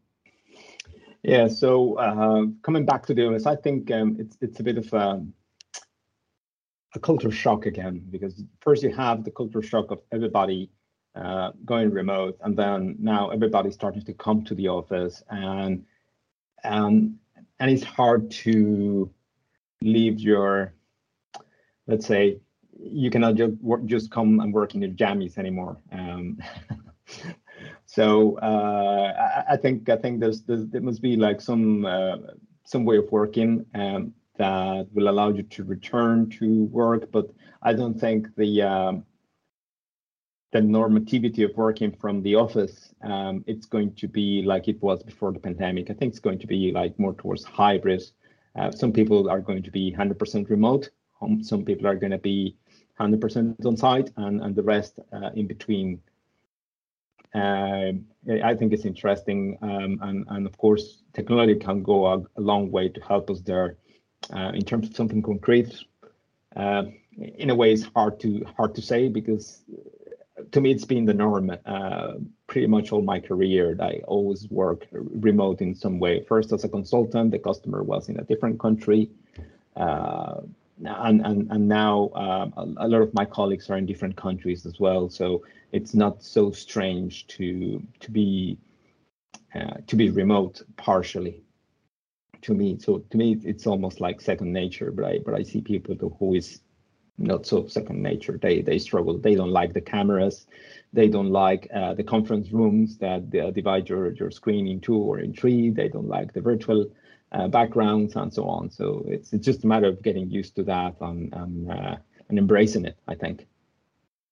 Yeah. 1.24 1.48
So 1.48 1.98
uh, 1.98 2.48
coming 2.64 2.86
back 2.86 3.06
to 3.06 3.14
the 3.14 3.26
office, 3.28 3.46
I 3.46 3.56
think 3.56 3.90
um, 3.92 4.18
it's 4.20 4.38
it's 4.42 4.60
a 4.60 4.64
bit 4.64 4.78
of 4.78 4.92
a 4.94 4.98
um, 4.98 5.34
a 6.96 7.00
culture 7.00 7.32
shock 7.32 7.66
again 7.66 8.04
because 8.10 8.44
first 8.60 8.84
you 8.84 8.94
have 8.94 9.24
the 9.24 9.32
culture 9.32 9.62
shock 9.62 9.92
of 9.92 10.02
everybody 10.12 10.70
uh, 11.16 11.52
going 11.64 11.92
remote, 11.92 12.38
and 12.42 12.58
then 12.58 12.96
now 13.00 13.30
everybody's 13.30 13.74
starting 13.74 14.04
to 14.04 14.14
come 14.14 14.44
to 14.44 14.56
the 14.56 14.68
office, 14.68 15.24
and 15.30 15.86
um, 16.64 17.18
and 17.60 17.72
it's 17.72 17.84
hard 17.84 18.30
to 18.32 19.10
leave 19.82 20.20
your, 20.20 20.74
let's 21.88 22.06
say, 22.06 22.40
you 22.78 23.10
cannot 23.10 23.36
just 23.36 23.54
just 23.86 24.12
come 24.12 24.40
and 24.42 24.54
work 24.54 24.76
in 24.76 24.82
your 24.82 24.92
jammies 24.92 25.38
anymore. 25.38 25.78
Um, 25.92 26.38
so 27.86 28.38
uh, 28.40 29.44
I, 29.48 29.54
I, 29.54 29.58
think 29.58 29.88
I 29.88 29.96
think 29.96 30.20
there's, 30.20 30.42
there's, 30.42 30.68
there 30.68 30.82
must 30.82 31.02
be 31.02 31.16
like 31.16 31.40
some 31.40 31.86
uh, 31.86 32.18
some 32.66 32.84
way 32.84 32.98
of 32.98 33.10
working. 33.12 33.66
Um, 33.74 34.14
that 34.38 34.88
will 34.94 35.10
allow 35.10 35.30
you 35.30 35.44
to 35.44 35.64
return 35.64 36.30
to 36.30 36.66
work. 36.66 37.12
But 37.12 37.28
I 37.62 37.74
don't 37.74 38.00
think 38.00 38.28
the 38.36 38.62
um, 38.62 39.06
the 40.52 40.60
normativity 40.60 41.44
of 41.44 41.56
working 41.58 41.92
from 41.92 42.22
the 42.22 42.36
office 42.36 42.94
um, 43.04 43.44
it's 43.46 43.66
going 43.66 43.94
to 43.96 44.08
be 44.08 44.42
like 44.42 44.68
it 44.68 44.82
was 44.82 45.04
before 45.04 45.34
the 45.34 45.40
pandemic. 45.40 45.90
I 45.90 45.94
think 45.94 46.12
it's 46.12 46.20
going 46.20 46.40
to 46.40 46.48
be 46.48 46.72
like 46.72 46.98
more 46.98 47.14
towards 47.14 47.44
hybrid. 47.44 48.04
Uh, 48.56 48.72
some 48.72 48.94
people 48.94 49.30
are 49.30 49.42
going 49.42 49.64
to 49.64 49.72
be 49.72 49.92
100% 49.92 50.50
remote. 50.50 50.90
Um, 51.22 51.44
some 51.44 51.66
people 51.66 51.88
are 51.88 51.96
going 51.96 52.12
to 52.12 52.18
be 52.18 52.56
100% 53.00 53.66
on 53.66 53.76
site, 53.76 54.12
and 54.16 54.42
and 54.42 54.56
the 54.56 54.64
rest 54.64 55.00
uh, 55.12 55.32
in 55.36 55.48
between. 55.48 56.02
Uh, 57.34 57.92
I 58.44 58.56
think 58.56 58.72
it's 58.72 58.86
interesting, 58.86 59.58
um, 59.62 60.00
and 60.02 60.26
and 60.30 60.48
of 60.48 60.58
course, 60.58 61.04
technology 61.14 61.56
can 61.56 61.84
go 61.84 62.06
a, 62.08 62.20
a 62.38 62.42
long 62.42 62.72
way 62.72 62.88
to 62.88 63.02
help 63.02 63.30
us 63.30 63.42
there 63.42 63.78
in 64.32 64.64
terms 64.64 64.90
of 64.90 64.96
something 64.96 65.22
concrete, 65.22 65.86
uh, 66.56 66.84
in 67.18 67.50
a 67.50 67.56
way, 67.56 67.74
it's 67.74 67.84
hard 67.96 68.20
to 68.22 68.46
hard 68.58 68.76
to 68.76 68.82
say 68.82 69.10
because 69.10 69.62
uh, 70.38 70.44
to 70.52 70.62
me 70.62 70.72
it's 70.72 70.86
been 70.86 71.06
the 71.06 71.14
norm. 71.14 71.52
Uh, 71.66 72.14
pretty 72.48 72.68
much 72.68 72.92
all 72.92 73.02
my 73.02 73.20
career, 73.20 73.76
I 73.82 74.02
always 74.08 74.50
work 74.50 74.86
remote 74.92 75.62
in 75.62 75.76
some 75.76 76.00
way. 76.00 76.24
First 76.24 76.54
as 76.54 76.64
a 76.64 76.70
consultant, 76.70 77.32
the 77.32 77.40
customer 77.40 77.84
was 77.84 78.10
in 78.10 78.20
a 78.20 78.24
different 78.24 78.60
country. 78.60 79.10
Uh, 79.76 80.42
and, 80.84 81.26
and 81.26 81.50
and 81.52 81.68
now 81.68 82.12
a, 82.58 82.88
lot 82.88 83.02
of 83.02 83.14
my 83.14 83.24
colleagues 83.24 83.70
are 83.70 83.78
in 83.78 83.86
different 83.86 84.18
countries 84.18 84.66
as 84.66 84.78
well, 84.80 85.10
so 85.10 85.44
it's 85.72 85.94
not 85.94 86.22
so 86.22 86.52
strange 86.52 87.28
to 87.28 87.82
to 88.02 88.12
be 88.12 88.58
uh, 89.56 89.78
to 89.88 89.96
be 89.96 90.10
remote 90.10 90.62
partially 90.76 91.45
to 92.46 92.54
me. 92.54 92.78
So 92.80 93.00
to 93.00 93.18
me, 93.18 93.38
it's 93.44 93.68
almost 93.68 94.00
like 94.00 94.22
second 94.22 94.52
nature. 94.54 94.92
But 94.92 95.06
I 95.06 95.20
but 95.26 95.34
I 95.34 95.44
see 95.44 95.62
people 95.62 95.96
who 96.20 96.36
is 96.36 96.62
not 97.18 97.46
so 97.46 97.68
second 97.68 98.02
nature. 98.02 98.38
They 98.42 98.62
they 98.62 98.80
struggle. 98.80 99.18
They 99.18 99.36
don't 99.36 99.52
like 99.52 99.74
the 99.74 99.82
cameras. 99.82 100.48
They 100.94 101.08
don't 101.08 101.32
like 101.32 101.68
uh, 101.74 101.94
the 101.94 102.04
conference 102.04 102.52
rooms 102.52 102.98
that 102.98 103.24
uh, 103.36 103.52
divide 103.52 103.90
your 103.90 104.14
your 104.14 104.32
screen 104.32 104.68
in 104.68 104.80
two 104.80 104.98
or 104.98 105.20
in 105.20 105.34
three. 105.34 105.70
They 105.70 105.90
don't 105.90 106.08
like 106.08 106.34
the 106.34 106.42
virtual 106.42 106.86
uh, 107.32 107.48
backgrounds 107.48 108.16
and 108.16 108.34
so 108.34 108.44
on. 108.46 108.70
So 108.70 109.04
it's 109.08 109.34
it's 109.34 109.46
just 109.46 109.64
a 109.64 109.68
matter 109.68 109.88
of 109.88 110.02
getting 110.02 110.30
used 110.30 110.56
to 110.56 110.64
that 110.64 110.96
and 111.02 111.34
and, 111.34 111.72
uh, 111.72 111.96
and 112.30 112.38
embracing 112.38 112.86
it. 112.86 112.98
I 113.08 113.16
think. 113.16 113.48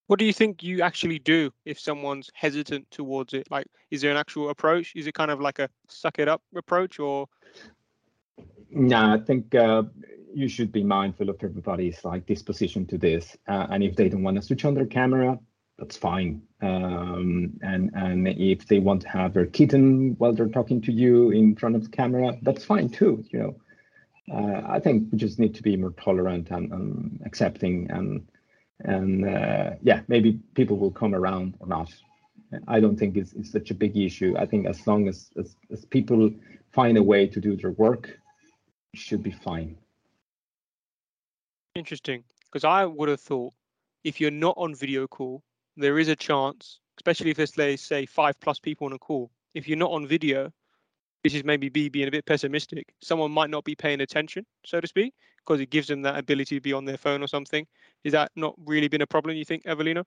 What 0.07 0.19
do 0.19 0.25
you 0.25 0.33
think 0.33 0.61
you 0.61 0.81
actually 0.81 1.19
do 1.19 1.51
if 1.65 1.79
someone's 1.79 2.29
hesitant 2.33 2.91
towards 2.91 3.33
it? 3.33 3.49
Like, 3.49 3.67
is 3.89 4.01
there 4.01 4.11
an 4.11 4.17
actual 4.17 4.49
approach? 4.49 4.93
Is 4.95 5.07
it 5.07 5.13
kind 5.13 5.31
of 5.31 5.39
like 5.39 5.59
a 5.59 5.69
suck 5.87 6.19
it 6.19 6.27
up 6.27 6.41
approach, 6.55 6.99
or 6.99 7.27
no, 8.69 9.13
I 9.13 9.19
think 9.19 9.53
uh, 9.55 9.83
you 10.33 10.47
should 10.47 10.71
be 10.71 10.83
mindful 10.83 11.29
of 11.29 11.37
everybody's 11.43 12.03
like 12.03 12.25
disposition 12.25 12.85
to 12.87 12.97
this, 12.97 13.37
uh, 13.47 13.67
and 13.69 13.83
if 13.83 13.95
they 13.95 14.09
don't 14.09 14.23
want 14.23 14.37
to 14.37 14.41
switch 14.41 14.65
on 14.65 14.73
their 14.73 14.85
camera, 14.85 15.39
that's 15.77 15.97
fine. 15.97 16.41
Um, 16.61 17.59
and 17.61 17.91
and 17.93 18.27
if 18.27 18.67
they 18.67 18.79
want 18.79 19.01
to 19.03 19.09
have 19.09 19.33
their 19.33 19.45
kitten 19.45 20.15
while 20.17 20.33
they're 20.33 20.47
talking 20.47 20.81
to 20.81 20.91
you 20.91 21.31
in 21.31 21.55
front 21.55 21.75
of 21.75 21.83
the 21.83 21.89
camera, 21.89 22.35
that's 22.41 22.65
fine 22.65 22.89
too. 22.89 23.23
You 23.29 23.39
know, 23.39 23.55
uh, 24.35 24.61
I 24.67 24.79
think 24.79 25.11
we 25.11 25.17
just 25.17 25.39
need 25.39 25.55
to 25.55 25.63
be 25.63 25.77
more 25.77 25.91
tolerant 25.91 26.49
and, 26.51 26.71
and 26.71 27.21
accepting, 27.25 27.89
and 27.91 28.27
and 28.79 29.25
uh, 29.27 29.71
yeah, 29.81 30.01
maybe 30.07 30.39
people 30.55 30.77
will 30.77 30.91
come 30.91 31.13
around 31.13 31.55
or 31.59 31.67
not. 31.67 31.93
I 32.67 32.79
don't 32.79 32.97
think 32.97 33.17
it's, 33.17 33.33
it's 33.33 33.51
such 33.51 33.71
a 33.71 33.73
big 33.73 33.97
issue. 33.97 34.35
I 34.37 34.45
think 34.45 34.67
as 34.67 34.85
long 34.85 35.07
as, 35.07 35.31
as, 35.39 35.55
as 35.71 35.85
people 35.85 36.31
find 36.71 36.97
a 36.97 37.03
way 37.03 37.25
to 37.25 37.41
do 37.41 37.55
their 37.55 37.71
work, 37.71 38.19
should 38.93 39.23
be 39.23 39.31
fine. 39.31 39.77
Interesting, 41.75 42.23
because 42.45 42.63
I 42.63 42.85
would 42.85 43.09
have 43.09 43.19
thought 43.19 43.53
if 44.03 44.19
you're 44.21 44.31
not 44.31 44.55
on 44.57 44.75
video 44.75 45.07
call, 45.07 45.43
there 45.75 45.97
is 45.97 46.07
a 46.07 46.15
chance, 46.15 46.79
especially 46.97 47.31
if 47.31 47.37
there's 47.37 47.57
let's 47.57 47.81
say 47.81 48.05
five 48.05 48.39
plus 48.39 48.59
people 48.59 48.85
on 48.85 48.93
a 48.93 48.99
call. 48.99 49.31
If 49.53 49.67
you're 49.67 49.77
not 49.77 49.91
on 49.91 50.07
video, 50.07 50.51
this 51.23 51.33
is 51.33 51.43
maybe 51.43 51.69
B 51.69 51.89
being 51.89 52.07
a 52.07 52.11
bit 52.11 52.25
pessimistic. 52.25 52.93
Someone 53.01 53.31
might 53.31 53.49
not 53.49 53.63
be 53.63 53.75
paying 53.75 54.01
attention, 54.01 54.45
so 54.65 54.81
to 54.81 54.87
speak, 54.87 55.13
because 55.37 55.61
it 55.61 55.69
gives 55.69 55.87
them 55.87 56.01
that 56.03 56.17
ability 56.17 56.55
to 56.55 56.61
be 56.61 56.73
on 56.73 56.85
their 56.85 56.97
phone 56.97 57.23
or 57.23 57.27
something. 57.27 57.65
Is 58.03 58.11
that 58.11 58.31
not 58.35 58.55
really 58.65 58.87
been 58.87 59.01
a 59.01 59.07
problem? 59.07 59.35
You 59.35 59.45
think, 59.45 59.63
Avelino? 59.63 60.03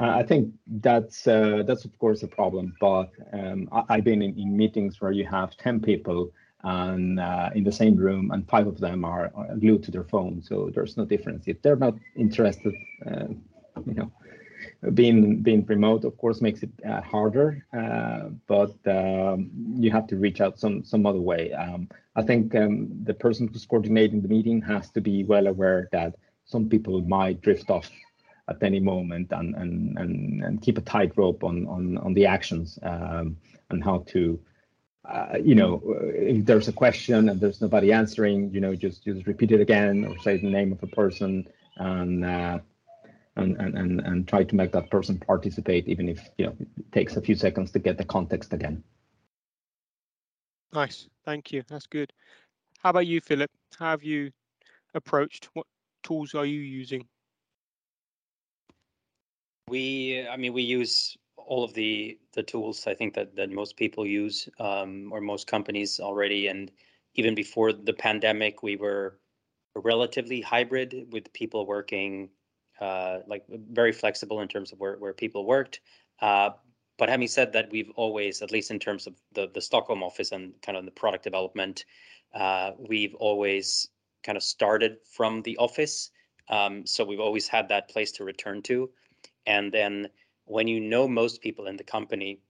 Uh, 0.00 0.10
I 0.10 0.22
think 0.22 0.52
that's 0.66 1.26
uh, 1.26 1.62
that's 1.66 1.84
of 1.84 1.96
course 1.98 2.22
a 2.22 2.28
problem, 2.28 2.74
but 2.80 3.10
um, 3.32 3.68
I, 3.72 3.96
have 3.96 4.04
been 4.04 4.22
in, 4.22 4.38
in, 4.38 4.56
meetings 4.56 5.00
where 5.00 5.12
you 5.12 5.26
have 5.26 5.56
ten 5.56 5.80
people 5.80 6.30
and 6.64 7.18
uh, 7.18 7.50
in 7.54 7.64
the 7.64 7.72
same 7.72 7.96
room, 7.96 8.30
and 8.30 8.48
five 8.48 8.66
of 8.66 8.78
them 8.78 9.04
are, 9.04 9.30
are, 9.34 9.56
glued 9.56 9.82
to 9.84 9.90
their 9.90 10.04
phone. 10.04 10.42
So 10.42 10.70
there's 10.74 10.96
no 10.96 11.04
difference. 11.04 11.44
If 11.46 11.60
they're 11.62 11.76
not 11.76 11.94
interested, 12.16 12.74
uh, 13.04 13.28
you 13.86 13.94
know, 13.94 14.12
being 14.94 15.42
being 15.42 15.64
remote, 15.66 16.04
of 16.04 16.16
course, 16.16 16.40
makes 16.40 16.62
it 16.62 16.70
uh, 16.88 17.00
harder, 17.00 17.66
uh, 17.72 18.28
but 18.46 18.74
um, 18.86 19.50
you 19.74 19.90
have 19.90 20.06
to 20.08 20.16
reach 20.16 20.40
out 20.40 20.58
some 20.58 20.84
some 20.84 21.06
other 21.06 21.20
way. 21.20 21.52
Um, 21.52 21.88
I 22.14 22.22
think 22.22 22.54
um, 22.54 22.88
the 23.04 23.14
person 23.14 23.48
who's 23.48 23.66
coordinating 23.66 24.22
the 24.22 24.28
meeting 24.28 24.62
has 24.62 24.90
to 24.90 25.00
be 25.00 25.24
well 25.24 25.46
aware 25.46 25.88
that 25.92 26.14
some 26.44 26.68
people 26.68 27.00
might 27.00 27.40
drift 27.40 27.70
off 27.70 27.90
at 28.48 28.62
any 28.62 28.80
moment 28.80 29.32
and 29.32 29.54
and 29.54 29.98
and, 29.98 30.42
and 30.44 30.62
keep 30.62 30.78
a 30.78 30.82
tight 30.82 31.12
rope 31.16 31.42
on 31.42 31.66
on 31.66 31.98
on 31.98 32.14
the 32.14 32.26
actions 32.26 32.78
um, 32.82 33.36
and 33.70 33.82
how 33.82 34.04
to 34.08 34.38
uh, 35.04 35.36
you 35.42 35.54
know, 35.54 35.82
if 36.14 36.44
there's 36.44 36.68
a 36.68 36.72
question 36.72 37.28
and 37.28 37.40
there's 37.40 37.60
nobody 37.60 37.92
answering, 37.92 38.50
you 38.52 38.60
know, 38.60 38.74
just 38.74 39.04
just 39.04 39.26
repeat 39.26 39.50
it 39.50 39.60
again 39.60 40.04
or 40.04 40.16
say 40.18 40.36
the 40.36 40.48
name 40.48 40.72
of 40.72 40.82
a 40.82 40.86
person 40.86 41.46
and 41.76 42.24
uh, 42.24 42.58
and, 43.36 43.56
and 43.56 43.76
and 43.76 44.00
and 44.00 44.28
try 44.28 44.44
to 44.44 44.54
make 44.54 44.70
that 44.72 44.90
person 44.90 45.18
participate, 45.18 45.88
even 45.88 46.08
if 46.08 46.28
you 46.38 46.46
know 46.46 46.56
it 46.60 46.92
takes 46.92 47.16
a 47.16 47.20
few 47.20 47.34
seconds 47.34 47.72
to 47.72 47.78
get 47.78 47.98
the 47.98 48.04
context 48.04 48.52
again. 48.52 48.82
Nice, 50.72 51.08
thank 51.24 51.52
you. 51.52 51.62
That's 51.68 51.86
good. 51.86 52.12
How 52.78 52.90
about 52.90 53.06
you, 53.06 53.20
Philip? 53.20 53.50
How 53.78 53.90
have 53.90 54.02
you 54.04 54.30
approached? 54.94 55.48
What 55.54 55.66
tools 56.02 56.34
are 56.34 56.46
you 56.46 56.60
using? 56.60 57.06
We, 59.68 60.26
I 60.28 60.36
mean, 60.36 60.52
we 60.52 60.62
use 60.62 61.16
all 61.46 61.64
of 61.64 61.74
the 61.74 62.18
the 62.34 62.42
tools 62.42 62.86
I 62.86 62.94
think 62.94 63.14
that 63.14 63.36
that 63.36 63.50
most 63.50 63.76
people 63.76 64.06
use 64.06 64.48
um, 64.58 65.10
or 65.12 65.20
most 65.20 65.46
companies 65.46 66.00
already. 66.00 66.48
And 66.48 66.70
even 67.14 67.34
before 67.34 67.72
the 67.72 67.92
pandemic, 67.92 68.62
we 68.62 68.76
were 68.76 69.18
relatively 69.74 70.40
hybrid 70.40 71.06
with 71.10 71.32
people 71.32 71.66
working 71.66 72.30
uh, 72.80 73.20
like 73.26 73.44
very 73.48 73.92
flexible 73.92 74.40
in 74.40 74.48
terms 74.48 74.72
of 74.72 74.78
where 74.80 74.96
where 74.98 75.12
people 75.12 75.46
worked. 75.46 75.80
Uh, 76.20 76.50
but 76.98 77.08
having 77.08 77.28
said 77.28 77.52
that, 77.52 77.70
we've 77.70 77.90
always, 77.96 78.42
at 78.42 78.52
least 78.52 78.70
in 78.70 78.78
terms 78.78 79.06
of 79.06 79.14
the 79.32 79.48
the 79.54 79.60
Stockholm 79.60 80.02
office 80.02 80.32
and 80.32 80.52
kind 80.62 80.76
of 80.78 80.84
the 80.84 80.90
product 80.90 81.24
development, 81.24 81.84
uh, 82.34 82.72
we've 82.78 83.14
always 83.16 83.88
kind 84.24 84.36
of 84.36 84.42
started 84.42 84.98
from 85.16 85.42
the 85.42 85.56
office. 85.56 86.10
Um, 86.48 86.86
so 86.86 87.04
we've 87.04 87.20
always 87.20 87.48
had 87.48 87.68
that 87.68 87.88
place 87.88 88.12
to 88.12 88.24
return 88.24 88.62
to. 88.62 88.90
And 89.46 89.72
then 89.72 90.08
when 90.52 90.68
you 90.68 90.80
know 90.80 91.08
most 91.08 91.40
people 91.40 91.66
in 91.66 91.76
the 91.76 91.84
company 91.84 92.40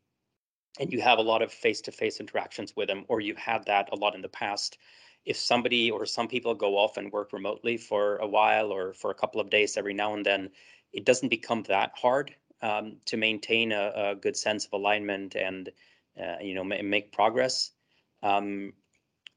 and 0.81 0.93
you 0.93 1.01
have 1.01 1.19
a 1.19 1.29
lot 1.33 1.43
of 1.43 1.53
face-to-face 1.53 2.19
interactions 2.21 2.75
with 2.77 2.89
them 2.89 3.05
or 3.09 3.21
you've 3.21 3.39
had 3.39 3.65
that 3.67 3.89
a 3.93 3.97
lot 3.97 4.15
in 4.15 4.23
the 4.23 4.29
past 4.29 4.79
if 5.25 5.37
somebody 5.37 5.91
or 5.91 6.05
some 6.05 6.29
people 6.29 6.55
go 6.55 6.77
off 6.77 6.97
and 6.97 7.13
work 7.13 7.33
remotely 7.33 7.77
for 7.77 8.17
a 8.17 8.27
while 8.27 8.73
or 8.73 8.93
for 8.93 9.11
a 9.11 9.15
couple 9.15 9.41
of 9.41 9.51
days 9.51 9.77
every 9.77 9.95
now 9.95 10.15
and 10.15 10.27
then 10.27 10.51
it 10.93 11.05
doesn't 11.05 11.29
become 11.29 11.63
that 11.69 11.93
hard 11.95 12.35
um, 12.63 12.97
to 13.07 13.17
maintain 13.17 13.73
a, 13.73 13.93
a, 13.95 14.15
good 14.15 14.37
sense 14.37 14.65
of 14.67 14.73
alignment 14.73 15.35
and 15.35 15.71
uh, 16.21 16.37
you 16.41 16.55
know 16.55 16.65
make 16.65 17.13
progress. 17.13 17.73
Um, 18.23 18.73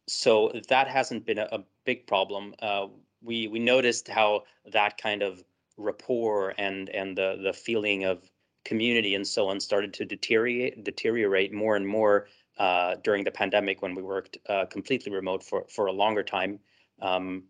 so 0.07 0.51
that 0.70 0.88
hasn't 0.88 1.26
been 1.26 1.39
a, 1.39 1.47
a 1.51 1.63
big 1.86 2.05
problem. 2.05 2.53
Uh, 2.61 2.88
we 3.22 3.47
we 3.47 3.59
noticed 3.59 4.07
how 4.07 4.43
that 4.72 4.97
kind 4.97 5.24
of 5.24 5.43
rapport 5.78 6.53
and 6.57 6.89
and 6.89 7.18
the 7.18 7.39
the 7.41 7.53
feeling 7.53 8.03
of 8.03 8.30
community 8.66 9.16
and 9.16 9.26
so 9.26 9.47
on 9.47 9.59
started 9.59 9.93
to 9.93 10.05
deteriorate 10.05 10.84
deteriorate 10.84 11.53
more 11.53 11.76
and 11.76 11.88
more 11.88 12.28
uh, 12.57 12.95
during 13.03 13.24
the 13.24 13.32
pandemic 13.32 13.82
when 13.82 13.95
we 13.95 14.01
worked 14.01 14.38
uh, 14.49 14.66
completely 14.66 15.11
remote 15.11 15.43
for 15.43 15.66
for 15.70 15.86
a 15.88 15.91
longer 15.91 16.24
time. 16.24 16.59
Um, 17.01 17.43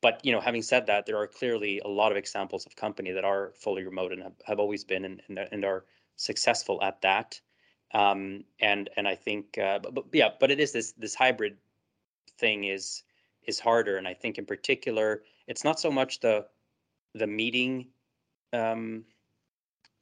but 0.00 0.24
you 0.24 0.32
know, 0.32 0.40
having 0.40 0.62
said 0.62 0.86
that, 0.86 1.06
there 1.06 1.16
are 1.16 1.26
clearly 1.26 1.80
a 1.84 1.88
lot 1.88 2.12
of 2.12 2.18
examples 2.18 2.66
of 2.66 2.76
company 2.76 3.10
that 3.12 3.24
are 3.24 3.52
fully 3.56 3.84
remote 3.84 4.12
and 4.12 4.22
have, 4.22 4.34
have 4.46 4.60
always 4.60 4.84
been 4.84 5.04
and, 5.04 5.22
and, 5.28 5.38
and 5.38 5.64
are 5.64 5.84
successful 6.16 6.80
at 6.82 7.00
that. 7.02 7.40
Um, 7.94 8.44
and 8.60 8.90
and 8.96 9.08
I 9.08 9.14
think, 9.14 9.58
uh, 9.58 9.78
but, 9.78 9.94
but 9.94 10.04
yeah, 10.12 10.30
but 10.38 10.50
it 10.50 10.60
is 10.60 10.72
this 10.72 10.92
this 10.92 11.14
hybrid 11.14 11.56
thing 12.38 12.64
is 12.64 13.02
is 13.46 13.58
harder, 13.58 13.96
and 13.96 14.06
I 14.06 14.14
think 14.14 14.38
in 14.38 14.44
particular, 14.44 15.22
it's 15.46 15.64
not 15.64 15.80
so 15.80 15.90
much 15.90 16.20
the 16.20 16.46
the 17.14 17.26
meeting 17.26 17.86
um, 18.52 19.04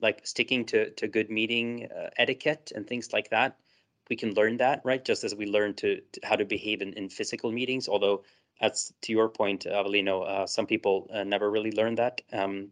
like 0.00 0.26
sticking 0.26 0.64
to 0.66 0.90
to 0.90 1.08
good 1.08 1.30
meeting 1.30 1.88
uh, 1.96 2.10
etiquette 2.18 2.72
and 2.74 2.86
things 2.86 3.12
like 3.12 3.30
that 3.30 3.56
we 4.08 4.16
can 4.16 4.34
learn 4.34 4.56
that 4.58 4.80
right? 4.84 5.04
Just 5.04 5.24
as 5.24 5.34
we 5.34 5.46
learn 5.46 5.74
to, 5.74 6.00
to 6.12 6.20
how 6.22 6.36
to 6.36 6.44
behave 6.44 6.80
in, 6.82 6.92
in 6.94 7.08
physical 7.08 7.50
meetings 7.52 7.88
although 7.88 8.22
that's 8.60 8.92
to 9.02 9.12
your 9.12 9.28
point 9.28 9.64
Avelino 9.64 10.26
uh, 10.26 10.46
some 10.46 10.66
people 10.66 11.10
uh, 11.12 11.24
never 11.24 11.50
really 11.50 11.72
learn 11.72 11.94
that 11.96 12.20
um, 12.32 12.68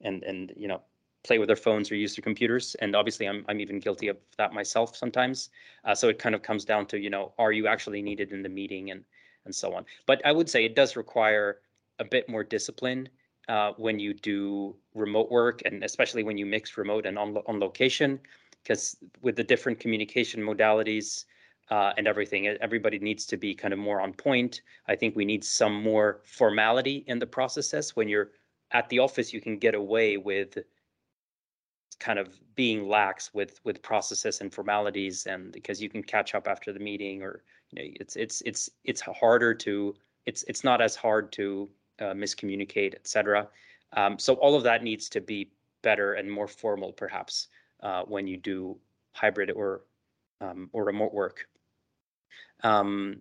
and 0.00 0.22
and 0.22 0.52
you 0.56 0.68
know 0.68 0.82
play 1.24 1.38
with 1.38 1.48
their 1.48 1.56
phones 1.56 1.90
or 1.90 1.96
use 1.96 2.14
their 2.14 2.22
computers 2.22 2.76
and 2.76 2.94
obviously 2.94 3.26
I'm, 3.26 3.44
I'm 3.48 3.60
even 3.60 3.80
guilty 3.80 4.08
of 4.08 4.16
that 4.38 4.52
myself 4.52 4.96
sometimes. 4.96 5.50
Uh, 5.84 5.94
so 5.94 6.08
it 6.08 6.18
kind 6.18 6.34
of 6.34 6.42
comes 6.42 6.64
down 6.64 6.86
to 6.86 6.98
you 6.98 7.10
know 7.10 7.32
are 7.38 7.52
you 7.52 7.66
actually 7.66 8.02
needed 8.02 8.32
in 8.32 8.42
the 8.42 8.48
meeting 8.48 8.90
and 8.90 9.04
and 9.44 9.54
so 9.54 9.74
on. 9.74 9.84
But 10.06 10.20
I 10.24 10.32
would 10.32 10.48
say 10.48 10.64
it 10.64 10.74
does 10.74 10.94
require 10.94 11.60
a 11.98 12.04
bit 12.04 12.28
more 12.28 12.44
discipline 12.44 13.08
uh, 13.48 13.72
when 13.76 13.98
you 13.98 14.12
do 14.12 14.76
remote 14.94 15.30
work 15.30 15.62
and 15.64 15.82
especially 15.82 16.22
when 16.22 16.36
you 16.36 16.46
mix 16.46 16.76
remote 16.76 17.06
and 17.06 17.18
on, 17.18 17.36
on 17.46 17.58
location 17.58 18.20
because 18.62 18.96
with 19.22 19.36
the 19.36 19.44
different 19.44 19.80
communication 19.80 20.42
modalities 20.42 21.24
uh, 21.70 21.92
and 21.96 22.06
everything 22.06 22.46
everybody 22.46 22.98
needs 22.98 23.26
to 23.26 23.36
be 23.36 23.54
kind 23.54 23.72
of 23.72 23.78
more 23.78 24.00
on 24.00 24.12
point. 24.12 24.62
I 24.86 24.96
think 24.96 25.16
we 25.16 25.24
need 25.24 25.44
some 25.44 25.82
more 25.82 26.20
formality 26.24 27.04
in 27.06 27.18
the 27.18 27.26
processes. 27.26 27.94
When 27.94 28.08
you're 28.08 28.30
at 28.72 28.88
the 28.88 28.98
office 28.98 29.32
you 29.32 29.40
can 29.40 29.58
get 29.58 29.74
away 29.74 30.16
with 30.16 30.58
kind 31.98 32.18
of 32.18 32.38
being 32.54 32.88
lax 32.88 33.32
with 33.34 33.60
with 33.64 33.82
processes 33.82 34.40
and 34.40 34.52
formalities 34.52 35.26
and 35.26 35.52
because 35.52 35.82
you 35.82 35.88
can 35.88 36.02
catch 36.02 36.34
up 36.34 36.46
after 36.46 36.72
the 36.72 36.78
meeting 36.78 37.22
or 37.22 37.42
you 37.70 37.82
know 37.82 37.90
it's 37.98 38.14
it's 38.16 38.40
it's 38.42 38.70
it's 38.84 39.00
harder 39.00 39.54
to 39.54 39.94
it's 40.26 40.44
it's 40.48 40.62
not 40.62 40.80
as 40.80 40.94
hard 40.94 41.32
to 41.32 41.68
uh, 42.00 42.12
miscommunicate, 42.14 42.94
etc. 42.94 43.48
Um, 43.92 44.18
so 44.18 44.34
all 44.34 44.54
of 44.54 44.62
that 44.64 44.82
needs 44.82 45.08
to 45.10 45.20
be 45.20 45.50
better 45.82 46.14
and 46.14 46.30
more 46.30 46.48
formal, 46.48 46.92
perhaps, 46.92 47.48
uh, 47.82 48.02
when 48.02 48.26
you 48.26 48.36
do 48.36 48.76
hybrid 49.12 49.50
or 49.50 49.82
um, 50.40 50.70
or 50.72 50.84
remote 50.84 51.12
work. 51.12 51.48
Um, 52.62 53.20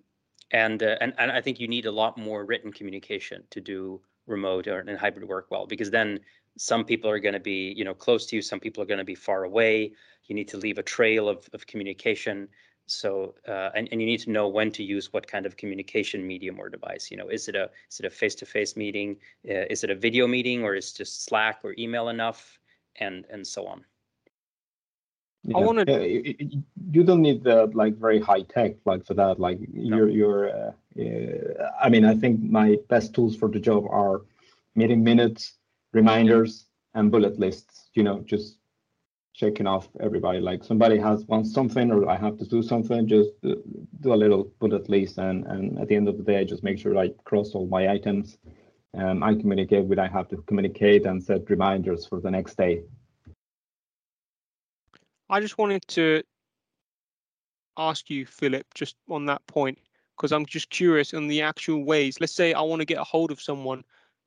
and, 0.52 0.82
uh, 0.82 0.96
and 1.02 1.14
and 1.18 1.32
I 1.32 1.42
think 1.42 1.60
you 1.60 1.68
need 1.68 1.86
a 1.86 1.92
lot 1.92 2.18
more 2.18 2.46
written 2.46 2.72
communication 2.72 3.44
to 3.50 3.62
do 3.62 4.02
remote 4.28 4.68
or 4.68 4.80
and 4.80 4.98
hybrid 4.98 5.28
work 5.28 5.48
well, 5.50 5.66
because 5.66 5.92
then 5.92 6.20
some 6.58 6.84
people 6.86 7.10
are 7.10 7.20
going 7.20 7.34
to 7.34 7.40
be 7.40 7.74
you 7.76 7.84
know 7.84 7.94
close 7.94 8.26
to 8.28 8.36
you, 8.36 8.42
some 8.42 8.60
people 8.60 8.82
are 8.82 8.86
going 8.86 8.98
to 9.00 9.04
be 9.04 9.16
far 9.16 9.44
away. 9.44 9.92
You 10.26 10.36
need 10.36 10.48
to 10.50 10.58
leave 10.58 10.78
a 10.78 10.84
trail 10.84 11.28
of 11.28 11.50
of 11.54 11.68
communication 11.68 12.48
so 12.88 13.36
uh, 13.48 13.70
and, 13.76 13.88
and 13.92 14.02
you 14.02 14.08
need 14.08 14.20
to 14.20 14.32
know 14.32 14.48
when 14.48 14.72
to 14.72 14.84
use 14.84 15.12
what 15.14 15.28
kind 15.28 15.46
of 15.46 15.58
communication 15.58 16.26
medium 16.26 16.60
or 16.60 16.70
device 16.70 17.12
you 17.12 17.18
know 17.18 17.28
is 17.28 17.48
it 17.48 17.56
a 17.56 17.70
is 17.92 18.00
it 18.00 18.06
a 18.06 18.10
face-to-face 18.10 18.76
meeting 18.76 19.18
uh, 19.50 19.66
is 19.70 19.84
it 19.84 19.90
a 19.90 19.96
video 19.96 20.26
meeting 20.26 20.64
or 20.64 20.74
is 20.74 20.94
just 20.94 21.26
slack 21.26 21.60
or 21.64 21.76
email 21.78 22.10
enough 22.10 22.60
and 23.00 23.26
and 23.30 23.46
so 23.46 23.68
on 23.68 23.84
yeah. 25.44 25.58
i 25.58 25.60
want 25.60 25.86
to 25.86 26.44
you 26.92 27.04
don't 27.04 27.22
need 27.22 27.44
the 27.44 27.70
like 27.74 27.96
very 27.98 28.20
high 28.20 28.42
tech 28.42 28.76
like 28.86 29.06
for 29.06 29.14
that 29.14 29.40
like 29.40 29.60
no. 29.74 29.98
you're 29.98 30.10
you're 30.10 30.50
uh, 30.50 30.72
uh, 31.00 31.72
i 31.82 31.90
mean 31.90 32.06
i 32.06 32.16
think 32.16 32.42
my 32.42 32.78
best 32.88 33.14
tools 33.14 33.36
for 33.36 33.50
the 33.50 33.60
job 33.60 33.86
are 33.90 34.22
meeting 34.76 35.04
minutes 35.04 35.56
reminders 35.92 36.66
and 36.94 37.12
bullet 37.12 37.38
lists 37.38 37.90
you 37.94 38.04
know 38.04 38.20
just 38.26 38.58
checking 39.38 39.68
off 39.68 39.88
everybody. 40.00 40.40
Like 40.40 40.64
somebody 40.64 40.98
has 40.98 41.24
wants 41.26 41.54
something 41.54 41.92
or 41.92 42.10
I 42.10 42.18
have 42.18 42.38
to 42.40 42.46
do 42.46 42.64
something, 42.64 43.08
just 43.08 43.30
do 43.42 44.14
a 44.14 44.16
little 44.24 44.52
bullet 44.60 44.90
list, 44.90 45.20
and 45.20 45.46
and 45.46 45.80
at 45.80 45.88
the 45.88 45.96
end 45.96 46.10
of 46.10 46.18
the 46.18 46.24
day, 46.24 46.40
I 46.40 46.44
just 46.44 46.64
make 46.64 46.80
sure 46.80 46.98
I 46.98 47.10
cross 47.24 47.52
all 47.54 47.68
my 47.68 47.88
items. 47.90 48.38
Um, 48.98 49.22
I 49.22 49.36
communicate 49.36 49.86
with 49.86 50.00
I 50.00 50.08
have 50.08 50.28
to 50.30 50.38
communicate 50.48 51.06
and 51.06 51.24
set 51.24 51.50
reminders 51.50 52.08
for 52.08 52.20
the 52.20 52.32
next 52.32 52.58
day. 52.58 52.82
I 55.30 55.40
just 55.40 55.58
wanted 55.58 55.88
to 55.90 56.24
ask 57.78 58.10
you, 58.10 58.26
Philip, 58.26 58.66
just 58.74 58.96
on 59.08 59.26
that 59.28 59.46
point, 59.46 59.78
because 60.16 60.32
I'm 60.32 60.48
just 60.48 60.72
curious 60.72 61.14
on 61.14 61.28
the 61.28 61.44
actual 61.44 61.84
ways. 61.84 62.20
Let's 62.20 62.34
say 62.34 62.54
I 62.54 62.62
want 62.62 62.80
to 62.80 62.86
get 62.86 62.98
a 62.98 63.04
hold 63.04 63.30
of 63.30 63.40
someone. 63.40 63.84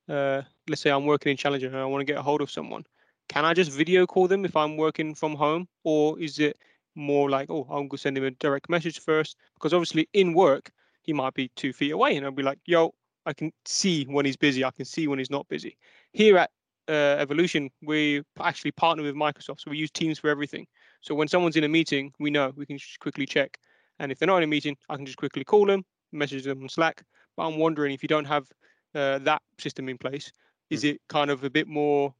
Uh, 0.09 0.43
let's 0.69 0.83
say 0.83 0.91
I'm 0.91 1.07
working 1.07 1.31
in 1.31 1.37
Challenger 1.37 1.67
and 1.67 1.77
I 1.77 1.85
want 1.85 2.01
to 2.01 2.13
get 2.13 2.19
a 2.19 2.23
hold 2.23 2.43
of 2.43 2.51
someone 2.51 2.85
can 3.31 3.45
I 3.45 3.55
just 3.55 3.71
video 3.71 4.07
call 4.07 4.27
them 4.27 4.45
if 4.45 4.57
I'm 4.57 4.77
working 4.77 5.15
from 5.15 5.37
home, 5.37 5.69
or 5.85 6.19
is 6.19 6.41
it 6.41 6.57
more 6.97 7.31
like, 7.31 7.49
oh, 7.49 7.65
I'm 7.71 7.87
gonna 7.87 7.99
send 7.99 8.19
him 8.19 8.25
a 8.25 8.33
direct 8.33 8.69
message 8.69 8.99
first? 8.99 9.37
Because 9.55 9.73
obviously 9.73 10.09
in 10.13 10.35
work 10.35 10.73
he 11.03 11.13
might 11.13 11.35
be 11.35 11.49
two 11.55 11.73
feet 11.73 11.93
away, 11.93 12.17
and 12.17 12.27
I'll 12.27 12.33
be 12.33 12.43
like, 12.43 12.59
yo, 12.67 12.93
I 13.25 13.33
can 13.33 13.53
see 13.65 14.05
when 14.05 14.27
he's 14.27 14.37
busy, 14.37 14.65
I 14.65 14.73
can 14.73 14.85
see 14.85 15.07
when 15.07 15.21
he's 15.21 15.31
not 15.31 15.47
busy. 15.47 15.77
Here 16.13 16.39
at 16.39 16.51
uh, 16.89 17.23
Evolution, 17.23 17.71
we 17.83 18.23
actually 18.41 18.73
partner 18.73 19.05
with 19.05 19.15
Microsoft, 19.15 19.61
so 19.61 19.71
we 19.71 19.79
use 19.79 19.93
Teams 19.93 20.19
for 20.19 20.29
everything. 20.29 20.67
So 21.01 21.15
when 21.15 21.29
someone's 21.29 21.57
in 21.57 21.63
a 21.63 21.69
meeting, 21.69 22.13
we 22.19 22.31
know 22.31 22.53
we 22.57 22.67
can 22.67 22.79
just 22.79 22.99
quickly 22.99 23.27
check, 23.27 23.59
and 24.01 24.11
if 24.11 24.19
they're 24.19 24.27
not 24.27 24.39
in 24.39 24.43
a 24.43 24.49
meeting, 24.49 24.77
I 24.89 24.97
can 24.97 25.07
just 25.07 25.19
quickly 25.19 25.45
call 25.45 25.67
them, 25.67 25.85
message 26.11 26.43
them 26.43 26.65
on 26.65 26.69
Slack. 26.69 27.05
But 27.37 27.47
I'm 27.47 27.59
wondering 27.59 27.95
if 27.95 28.03
you 28.03 28.09
don't 28.09 28.25
have 28.25 28.49
uh, 28.97 29.21
that 29.21 29.41
system 29.61 29.89
in 29.89 29.99
place, 29.99 30.33
is 30.69 30.83
hmm. 30.83 30.89
it 30.89 31.01
kind 31.09 31.31
of 31.31 31.45
a 31.45 31.51
bit 31.51 31.69
more 31.69 32.13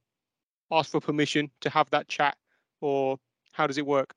ask 0.71 0.91
for 0.91 1.01
permission 1.01 1.49
to 1.61 1.69
have 1.69 1.89
that 1.91 2.07
chat, 2.07 2.37
or 2.79 3.17
how 3.51 3.67
does 3.67 3.77
it 3.77 3.85
work? 3.85 4.15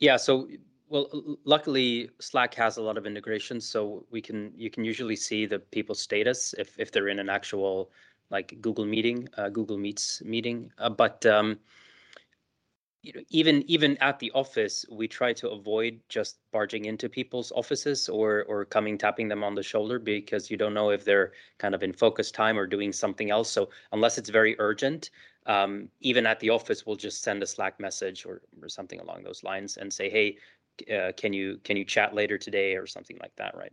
Yeah, 0.00 0.16
so 0.16 0.48
well, 0.88 1.08
luckily 1.44 2.10
Slack 2.20 2.54
has 2.54 2.76
a 2.76 2.82
lot 2.82 2.98
of 2.98 3.06
integrations, 3.06 3.64
so 3.64 4.04
we 4.10 4.20
can 4.20 4.52
you 4.56 4.70
can 4.70 4.84
usually 4.84 5.16
see 5.16 5.46
the 5.46 5.58
people's 5.58 6.00
status 6.00 6.54
if 6.58 6.78
if 6.78 6.90
they're 6.90 7.08
in 7.08 7.18
an 7.18 7.28
actual 7.28 7.90
like 8.30 8.60
Google 8.60 8.84
meeting, 8.84 9.28
uh, 9.36 9.48
Google 9.48 9.76
Meets 9.78 10.22
meeting. 10.22 10.70
Uh, 10.78 10.90
but 10.90 11.24
um, 11.26 11.58
you 13.02 13.12
know, 13.14 13.20
even 13.30 13.62
even 13.70 13.96
at 13.98 14.18
the 14.18 14.30
office, 14.32 14.84
we 14.90 15.08
try 15.08 15.32
to 15.32 15.50
avoid 15.50 16.00
just 16.08 16.38
barging 16.52 16.84
into 16.84 17.08
people's 17.08 17.50
offices 17.52 18.08
or 18.08 18.44
or 18.44 18.64
coming 18.64 18.98
tapping 18.98 19.28
them 19.28 19.42
on 19.42 19.54
the 19.54 19.62
shoulder 19.62 19.98
because 19.98 20.50
you 20.50 20.56
don't 20.56 20.74
know 20.74 20.90
if 20.90 21.04
they're 21.04 21.32
kind 21.58 21.74
of 21.74 21.82
in 21.82 21.92
focus 21.92 22.30
time 22.30 22.58
or 22.58 22.66
doing 22.66 22.92
something 22.92 23.30
else. 23.30 23.50
So 23.50 23.70
unless 23.92 24.18
it's 24.18 24.28
very 24.28 24.54
urgent, 24.58 25.10
um, 25.46 25.88
even 26.00 26.26
at 26.26 26.40
the 26.40 26.50
office, 26.50 26.84
we'll 26.84 26.96
just 26.96 27.22
send 27.22 27.42
a 27.42 27.46
Slack 27.46 27.80
message 27.80 28.26
or 28.26 28.42
or 28.62 28.68
something 28.68 29.00
along 29.00 29.22
those 29.22 29.42
lines 29.42 29.78
and 29.78 29.90
say, 29.90 30.10
hey, 30.10 30.36
uh, 30.94 31.12
can 31.16 31.32
you 31.32 31.58
can 31.64 31.78
you 31.78 31.86
chat 31.86 32.14
later 32.14 32.36
today 32.36 32.76
or 32.76 32.86
something 32.86 33.16
like 33.22 33.34
that, 33.36 33.56
right? 33.56 33.72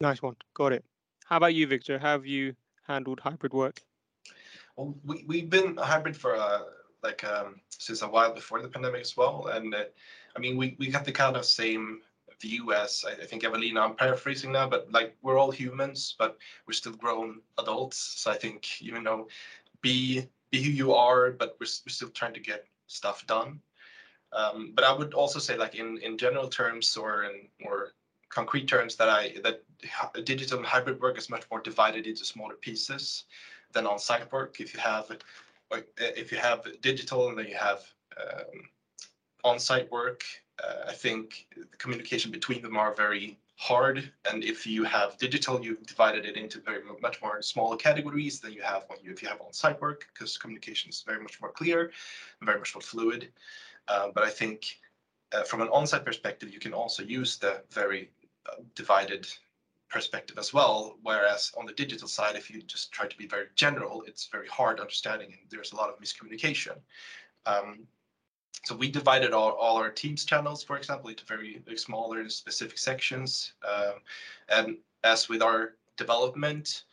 Nice 0.00 0.22
one, 0.22 0.36
got 0.54 0.72
it. 0.72 0.84
How 1.26 1.36
about 1.36 1.54
you, 1.54 1.68
Wictor? 1.68 2.00
How 2.00 2.12
have 2.12 2.26
you 2.26 2.54
handled 2.86 3.20
hybrid 3.20 3.52
work? 3.52 3.82
Well, 4.76 4.94
we 5.04 5.24
we've 5.26 5.50
been 5.50 5.76
hybrid 5.76 6.16
for 6.16 6.36
uh 6.36 6.60
like 7.04 7.22
um, 7.22 7.60
since 7.68 8.02
a 8.02 8.08
while 8.08 8.34
before 8.34 8.60
the 8.60 8.68
pandemic 8.68 9.02
as 9.02 9.16
well. 9.16 9.36
And 9.52 9.74
uh, 9.74 9.84
I 10.36 10.38
mean, 10.40 10.56
we, 10.56 10.74
we 10.80 10.88
got 10.88 11.04
the 11.04 11.12
kind 11.12 11.36
of 11.36 11.44
same 11.44 12.00
view 12.40 12.72
as 12.72 13.04
I, 13.06 13.12
I 13.22 13.26
think 13.26 13.42
Avelino, 13.42 13.80
I'm 13.82 13.94
paraphrasing 13.94 14.52
now, 14.52 14.68
but 14.68 14.90
like 14.90 15.14
we're 15.22 15.38
all 15.38 15.52
humans, 15.52 16.16
but 16.18 16.38
we're 16.66 16.72
still 16.72 16.94
grown 16.94 17.40
adults. 17.58 17.98
So 18.20 18.30
I 18.30 18.36
think, 18.36 18.80
you 18.80 19.00
know, 19.00 19.28
be 19.82 20.26
be 20.50 20.62
who 20.64 20.70
you 20.70 20.94
are, 20.94 21.30
but 21.30 21.56
we're, 21.60 21.72
we're 21.84 21.98
still 21.98 22.10
trying 22.10 22.34
to 22.34 22.40
get 22.40 22.66
stuff 22.86 23.26
done. 23.26 23.60
Um, 24.32 24.72
but 24.74 24.84
I 24.84 24.92
would 24.92 25.14
also 25.14 25.38
say 25.38 25.56
like 25.56 25.74
in, 25.76 25.98
in 25.98 26.18
general 26.18 26.48
terms 26.48 26.96
or 26.96 27.24
in 27.24 27.48
more 27.60 27.92
concrete 28.30 28.66
terms 28.66 28.96
that 28.96 29.08
I 29.08 29.36
that 29.44 29.62
digital 30.24 30.58
and 30.58 30.66
hybrid 30.66 31.00
work 31.00 31.18
is 31.18 31.30
much 31.30 31.44
more 31.50 31.60
divided 31.60 32.06
into 32.06 32.24
smaller 32.24 32.56
pieces 32.66 33.24
than 33.72 33.86
on-site 33.86 34.32
work. 34.32 34.60
If 34.60 34.74
you 34.74 34.80
have 34.80 35.06
if 35.96 36.32
you 36.32 36.38
have 36.38 36.66
digital 36.80 37.28
and 37.28 37.38
then 37.38 37.46
you 37.46 37.56
have 37.56 37.82
um, 38.20 38.68
on-site 39.42 39.90
work, 39.90 40.24
uh, 40.62 40.88
I 40.88 40.92
think 40.92 41.46
the 41.56 41.76
communication 41.78 42.30
between 42.30 42.62
them 42.62 42.76
are 42.76 42.94
very 42.94 43.38
hard. 43.56 44.10
And 44.30 44.42
if 44.44 44.66
you 44.66 44.84
have 44.84 45.16
digital, 45.18 45.64
you've 45.64 45.86
divided 45.86 46.24
it 46.24 46.36
into 46.36 46.60
very 46.60 46.82
much 47.00 47.22
more 47.22 47.40
smaller 47.42 47.76
categories 47.76 48.40
than 48.40 48.52
you 48.52 48.62
have 48.62 48.84
when 48.88 48.98
you 49.02 49.12
if 49.12 49.22
you 49.22 49.28
have 49.28 49.40
on-site 49.40 49.80
work, 49.80 50.06
because 50.12 50.36
communication 50.36 50.90
is 50.90 51.02
very 51.06 51.22
much 51.22 51.40
more 51.40 51.52
clear 51.52 51.92
very 52.44 52.58
much 52.58 52.74
more 52.74 52.82
fluid. 52.82 53.32
Uh, 53.88 54.08
but 54.14 54.24
I 54.24 54.30
think 54.30 54.80
uh, 55.32 55.42
from 55.42 55.60
an 55.60 55.68
on-site 55.68 56.04
perspective, 56.04 56.52
you 56.52 56.60
can 56.60 56.72
also 56.72 57.02
use 57.02 57.36
the 57.36 57.62
very 57.70 58.10
uh, 58.48 58.56
divided 58.74 59.26
perspective 59.88 60.38
as 60.38 60.52
well. 60.52 60.98
Whereas 61.02 61.52
on 61.58 61.66
the 61.66 61.72
digital 61.72 62.08
side, 62.08 62.36
if 62.36 62.50
you 62.50 62.62
just 62.62 62.92
try 62.92 63.06
to 63.06 63.16
be 63.16 63.26
very 63.26 63.46
general, 63.54 64.02
it's 64.06 64.26
very 64.26 64.48
hard 64.48 64.80
understanding 64.80 65.28
and 65.28 65.50
there's 65.50 65.72
a 65.72 65.76
lot 65.76 65.90
of 65.90 66.00
miscommunication. 66.00 66.76
Um, 67.46 67.86
so 68.64 68.74
we 68.74 68.90
divided 68.90 69.32
all, 69.32 69.50
all 69.52 69.76
our 69.76 69.90
Teams 69.90 70.24
channels, 70.24 70.62
for 70.62 70.76
example, 70.78 71.10
into 71.10 71.24
very, 71.26 71.62
smaller 71.76 72.28
specific 72.28 72.78
sections. 72.78 73.52
Um, 73.66 73.94
and 74.48 74.76
as 75.04 75.28
with 75.28 75.42
our 75.42 75.74
development, 75.98 76.84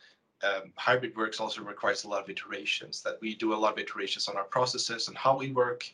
um, 0.42 0.72
hybrid 0.76 1.16
works 1.16 1.40
also 1.40 1.62
requires 1.62 2.04
a 2.04 2.08
lot 2.08 2.22
of 2.22 2.28
iterations 2.28 3.00
that 3.02 3.18
we 3.20 3.34
do 3.34 3.54
a 3.54 3.56
lot 3.56 3.72
of 3.72 3.78
iterations 3.78 4.28
on 4.28 4.36
our 4.36 4.44
processes 4.44 5.08
and 5.08 5.16
how 5.16 5.36
we 5.36 5.52
work 5.52 5.92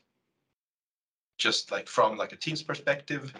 just 1.36 1.70
like 1.70 1.86
from 1.86 2.16
like 2.16 2.32
a 2.32 2.36
team's 2.36 2.62
perspective 2.62 3.32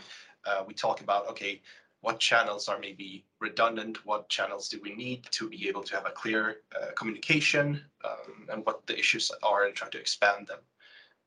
uh, 0.47 0.63
we 0.67 0.75
talk 0.75 1.01
about 1.01 1.27
okay 1.29 1.61
what 2.01 2.21
channels 2.21 2.69
are 2.69 2.79
maybe 2.79 3.25
redundant, 3.41 4.05
what 4.07 4.29
channels 4.29 4.69
do 4.69 4.81
we 4.83 4.95
need 4.95 5.27
to 5.33 5.49
be 5.49 5.69
able 5.69 5.83
to 5.83 5.97
have 5.97 6.07
a 6.07 6.11
clear 6.11 6.59
uh, 6.81 6.93
communication, 6.95 7.83
um, 8.05 8.47
and 8.51 8.65
what 8.65 8.87
the 8.87 8.99
issues 8.99 9.31
are 9.43 9.65
and 9.67 9.75
try 9.75 9.89
to 9.89 9.99
expand 9.99 10.47
them. 10.47 10.61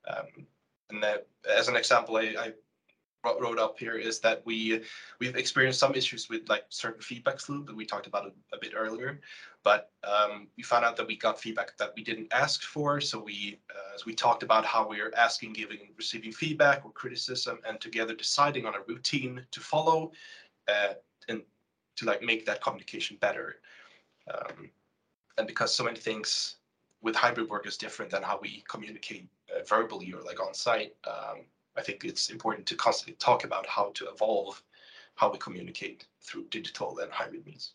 Um, 0.08 0.48
and 0.90 1.04
that, 1.04 1.28
as 1.50 1.68
an 1.68 1.76
example, 1.76 2.18
I, 2.18 2.36
I, 2.40 2.54
wrote 3.24 3.60
up 3.60 3.78
here 3.78 3.98
is 3.98 4.20
that 4.20 4.42
we 4.46 4.82
we've 5.20 5.36
experienced 5.36 5.80
some 5.80 5.94
issues 5.94 6.28
with 6.28 6.50
like 6.50 6.66
certain 6.70 7.02
feedback 7.02 7.48
loop 7.48 7.68
that 7.68 7.76
we 7.76 7.86
talked 7.86 8.08
about 8.08 8.26
a, 8.26 8.56
a 8.56 8.60
bit 8.60 8.74
earlier, 8.76 9.20
but 9.64 9.92
um, 10.04 10.48
we 10.58 10.64
found 10.64 10.84
out 10.84 10.98
that 10.98 11.06
we 11.06 11.16
got 11.16 11.40
feedback 11.40 11.78
that 11.78 11.94
we 11.96 12.04
didn't 12.04 12.34
ask 12.34 12.64
for. 12.64 13.00
So 13.00 13.20
we 13.20 13.60
uh, 13.70 13.94
as 13.94 14.06
we 14.06 14.16
talked 14.16 14.42
about 14.42 14.66
how 14.66 14.88
we 14.88 15.00
are 15.02 15.12
asking, 15.16 15.54
giving, 15.54 15.90
receiving 15.98 16.32
feedback 16.32 16.84
or 16.84 16.92
criticism, 16.92 17.60
and 17.68 17.80
together 17.80 18.16
deciding 18.16 18.66
on 18.66 18.74
a 18.74 18.82
routine 18.88 19.46
to 19.52 19.60
follow 19.60 20.12
uh, 20.68 20.94
and 21.28 21.42
to 21.98 22.06
like 22.06 22.22
make 22.22 22.46
that 22.46 22.64
communication 22.64 23.18
better. 23.22 23.58
Um, 24.34 24.70
and 25.38 25.48
because 25.48 25.74
so 25.74 25.84
many 25.84 26.00
things 26.00 26.56
with 27.02 27.16
hybrid 27.16 27.50
work 27.50 27.66
is 27.68 27.78
different 27.78 28.12
than 28.12 28.24
how 28.24 28.40
we 28.42 28.64
communicate 28.68 29.28
uh, 29.56 29.64
verbally 29.64 30.14
or 30.14 30.22
like 30.22 30.40
on 30.40 30.54
site, 30.54 30.96
um, 31.08 31.42
I 31.78 31.82
think 31.82 32.04
it's 32.04 32.30
important 32.30 32.66
to 32.68 32.76
constantly 32.76 33.16
talk 33.16 33.44
about 33.44 33.66
how 33.68 33.92
to 33.96 34.08
evolve 34.10 34.62
how 35.16 35.32
we 35.32 35.38
communicate 35.38 36.08
through 36.22 36.46
digital 36.50 36.98
and 37.00 37.12
hybrid 37.12 37.46
means. 37.46 37.74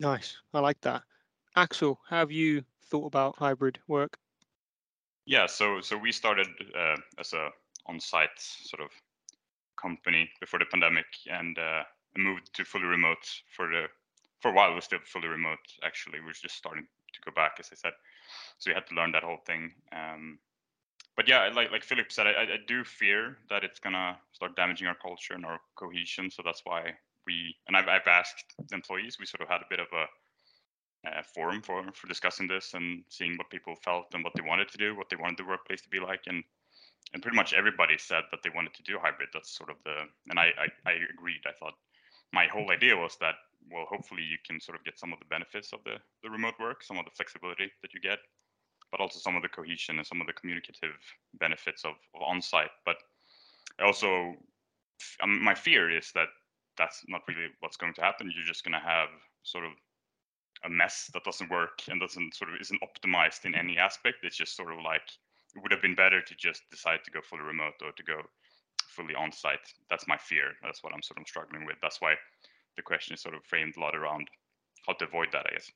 Nice, 0.00 0.36
I 0.54 0.60
like 0.60 0.80
that. 0.82 1.02
Axl, 1.56 1.96
have 2.08 2.30
you 2.30 2.64
thought 2.84 3.06
about 3.06 3.36
hybrid 3.36 3.78
work? 3.88 4.16
Yeah, 5.26 5.46
so 5.46 5.80
so 5.80 5.98
we 5.98 6.12
started 6.12 6.46
uh, 6.74 6.96
as 7.18 7.32
a 7.32 7.50
on-site 7.86 8.38
sort 8.38 8.82
of 8.82 8.90
company 9.80 10.30
before 10.40 10.58
the 10.58 10.66
pandemic 10.66 11.06
and 11.30 11.58
uh, 11.58 11.82
moved 12.16 12.54
to 12.54 12.64
fully 12.64 12.84
remote 12.84 13.24
for 13.54 13.68
the 13.68 13.84
for 14.40 14.50
a 14.50 14.54
while. 14.54 14.74
Was 14.74 14.84
still 14.84 15.00
fully 15.04 15.28
remote. 15.28 15.58
Actually, 15.84 16.20
we 16.20 16.26
were 16.26 16.32
just 16.32 16.56
starting 16.56 16.86
to 17.12 17.20
go 17.24 17.32
back, 17.34 17.56
as 17.58 17.70
I 17.72 17.76
said. 17.76 17.92
So 18.58 18.70
we 18.70 18.74
had 18.74 18.86
to 18.88 18.94
learn 18.94 19.12
that 19.12 19.24
whole 19.24 19.42
thing. 19.46 19.72
Um, 19.92 20.38
but 21.16 21.28
yeah, 21.28 21.50
like 21.54 21.72
like 21.72 21.82
Philip 21.82 22.12
said, 22.12 22.26
I, 22.26 22.42
I 22.42 22.58
do 22.66 22.84
fear 22.84 23.38
that 23.50 23.64
it's 23.64 23.80
gonna 23.80 24.18
start 24.32 24.56
damaging 24.56 24.86
our 24.86 24.94
culture 24.94 25.34
and 25.34 25.44
our 25.44 25.60
cohesion. 25.76 26.30
So 26.30 26.42
that's 26.44 26.62
why 26.64 26.94
we 27.26 27.56
and 27.66 27.76
I've 27.76 27.88
I've 27.88 28.06
asked 28.06 28.54
employees. 28.72 29.16
We 29.18 29.26
sort 29.26 29.42
of 29.42 29.48
had 29.48 29.60
a 29.60 29.70
bit 29.70 29.80
of 29.80 29.88
a 29.92 30.06
uh, 31.08 31.22
forum 31.34 31.62
for 31.62 31.82
for 31.92 32.06
discussing 32.06 32.46
this 32.46 32.74
and 32.74 33.02
seeing 33.08 33.36
what 33.36 33.50
people 33.50 33.74
felt 33.82 34.06
and 34.14 34.22
what 34.22 34.32
they 34.34 34.42
wanted 34.42 34.68
to 34.68 34.78
do, 34.78 34.96
what 34.96 35.08
they 35.08 35.16
wanted 35.16 35.38
the 35.38 35.46
workplace 35.46 35.80
to 35.82 35.88
be 35.88 36.00
like, 36.00 36.22
and 36.26 36.44
and 37.12 37.22
pretty 37.22 37.36
much 37.36 37.54
everybody 37.54 37.96
said 37.98 38.24
that 38.30 38.40
they 38.42 38.50
wanted 38.54 38.74
to 38.74 38.82
do 38.82 38.98
hybrid. 39.00 39.30
That's 39.32 39.56
sort 39.56 39.70
of 39.70 39.76
the, 39.84 40.04
and 40.30 40.38
I, 40.38 40.52
I, 40.58 40.90
I 40.90 40.92
agreed. 41.12 41.40
I 41.46 41.52
thought 41.52 41.74
my 42.32 42.46
whole 42.46 42.70
idea 42.70 42.96
was 42.96 43.16
that, 43.20 43.36
well, 43.70 43.86
hopefully 43.88 44.22
you 44.22 44.36
can 44.46 44.60
sort 44.60 44.78
of 44.78 44.84
get 44.84 44.98
some 44.98 45.12
of 45.12 45.18
the 45.18 45.24
benefits 45.30 45.72
of 45.72 45.80
the, 45.84 45.96
the 46.22 46.30
remote 46.30 46.54
work, 46.60 46.82
some 46.82 46.98
of 46.98 47.04
the 47.04 47.16
flexibility 47.16 47.72
that 47.82 47.94
you 47.94 48.00
get, 48.00 48.18
but 48.90 49.00
also 49.00 49.18
some 49.18 49.36
of 49.36 49.42
the 49.42 49.48
cohesion 49.48 49.98
and 49.98 50.06
some 50.06 50.20
of 50.20 50.26
the 50.26 50.32
communicative 50.32 50.96
benefits 51.40 51.84
of, 51.84 51.92
of 52.14 52.22
on-site. 52.22 52.70
But 52.84 52.96
I 53.80 53.84
also, 53.84 54.34
um, 55.22 55.42
my 55.42 55.54
fear 55.54 55.90
is 55.90 56.12
that 56.14 56.28
that's 56.76 57.02
not 57.08 57.22
really 57.28 57.48
what's 57.60 57.76
going 57.76 57.94
to 57.94 58.02
happen. 58.02 58.30
You're 58.34 58.46
just 58.46 58.64
going 58.64 58.78
to 58.78 58.86
have 58.86 59.08
sort 59.42 59.64
of 59.64 59.72
a 60.64 60.70
mess 60.70 61.10
that 61.14 61.24
doesn't 61.24 61.50
work 61.50 61.82
and 61.88 62.00
doesn't 62.00 62.34
sort 62.34 62.50
of 62.52 62.60
isn't 62.60 62.82
optimized 62.82 63.44
in 63.44 63.54
any 63.54 63.78
aspect. 63.78 64.18
It's 64.22 64.36
just 64.36 64.56
sort 64.56 64.72
of 64.72 64.78
like 64.84 65.08
it 65.58 65.62
would 65.62 65.72
have 65.72 65.82
been 65.82 65.96
better 65.96 66.20
to 66.22 66.34
just 66.36 66.62
decide 66.70 67.00
to 67.04 67.10
go 67.10 67.20
fully 67.20 67.42
remote 67.42 67.74
or 67.82 67.90
to 67.92 68.02
go 68.04 68.20
fully 68.88 69.14
on 69.14 69.32
site. 69.32 69.74
That's 69.90 70.06
my 70.06 70.16
fear. 70.16 70.52
That's 70.62 70.84
what 70.84 70.94
I'm 70.94 71.02
sort 71.02 71.20
of 71.20 71.26
struggling 71.26 71.66
with. 71.66 71.76
That's 71.82 72.00
why 72.00 72.14
the 72.76 72.82
question 72.82 73.14
is 73.14 73.20
sort 73.20 73.34
of 73.34 73.44
framed 73.44 73.76
a 73.76 73.80
lot 73.80 73.96
around 73.96 74.28
how 74.86 74.92
to 74.94 75.04
avoid 75.04 75.28
that, 75.32 75.46
I 75.48 75.54
guess. 75.54 75.70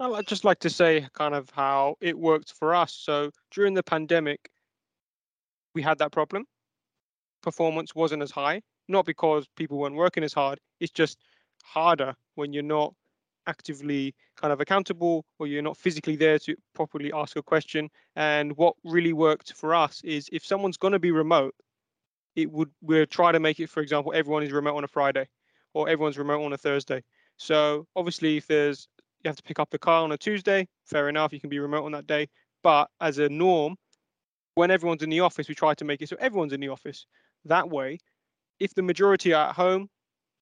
I'd 0.00 0.26
just 0.26 0.44
like 0.44 0.60
to 0.60 0.70
say 0.70 1.06
kind 1.12 1.34
of 1.34 1.50
how 1.50 1.96
it 2.00 2.18
worked 2.18 2.54
for 2.58 2.74
us. 2.74 2.92
So 2.94 3.30
during 3.50 3.74
the 3.74 3.82
pandemic, 3.82 4.50
we 5.74 5.82
had 5.82 5.98
that 5.98 6.12
problem. 6.12 6.44
Performance 7.42 7.94
wasn't 7.94 8.22
as 8.22 8.30
high, 8.30 8.62
not 8.88 9.04
because 9.04 9.46
people 9.56 9.78
weren't 9.78 9.94
working 9.94 10.24
as 10.24 10.32
hard. 10.32 10.58
It's 10.80 10.92
just 10.92 11.18
harder 11.64 12.14
when 12.34 12.52
you're 12.52 12.62
not 12.62 12.94
actively 13.46 14.14
kind 14.36 14.52
of 14.52 14.60
accountable 14.60 15.24
or 15.38 15.46
you're 15.46 15.62
not 15.62 15.76
physically 15.76 16.16
there 16.16 16.38
to 16.40 16.56
properly 16.74 17.12
ask 17.12 17.36
a 17.36 17.42
question. 17.42 17.88
And 18.16 18.56
what 18.56 18.74
really 18.84 19.12
worked 19.12 19.52
for 19.54 19.74
us 19.74 20.00
is 20.04 20.28
if 20.32 20.44
someone's 20.44 20.76
going 20.76 20.92
to 20.92 20.98
be 20.98 21.10
remote, 21.10 21.54
it 22.34 22.50
would 22.50 22.70
we'll 22.82 23.06
try 23.06 23.32
to 23.32 23.40
make 23.40 23.60
it, 23.60 23.70
for 23.70 23.80
example, 23.80 24.12
everyone 24.14 24.42
is 24.42 24.52
remote 24.52 24.76
on 24.76 24.84
a 24.84 24.88
Friday 24.88 25.26
or 25.74 25.88
everyone's 25.88 26.18
remote 26.18 26.44
on 26.44 26.52
a 26.52 26.58
Thursday. 26.58 27.02
So 27.38 27.86
obviously, 27.96 28.36
if 28.36 28.46
there's 28.46 28.88
you 29.24 29.28
have 29.28 29.36
to 29.36 29.42
pick 29.42 29.58
up 29.58 29.70
the 29.70 29.78
car 29.78 30.02
on 30.02 30.12
a 30.12 30.18
Tuesday, 30.18 30.68
fair 30.84 31.08
enough, 31.08 31.32
you 31.32 31.40
can 31.40 31.50
be 31.50 31.58
remote 31.58 31.84
on 31.84 31.92
that 31.92 32.06
day. 32.06 32.28
But 32.62 32.88
as 33.00 33.18
a 33.18 33.28
norm, 33.28 33.76
when 34.54 34.70
everyone's 34.70 35.02
in 35.02 35.10
the 35.10 35.20
office, 35.20 35.48
we 35.48 35.54
try 35.54 35.74
to 35.74 35.84
make 35.84 36.02
it 36.02 36.08
so 36.08 36.16
everyone's 36.20 36.52
in 36.52 36.60
the 36.60 36.68
office. 36.68 37.06
That 37.44 37.68
way, 37.68 37.98
if 38.58 38.74
the 38.74 38.82
majority 38.82 39.32
are 39.32 39.48
at 39.48 39.54
home 39.54 39.88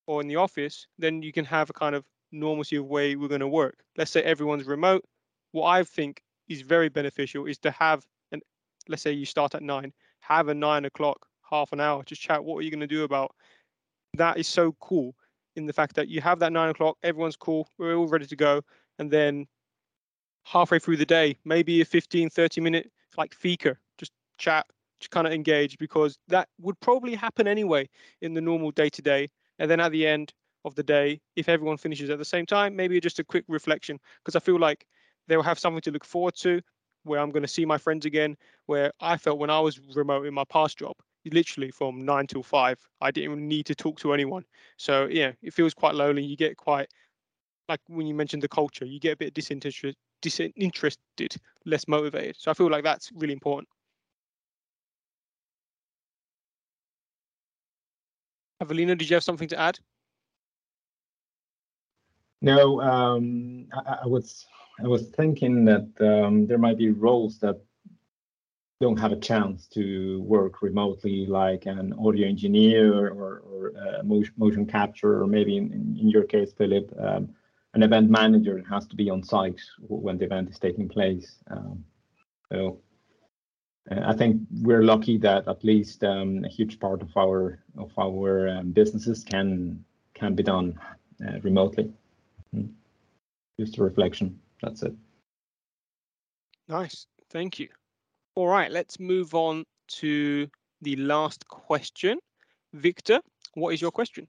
or 0.06 0.20
in 0.20 0.28
the 0.28 0.36
office, 0.36 0.86
then 0.98 1.22
you 1.22 1.32
can 1.32 1.44
have 1.44 1.70
a 1.70 1.72
kind 1.72 1.94
of 1.94 2.04
normalcy 2.34 2.76
of 2.76 2.86
way 2.86 3.16
we're 3.16 3.28
going 3.28 3.40
to 3.40 3.48
work. 3.48 3.82
Let's 3.96 4.10
say 4.10 4.22
everyone's 4.22 4.66
remote. 4.66 5.04
What 5.52 5.66
I 5.66 5.82
think 5.84 6.22
is 6.48 6.62
very 6.62 6.88
beneficial 6.88 7.46
is 7.46 7.58
to 7.58 7.70
have 7.70 8.04
an 8.32 8.40
let's 8.88 9.02
say 9.02 9.12
you 9.12 9.24
start 9.24 9.54
at 9.54 9.62
nine, 9.62 9.92
have 10.20 10.48
a 10.48 10.54
nine 10.54 10.84
o'clock, 10.84 11.26
half 11.48 11.72
an 11.72 11.80
hour, 11.80 12.02
just 12.04 12.20
chat. 12.20 12.44
What 12.44 12.58
are 12.58 12.62
you 12.62 12.70
going 12.70 12.80
to 12.80 12.86
do 12.86 13.04
about? 13.04 13.34
That 14.14 14.38
is 14.38 14.48
so 14.48 14.76
cool 14.80 15.14
in 15.56 15.66
the 15.66 15.72
fact 15.72 15.94
that 15.96 16.08
you 16.08 16.20
have 16.20 16.38
that 16.40 16.52
nine 16.52 16.70
o'clock, 16.70 16.96
everyone's 17.02 17.36
cool, 17.36 17.68
we're 17.78 17.96
all 17.96 18.08
ready 18.08 18.26
to 18.26 18.36
go, 18.36 18.60
and 18.98 19.10
then 19.10 19.46
halfway 20.44 20.78
through 20.78 20.96
the 20.96 21.06
day, 21.06 21.36
maybe 21.44 21.80
a 21.80 21.84
15, 21.84 22.30
30 22.30 22.60
minute 22.60 22.90
like 23.16 23.34
fika, 23.34 23.76
just 23.98 24.12
chat, 24.38 24.66
just 25.00 25.10
kind 25.10 25.26
of 25.26 25.32
engage 25.32 25.78
because 25.78 26.18
that 26.28 26.48
would 26.60 26.78
probably 26.80 27.14
happen 27.14 27.46
anyway 27.46 27.88
in 28.20 28.34
the 28.34 28.40
normal 28.40 28.70
day 28.70 28.88
to 28.88 29.02
day. 29.02 29.28
And 29.58 29.70
then 29.70 29.80
at 29.80 29.92
the 29.92 30.06
end 30.06 30.32
of 30.64 30.74
the 30.74 30.82
day, 30.82 31.20
if 31.36 31.48
everyone 31.48 31.76
finishes 31.76 32.10
at 32.10 32.18
the 32.18 32.24
same 32.24 32.46
time, 32.46 32.74
maybe 32.74 32.98
just 33.00 33.18
a 33.18 33.24
quick 33.24 33.44
reflection 33.48 33.98
because 34.22 34.36
I 34.36 34.40
feel 34.40 34.58
like 34.58 34.86
they'll 35.28 35.42
have 35.42 35.58
something 35.58 35.82
to 35.82 35.90
look 35.90 36.04
forward 36.04 36.34
to 36.36 36.60
where 37.04 37.20
I'm 37.20 37.30
going 37.30 37.42
to 37.42 37.48
see 37.48 37.64
my 37.66 37.78
friends 37.78 38.06
again. 38.06 38.36
Where 38.66 38.92
I 39.00 39.16
felt 39.18 39.38
when 39.38 39.50
I 39.50 39.60
was 39.60 39.78
remote 39.94 40.26
in 40.26 40.34
my 40.34 40.44
past 40.44 40.78
job, 40.78 40.94
literally 41.30 41.70
from 41.70 42.00
nine 42.04 42.26
till 42.26 42.42
five, 42.42 42.78
I 43.00 43.10
didn't 43.10 43.46
need 43.46 43.66
to 43.66 43.74
talk 43.74 43.98
to 44.00 44.12
anyone. 44.14 44.44
So 44.78 45.06
yeah, 45.10 45.32
it 45.42 45.52
feels 45.52 45.74
quite 45.74 45.94
lonely. 45.94 46.24
You 46.24 46.36
get 46.36 46.56
quite 46.56 46.88
like 47.68 47.80
when 47.88 48.06
you 48.06 48.14
mentioned 48.14 48.42
the 48.42 48.48
culture, 48.48 48.84
you 48.84 49.00
get 49.00 49.12
a 49.12 49.16
bit 49.16 49.34
disinterested, 49.34 49.96
disinterested, 50.22 51.36
less 51.64 51.88
motivated. 51.88 52.36
So 52.38 52.50
I 52.50 52.54
feel 52.54 52.70
like 52.70 52.84
that's 52.84 53.10
really 53.14 53.32
important. 53.32 53.68
Avelino, 58.62 58.96
did 58.96 59.08
you 59.10 59.14
have 59.14 59.24
something 59.24 59.48
to 59.48 59.58
add? 59.58 59.78
No, 62.44 62.78
um, 62.82 63.68
I, 63.72 64.00
I, 64.02 64.06
was 64.06 64.46
I 64.78 64.86
was 64.86 65.08
thinking 65.08 65.64
that 65.64 65.88
um, 66.00 66.46
there 66.46 66.58
might 66.58 66.76
be 66.76 66.90
roles 66.90 67.38
that 67.38 67.58
don't 68.82 68.98
have 68.98 69.12
a 69.12 69.16
chance 69.16 69.66
to 69.68 70.20
work 70.20 70.60
remotely, 70.60 71.24
like 71.24 71.64
an 71.64 71.94
audio 71.94 72.28
engineer 72.28 73.08
or, 73.08 73.38
or 73.38 73.72
uh, 73.78 74.02
motion, 74.02 74.66
capture, 74.66 75.22
or 75.22 75.26
maybe 75.26 75.56
in, 75.56 75.96
in 75.98 76.10
your 76.10 76.24
case, 76.24 76.52
Philip, 76.52 76.92
um, 77.00 77.30
an 77.72 77.82
event 77.82 78.10
manager 78.10 78.62
has 78.68 78.86
to 78.88 78.94
be 78.94 79.08
on 79.08 79.22
site 79.22 79.62
when 79.80 80.18
the 80.18 80.26
event 80.26 80.50
is 80.50 80.58
taking 80.58 80.86
place. 80.86 81.36
Um, 81.50 81.82
so 82.52 82.78
uh, 83.90 84.00
I 84.04 84.12
think 84.12 84.42
we're 84.60 84.84
lucky 84.84 85.16
that 85.16 85.48
at 85.48 85.64
least 85.64 86.04
um, 86.04 86.44
a 86.44 86.48
huge 86.48 86.78
part 86.78 87.00
of 87.00 87.08
our 87.16 87.58
of 87.78 87.90
our 87.98 88.50
um, 88.50 88.72
businesses 88.72 89.24
can 89.24 89.82
can 90.12 90.34
be 90.34 90.42
done 90.42 90.78
uh, 91.26 91.40
remotely. 91.40 91.90
Just 93.58 93.78
a 93.78 93.82
reflection. 93.82 94.38
That's 94.62 94.82
it. 94.82 94.94
Nice, 96.68 97.06
thank 97.30 97.58
you. 97.58 97.68
All 98.34 98.48
right, 98.48 98.70
let's 98.70 98.98
move 98.98 99.34
on 99.34 99.64
to 99.88 100.48
the 100.82 100.96
last 100.96 101.46
question. 101.48 102.18
Wictor, 102.74 103.20
what 103.54 103.74
is 103.74 103.80
your 103.80 103.92
question? 103.92 104.26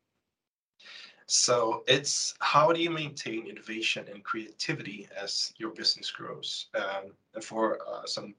So 1.27 1.83
it's 1.87 2.35
how 2.39 2.71
do 2.71 2.79
you 2.79 2.91
maintain 2.91 3.47
innovation 3.47 4.05
and 4.13 4.23
creativity 4.23 5.07
as 5.19 5.53
your 5.57 5.71
business 5.71 6.11
grows? 6.11 6.67
Um, 6.75 7.13
and 7.33 7.43
for 7.43 7.79
uh, 7.87 8.05
some 8.05 8.35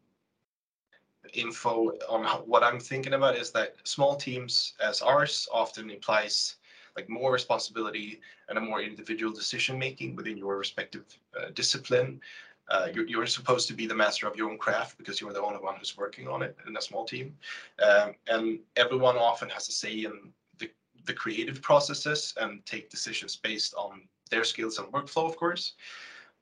info 1.34 1.92
on 2.08 2.22
how, 2.22 2.38
what 2.46 2.62
I'm 2.62 2.78
thinking 2.78 3.14
about 3.14 3.36
is 3.36 3.50
that 3.52 3.74
small 3.82 4.14
teams 4.14 4.74
as 4.80 5.02
ours 5.02 5.48
often 5.52 5.90
implies 5.90 6.56
like 6.96 7.08
more 7.08 7.32
responsibility 7.32 8.20
and 8.48 8.58
a 8.58 8.60
more 8.60 8.80
individual 8.80 9.32
decision 9.32 9.78
making 9.78 10.16
within 10.16 10.36
your 10.36 10.56
respective 10.56 11.04
uh, 11.38 11.50
discipline 11.54 12.20
uh, 12.68 12.88
you're, 12.92 13.06
you're, 13.06 13.26
supposed 13.26 13.68
to 13.68 13.74
be 13.74 13.86
the 13.86 13.94
master 13.94 14.26
of 14.26 14.36
your 14.36 14.50
own 14.50 14.58
craft 14.58 14.98
because 14.98 15.20
you're 15.20 15.32
the 15.32 15.42
only 15.42 15.58
one 15.58 15.76
who's 15.76 15.96
working 15.96 16.26
on 16.26 16.42
it 16.42 16.56
in 16.66 16.76
a 16.76 16.82
small 16.82 17.04
team. 17.04 17.36
Um, 17.80 18.14
and 18.26 18.58
everyone 18.76 19.16
often 19.16 19.48
has 19.50 19.68
a 19.68 19.72
say 19.72 20.04
in 20.04 20.32
the, 20.58 20.68
the 21.04 21.12
creative 21.12 21.62
processes 21.62 22.34
and 22.40 22.64
take 22.66 22.90
decisions 22.90 23.36
based 23.36 23.74
on 23.74 24.02
their 24.30 24.42
skills 24.42 24.78
and 24.78 24.88
workflow, 24.88 25.28
of 25.28 25.36
course. 25.36 25.74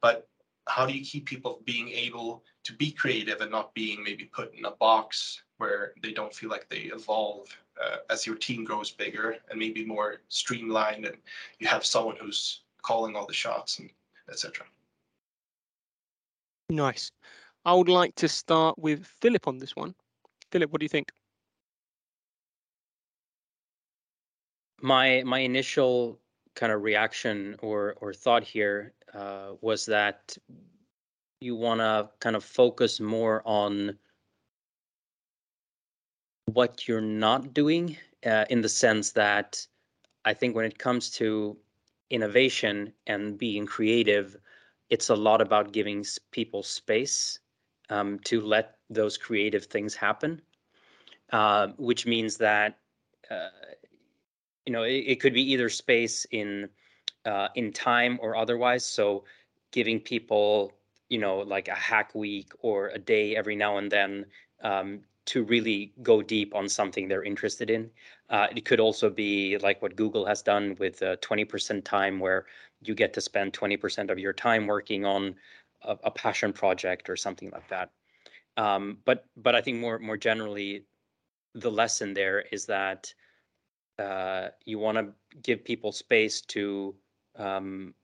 But 0.01 0.27
how 0.67 0.87
do 0.87 0.95
you 0.95 1.05
keep 1.05 1.27
people 1.27 1.61
being 1.67 1.91
able 1.91 2.43
to 2.65 2.73
be 2.73 2.91
creative 2.91 3.43
and 3.43 3.51
not 3.51 3.75
being 3.75 4.03
maybe 4.03 4.25
put 4.25 4.55
in 4.55 4.65
a 4.65 4.71
box 4.71 5.43
where 5.59 5.93
they 6.03 6.13
don't 6.13 6.35
feel 6.35 6.49
like 6.49 6.69
they 6.71 6.91
evolve 6.95 7.49
uh, 7.83 7.97
as 8.11 8.27
your 8.27 8.37
team 8.37 8.65
grows 8.65 8.91
bigger 8.91 9.37
and 9.51 9.59
maybe 9.59 9.85
more 9.85 10.21
streamlined 10.29 11.05
and 11.07 11.17
you 11.59 11.67
have 11.67 11.85
someone 11.85 12.17
who's 12.21 12.61
calling 12.83 13.17
all 13.17 13.27
the 13.27 13.33
shots 13.33 13.79
and 13.79 13.91
etc. 14.31 14.65
Nice. 16.71 17.11
I 17.65 17.75
would 17.75 17.89
like 17.89 18.15
to 18.17 18.29
start 18.29 18.79
with 18.79 19.07
Philip 19.21 19.47
on 19.49 19.59
this 19.59 19.75
one. 19.77 19.95
Philip, 20.51 20.71
what 20.71 20.81
do 20.81 20.85
you 20.85 20.89
think? 20.89 21.11
My 24.81 25.23
my 25.25 25.39
initial 25.39 26.21
kind 26.55 26.73
of 26.73 26.83
reaction 26.83 27.57
or 27.61 27.95
or 28.01 28.13
thought 28.13 28.45
here 28.45 28.93
uh, 29.15 29.53
was 29.61 29.87
that 29.87 30.37
you 31.41 31.57
want 31.57 31.81
to 31.81 32.09
kind 32.21 32.37
of 32.37 32.45
focus 32.45 33.01
more 33.01 33.43
on 33.45 33.99
what 36.47 36.87
you're 36.87 37.01
not 37.01 37.55
doing 37.55 37.97
uh, 38.27 38.45
in 38.51 38.61
the 38.61 38.69
sense 38.69 39.13
that 39.13 39.67
I 40.25 40.35
think 40.35 40.55
when 40.55 40.65
it 40.65 40.79
comes 40.79 41.11
to 41.11 41.57
innovation 42.11 42.93
and 43.07 43.39
being 43.39 43.67
creative, 43.67 44.37
it's 44.91 45.09
a 45.09 45.15
lot 45.15 45.41
about 45.41 45.73
giving 45.73 46.05
people 46.31 46.63
space 46.63 47.41
um, 47.91 48.19
to 48.21 48.41
let 48.41 48.77
those 48.91 49.17
creative 49.17 49.65
things 49.65 49.95
happen, 49.95 50.41
uh, 51.33 51.69
which 51.77 52.07
means 52.07 52.37
that 52.37 52.79
uh, 53.31 53.49
you 54.67 54.73
know 54.73 54.83
it, 54.83 55.05
it, 55.07 55.21
could 55.21 55.35
be 55.35 55.43
either 55.53 55.69
space 55.69 56.27
in 56.31 56.69
uh, 57.25 57.49
in 57.55 57.73
time 57.73 58.19
or 58.23 58.37
otherwise. 58.37 58.87
So 58.87 59.25
giving 59.73 60.01
people 60.01 60.73
you 61.09 61.19
know 61.19 61.39
like 61.39 61.69
a 61.69 61.75
hack 61.75 62.15
week 62.15 62.53
or 62.61 62.89
a 62.89 62.99
day 62.99 63.37
every 63.37 63.57
now 63.57 63.79
and 63.79 63.91
then 63.91 64.27
um, 64.63 65.01
to 65.27 65.45
really 65.45 65.93
go 66.03 66.23
deep 66.23 66.55
on 66.55 66.69
something 66.69 67.09
they're 67.09 67.23
interested 67.23 67.71
in. 67.71 67.91
Uh, 68.31 68.47
it 68.55 68.65
could 68.65 68.81
also 68.81 69.09
be 69.09 69.59
like 69.59 69.81
what 69.81 69.97
Google 69.97 70.27
has 70.27 70.43
done 70.43 70.77
with 70.79 71.03
uh, 71.03 71.17
20% 71.17 71.85
time, 71.85 72.19
where 72.19 72.47
you 72.83 72.95
get 72.95 73.13
to 73.15 73.21
spend 73.21 73.53
20% 73.53 74.11
of 74.11 74.19
your 74.19 74.33
time 74.33 74.67
working 74.67 75.05
on 75.05 75.35
a, 75.83 75.97
a 76.05 76.11
passion 76.11 76.53
project 76.53 77.09
or 77.09 77.17
something 77.17 77.51
like 77.51 77.69
that. 77.69 77.91
Um, 78.57 78.99
but 79.05 79.27
but 79.37 79.55
I 79.55 79.61
think 79.61 79.79
more 79.79 79.99
more 79.99 80.17
generally, 80.17 80.85
the 81.55 81.71
lesson 81.71 82.15
there 82.15 82.45
is 82.53 82.67
that 82.67 83.13
uh, 83.99 84.49
you 84.65 84.79
want 84.79 84.99
to 84.99 85.13
give 85.43 85.65
people 85.65 85.93
space 85.93 86.41
to 86.43 86.95
um, 87.37 87.95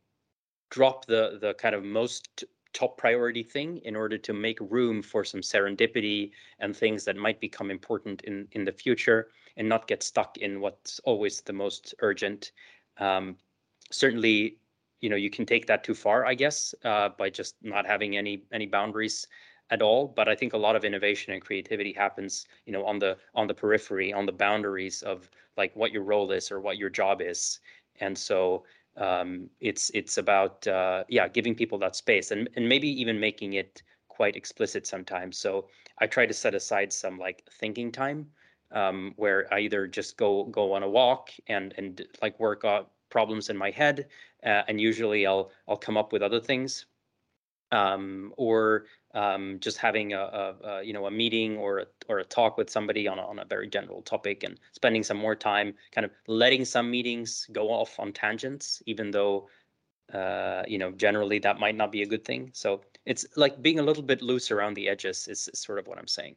drop 0.70 1.06
the 1.06 1.38
the 1.40 1.54
kind 1.54 1.74
of 1.74 1.84
most 1.84 2.44
top 2.72 2.96
priority 2.96 3.42
thing 3.42 3.78
in 3.84 3.96
order 3.96 4.18
to 4.18 4.32
make 4.32 4.58
room 4.60 5.02
for 5.02 5.24
some 5.24 5.40
serendipity 5.40 6.30
and 6.58 6.76
things 6.76 7.04
that 7.04 7.16
might 7.16 7.40
become 7.40 7.70
important 7.70 8.22
in 8.22 8.48
in 8.52 8.64
the 8.64 8.72
future 8.72 9.28
and 9.56 9.68
not 9.68 9.86
get 9.86 10.02
stuck 10.02 10.38
in 10.38 10.60
what's 10.60 11.00
always 11.00 11.40
the 11.40 11.52
most 11.52 11.94
urgent. 12.00 12.52
Um, 12.98 13.36
certainly 13.90 14.58
you 15.00 15.08
know 15.08 15.16
you 15.16 15.30
can 15.30 15.46
take 15.46 15.66
that 15.66 15.82
too 15.82 15.94
far 15.94 16.26
i 16.26 16.34
guess 16.34 16.74
uh, 16.84 17.08
by 17.08 17.28
just 17.28 17.56
not 17.62 17.86
having 17.86 18.16
any 18.16 18.44
any 18.52 18.66
boundaries 18.66 19.26
at 19.70 19.82
all. 19.82 20.08
But 20.08 20.28
i 20.28 20.34
think 20.34 20.52
a 20.52 20.58
lot 20.58 20.76
of 20.76 20.84
innovation 20.84 21.32
and 21.32 21.42
creativity 21.42 21.92
happens 21.92 22.46
you 22.66 22.72
know 22.72 22.84
on 22.84 22.98
the 22.98 23.16
on 23.34 23.46
the 23.46 23.54
periphery 23.54 24.12
on 24.12 24.26
the 24.26 24.32
boundaries 24.32 25.02
of 25.02 25.30
like 25.56 25.74
what 25.76 25.92
your 25.92 26.02
role 26.02 26.30
is 26.32 26.50
or 26.50 26.60
what 26.60 26.78
your 26.78 26.90
job 26.90 27.20
is. 27.20 27.60
And 28.00 28.16
so 28.16 28.64
um, 28.96 29.48
it's 29.60 29.90
it's 29.94 30.18
about 30.18 30.66
uh, 30.66 31.04
yeah 31.08 31.28
giving 31.28 31.54
people 31.54 31.78
that 31.78 31.96
space 31.96 32.30
and 32.30 32.48
and 32.56 32.68
maybe 32.68 32.88
even 32.88 33.18
making 33.20 33.54
it 33.54 33.82
quite 34.08 34.36
explicit 34.36 34.86
sometimes. 34.86 35.38
So 35.38 35.68
i 36.00 36.06
try 36.06 36.26
to 36.26 36.34
set 36.34 36.54
aside 36.54 36.92
some 36.92 37.18
like 37.18 37.42
thinking 37.60 37.92
time 37.92 38.26
um, 38.72 39.12
where 39.16 39.52
i 39.52 39.60
either 39.60 39.86
just 39.86 40.16
go 40.16 40.44
go 40.44 40.72
on 40.72 40.82
a 40.82 40.88
walk 40.88 41.30
and 41.46 41.74
and 41.76 42.02
like 42.22 42.38
work 42.40 42.64
on 42.64 42.86
problems 43.10 43.50
in 43.50 43.56
my 43.56 43.70
head 43.70 44.06
uh, 44.44 44.62
and 44.68 44.80
usually 44.80 45.26
i'll 45.26 45.50
i'll 45.68 45.76
come 45.76 45.96
up 45.96 46.12
with 46.12 46.22
other 46.22 46.40
things 46.40 46.86
um, 47.72 48.32
or 48.36 48.86
um, 49.14 49.58
just 49.60 49.78
having 49.78 50.12
a, 50.12 50.20
a, 50.20 50.54
a, 50.64 50.82
you 50.82 50.92
know 50.92 51.06
a 51.06 51.10
meeting 51.10 51.56
or 51.56 51.78
a, 51.78 51.86
or 52.08 52.18
a 52.18 52.24
talk 52.24 52.56
with 52.56 52.70
somebody 52.70 53.08
on 53.08 53.18
a, 53.18 53.22
on 53.22 53.38
a 53.38 53.44
very 53.44 53.68
general 53.68 54.02
topic 54.02 54.44
and 54.44 54.58
spending 54.72 55.02
some 55.02 55.16
more 55.16 55.34
time 55.34 55.74
kind 55.92 56.04
of 56.04 56.10
letting 56.26 56.64
some 56.64 56.90
meetings 56.90 57.48
go 57.52 57.68
off 57.68 57.98
on 57.98 58.12
tangents 58.12 58.82
even 58.86 59.10
though 59.10 59.48
uh, 60.12 60.62
you 60.66 60.78
know 60.78 60.90
generally 60.92 61.38
that 61.38 61.58
might 61.58 61.76
not 61.76 61.92
be 61.92 62.02
a 62.02 62.06
good 62.06 62.24
thing. 62.24 62.50
So 62.52 62.82
it's 63.06 63.26
like 63.36 63.62
being 63.62 63.78
a 63.78 63.82
little 63.82 64.02
bit 64.02 64.22
loose 64.22 64.50
around 64.50 64.74
the 64.74 64.88
edges 64.88 65.28
is, 65.28 65.48
is 65.52 65.60
sort 65.60 65.78
of 65.78 65.86
what 65.86 65.98
i'm 65.98 66.08
saying. 66.08 66.36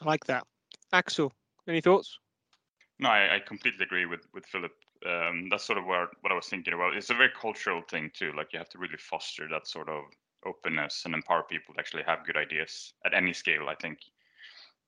I 0.00 0.06
like 0.06 0.24
that. 0.24 0.46
Axl 0.92 1.30
any 1.68 1.80
thoughts? 1.80 2.18
No 2.98 3.08
i, 3.08 3.36
I 3.36 3.38
completely 3.40 3.84
agree 3.84 4.06
with 4.06 4.26
with 4.32 4.44
philip 4.46 4.72
um, 5.06 5.48
that's 5.50 5.64
sort 5.64 5.78
of 5.78 5.86
what 5.86 6.10
what 6.20 6.32
I 6.32 6.34
was 6.34 6.46
thinking 6.46 6.74
about. 6.74 6.96
It's 6.96 7.10
a 7.10 7.14
very 7.14 7.30
cultural 7.40 7.82
thing 7.88 8.10
too. 8.14 8.32
Like 8.36 8.52
you 8.52 8.58
have 8.58 8.68
to 8.70 8.78
really 8.78 8.98
foster 8.98 9.48
that 9.48 9.66
sort 9.66 9.88
of 9.88 10.04
openness 10.44 11.02
and 11.04 11.14
empower 11.14 11.42
people 11.44 11.74
to 11.74 11.80
actually 11.80 12.02
have 12.04 12.26
good 12.26 12.36
ideas 12.36 12.92
at 13.04 13.14
any 13.14 13.32
scale. 13.32 13.68
I 13.68 13.74
think, 13.74 13.98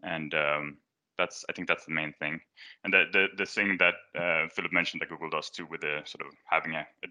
and 0.02 0.34
um, 0.34 0.76
that's 1.18 1.44
I 1.48 1.52
think 1.52 1.68
that's 1.68 1.86
the 1.86 1.94
main 1.94 2.12
thing. 2.18 2.40
And 2.84 2.92
the 2.92 3.04
the 3.12 3.26
the 3.36 3.46
thing 3.46 3.78
that 3.78 3.94
uh, 4.18 4.48
Philip 4.48 4.72
mentioned 4.72 5.00
that 5.00 5.08
Google 5.08 5.30
does 5.30 5.50
too, 5.50 5.66
with 5.66 5.80
the 5.80 6.02
sort 6.04 6.26
of 6.26 6.34
having 6.44 6.74
a, 6.74 6.86
a 7.04 7.08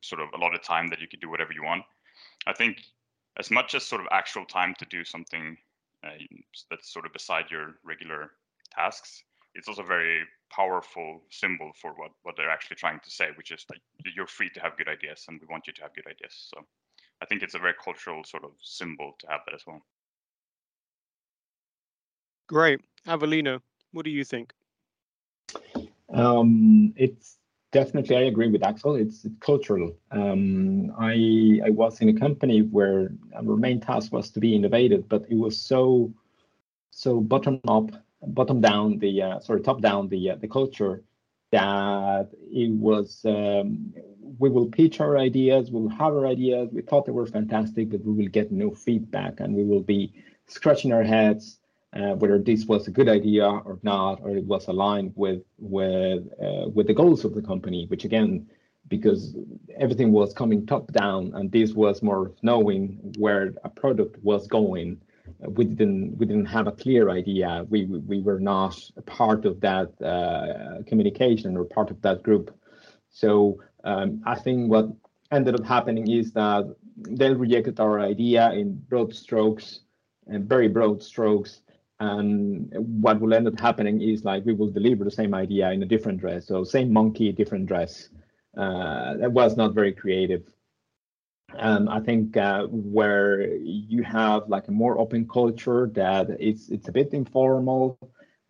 sort 0.00 0.20
of 0.20 0.28
a 0.34 0.38
lot 0.38 0.54
of 0.54 0.62
time 0.62 0.88
that 0.88 1.00
you 1.00 1.08
can 1.08 1.20
do 1.20 1.30
whatever 1.30 1.52
you 1.52 1.64
want. 1.64 1.84
I 2.46 2.52
think 2.52 2.82
as 3.38 3.50
much 3.50 3.74
as 3.74 3.84
sort 3.84 4.00
of 4.00 4.08
actual 4.10 4.44
time 4.44 4.74
to 4.78 4.86
do 4.86 5.04
something 5.04 5.56
uh, 6.04 6.10
that's 6.70 6.92
sort 6.92 7.06
of 7.06 7.12
beside 7.12 7.50
your 7.50 7.74
regular 7.84 8.30
tasks, 8.74 9.22
it's 9.54 9.68
also 9.68 9.82
very 9.82 10.22
powerful 10.50 11.22
symbol 11.30 11.72
for 11.80 11.92
what 11.92 12.10
what 12.22 12.36
they're 12.36 12.50
actually 12.50 12.76
trying 12.76 13.00
to 13.00 13.10
say, 13.10 13.28
which 13.36 13.50
is 13.50 13.64
like 13.70 13.80
you're 14.14 14.26
free 14.26 14.50
to 14.50 14.60
have 14.60 14.76
good 14.76 14.88
ideas, 14.88 15.24
and 15.28 15.40
we 15.40 15.46
want 15.48 15.66
you 15.66 15.72
to 15.74 15.82
have 15.82 15.94
good 15.94 16.06
ideas. 16.06 16.50
So 16.54 16.64
I 17.22 17.26
think 17.26 17.42
it's 17.42 17.54
a 17.54 17.58
very 17.58 17.74
cultural 17.82 18.24
sort 18.24 18.44
of 18.44 18.52
symbol 18.62 19.14
to 19.20 19.26
have 19.28 19.40
that 19.46 19.54
as 19.54 19.62
well. 19.66 19.82
Great, 22.48 22.80
Avelino, 23.06 23.60
what 23.92 24.04
do 24.04 24.10
you 24.10 24.24
think? 24.24 24.52
Um, 26.12 26.94
it's 26.96 27.38
definitely 27.72 28.16
I 28.16 28.22
agree 28.22 28.48
with 28.48 28.62
Axl. 28.62 28.98
It's, 28.98 29.24
it's 29.24 29.38
cultural. 29.40 29.94
Um, 30.10 30.92
I 30.98 31.60
I 31.66 31.70
was 31.70 32.00
in 32.00 32.08
a 32.08 32.18
company 32.18 32.62
where 32.62 33.12
our 33.34 33.56
main 33.56 33.80
task 33.80 34.12
was 34.12 34.30
to 34.30 34.40
be 34.40 34.54
innovative, 34.54 35.08
but 35.08 35.26
it 35.28 35.36
was 35.36 35.58
so 35.58 36.12
so 36.90 37.20
bottom 37.20 37.60
up, 37.68 37.90
bottom 38.22 38.60
down 38.60 38.98
the 38.98 39.22
uh, 39.22 39.40
sorry 39.40 39.62
top 39.62 39.80
down 39.80 40.08
the 40.08 40.30
uh, 40.30 40.36
the 40.36 40.48
culture 40.48 41.02
that 41.50 42.28
it 42.50 42.70
was 42.72 43.20
um, 43.24 43.92
we 44.38 44.50
will 44.50 44.66
pitch 44.66 45.00
our 45.00 45.16
ideas, 45.16 45.70
we'll 45.70 45.88
have 45.88 46.12
our 46.12 46.26
ideas. 46.26 46.68
We 46.72 46.82
thought 46.82 47.06
they 47.06 47.12
were 47.12 47.26
fantastic, 47.26 47.90
but 47.90 48.04
we 48.04 48.12
will 48.12 48.30
get 48.30 48.52
no 48.52 48.70
feedback, 48.70 49.40
and 49.40 49.54
we 49.54 49.64
will 49.64 49.80
be 49.80 50.12
scratching 50.46 50.92
our 50.92 51.02
heads 51.02 51.58
uh, 51.94 52.14
whether 52.14 52.38
this 52.38 52.66
was 52.66 52.86
a 52.86 52.90
good 52.90 53.08
idea 53.08 53.46
or 53.46 53.78
not, 53.82 54.20
or 54.22 54.36
it 54.36 54.44
was 54.44 54.68
aligned 54.68 55.12
with 55.16 55.42
with 55.58 56.24
uh, 56.42 56.68
with 56.68 56.86
the 56.86 56.94
goals 56.94 57.24
of 57.24 57.34
the 57.34 57.42
company. 57.42 57.86
Which 57.86 58.04
again, 58.04 58.46
because 58.88 59.34
everything 59.76 60.12
was 60.12 60.34
coming 60.34 60.66
top 60.66 60.92
down, 60.92 61.32
and 61.34 61.50
this 61.50 61.72
was 61.72 62.02
more 62.02 62.32
knowing 62.42 62.98
where 63.18 63.54
a 63.64 63.70
product 63.70 64.22
was 64.22 64.46
going. 64.46 65.00
We 65.40 65.64
didn't 65.64 66.16
we 66.18 66.26
didn't 66.26 66.46
have 66.46 66.66
a 66.66 66.72
clear 66.72 67.10
idea. 67.10 67.64
We 67.68 67.84
we 67.84 68.20
were 68.20 68.40
not 68.40 68.76
a 68.96 69.02
part 69.02 69.44
of 69.44 69.60
that 69.60 69.90
uh, 70.02 70.82
communication 70.86 71.56
or 71.56 71.64
part 71.64 71.90
of 71.90 72.00
that 72.02 72.22
group. 72.22 72.54
So 73.10 73.60
um, 73.84 74.22
I 74.26 74.34
think 74.34 74.70
what 74.70 74.88
ended 75.30 75.54
up 75.54 75.64
happening 75.64 76.10
is 76.10 76.32
that 76.32 76.74
they 76.96 77.32
rejected 77.32 77.80
our 77.80 78.00
idea 78.00 78.52
in 78.52 78.74
broad 78.88 79.14
strokes 79.14 79.80
and 80.26 80.48
very 80.48 80.68
broad 80.68 81.02
strokes 81.02 81.62
and 82.00 82.72
what 83.02 83.20
will 83.20 83.34
end 83.34 83.46
up 83.48 83.58
happening 83.58 84.00
is 84.00 84.24
like 84.24 84.44
we 84.44 84.54
will 84.54 84.70
deliver 84.70 85.04
the 85.04 85.10
same 85.10 85.34
idea 85.34 85.70
in 85.72 85.82
a 85.82 85.86
different 85.86 86.18
dress 86.18 86.46
so 86.46 86.64
same 86.64 86.92
monkey 86.92 87.32
different 87.32 87.66
dress 87.66 88.08
uh, 88.56 89.16
that 89.16 89.30
was 89.30 89.56
not 89.56 89.74
very 89.74 89.92
creative 89.92 90.42
um, 91.56 91.88
I 91.88 92.00
think 92.00 92.36
uh, 92.36 92.66
where 92.66 93.56
you 93.56 94.02
have 94.02 94.48
like 94.48 94.68
a 94.68 94.72
more 94.72 94.98
open 94.98 95.26
culture 95.26 95.90
that 95.94 96.28
it's 96.38 96.68
it's 96.68 96.88
a 96.88 96.92
bit 96.92 97.14
informal, 97.14 97.98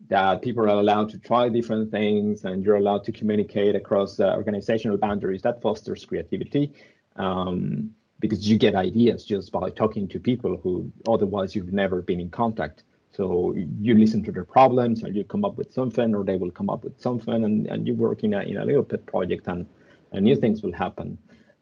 that 0.09 0.41
people 0.41 0.63
are 0.63 0.79
allowed 0.79 1.09
to 1.09 1.17
try 1.17 1.49
different 1.49 1.91
things 1.91 2.43
and 2.43 2.63
you're 2.63 2.75
allowed 2.75 3.03
to 3.05 3.11
communicate 3.11 3.75
across 3.75 4.19
uh, 4.19 4.35
organizational 4.35 4.97
boundaries. 4.97 5.41
That 5.41 5.61
fosters 5.61 6.03
creativity 6.05 6.73
um, 7.15 7.91
because 8.19 8.49
you 8.49 8.57
get 8.57 8.75
ideas 8.75 9.23
just 9.23 9.51
by 9.51 9.69
talking 9.69 10.07
to 10.09 10.19
people 10.19 10.57
who 10.57 10.91
otherwise 11.07 11.55
you've 11.55 11.73
never 11.73 12.01
been 12.01 12.19
in 12.19 12.29
contact. 12.29 12.83
So 13.11 13.55
you 13.55 13.97
listen 13.97 14.23
to 14.23 14.31
their 14.31 14.45
problems 14.45 15.03
and 15.03 15.15
you 15.15 15.23
come 15.23 15.43
up 15.43 15.57
with 15.57 15.73
something, 15.73 16.13
or 16.13 16.23
they 16.23 16.37
will 16.37 16.51
come 16.51 16.69
up 16.69 16.83
with 16.83 17.01
something, 17.01 17.43
and, 17.43 17.65
and 17.67 17.87
you 17.87 17.93
work 17.93 18.23
in 18.23 18.33
a 18.33 18.41
in 18.41 18.57
a 18.57 18.65
little 18.65 18.83
pet 18.83 19.05
project, 19.05 19.47
and, 19.47 19.65
and 20.11 20.23
new 20.25 20.35
things 20.35 20.61
will 20.61 20.73
happen. 20.73 21.17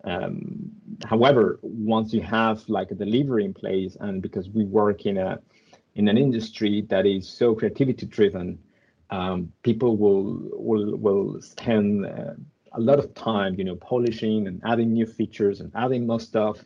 Um, 0.08 0.72
however, 1.06 1.60
once 1.62 2.14
you 2.14 2.22
have 2.22 2.58
like 2.70 2.92
a 2.92 2.96
delivery 2.96 3.44
in 3.46 3.54
place, 3.54 3.98
and 4.00 4.22
because 4.22 4.50
we 4.50 4.64
work 4.66 5.06
in 5.06 5.18
a 5.18 5.40
in 5.96 6.08
an 6.08 6.18
industry 6.18 6.82
that 6.90 7.06
is 7.06 7.28
so 7.28 7.56
creativity 7.56 8.06
driven, 8.06 8.60
um, 9.10 9.52
people 9.64 9.98
will 9.98 10.26
will 10.54 10.96
will 10.98 11.42
spend 11.42 12.06
uh, 12.06 12.34
a 12.74 12.80
lot 12.80 13.00
of 13.00 13.14
time, 13.16 13.56
you 13.56 13.66
know, 13.66 13.76
polishing 13.76 14.48
and 14.48 14.62
adding 14.64 14.94
new 14.94 15.06
features 15.06 15.60
and 15.62 15.72
adding 15.76 16.08
more 16.08 16.20
stuff. 16.20 16.58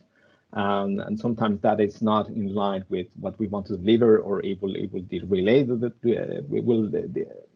Um, 0.52 1.00
and 1.00 1.18
sometimes 1.18 1.62
that 1.62 1.80
is 1.80 2.02
not 2.02 2.28
in 2.28 2.54
line 2.54 2.84
with 2.90 3.06
what 3.18 3.38
we 3.38 3.46
want 3.48 3.66
to 3.66 3.76
deliver, 3.76 4.18
or 4.18 4.44
it 4.44 4.60
will 4.62 4.76
it 4.76 4.92
will 4.92 5.02
derail 5.02 5.76
the, 5.76 5.92
uh, 6.16 6.42
will 6.48 6.90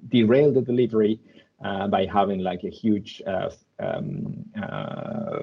derail 0.09 0.51
the 0.53 0.63
delivery 0.63 1.21
uh, 1.63 1.87
by 1.89 2.07
having 2.07 2.41
like 2.41 2.65
a 2.65 2.71
huge 2.71 3.23
uh, 3.27 3.51
um, 3.79 4.45
uh, 4.61 5.43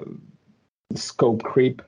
scope 0.98 1.42
creep, 1.42 1.82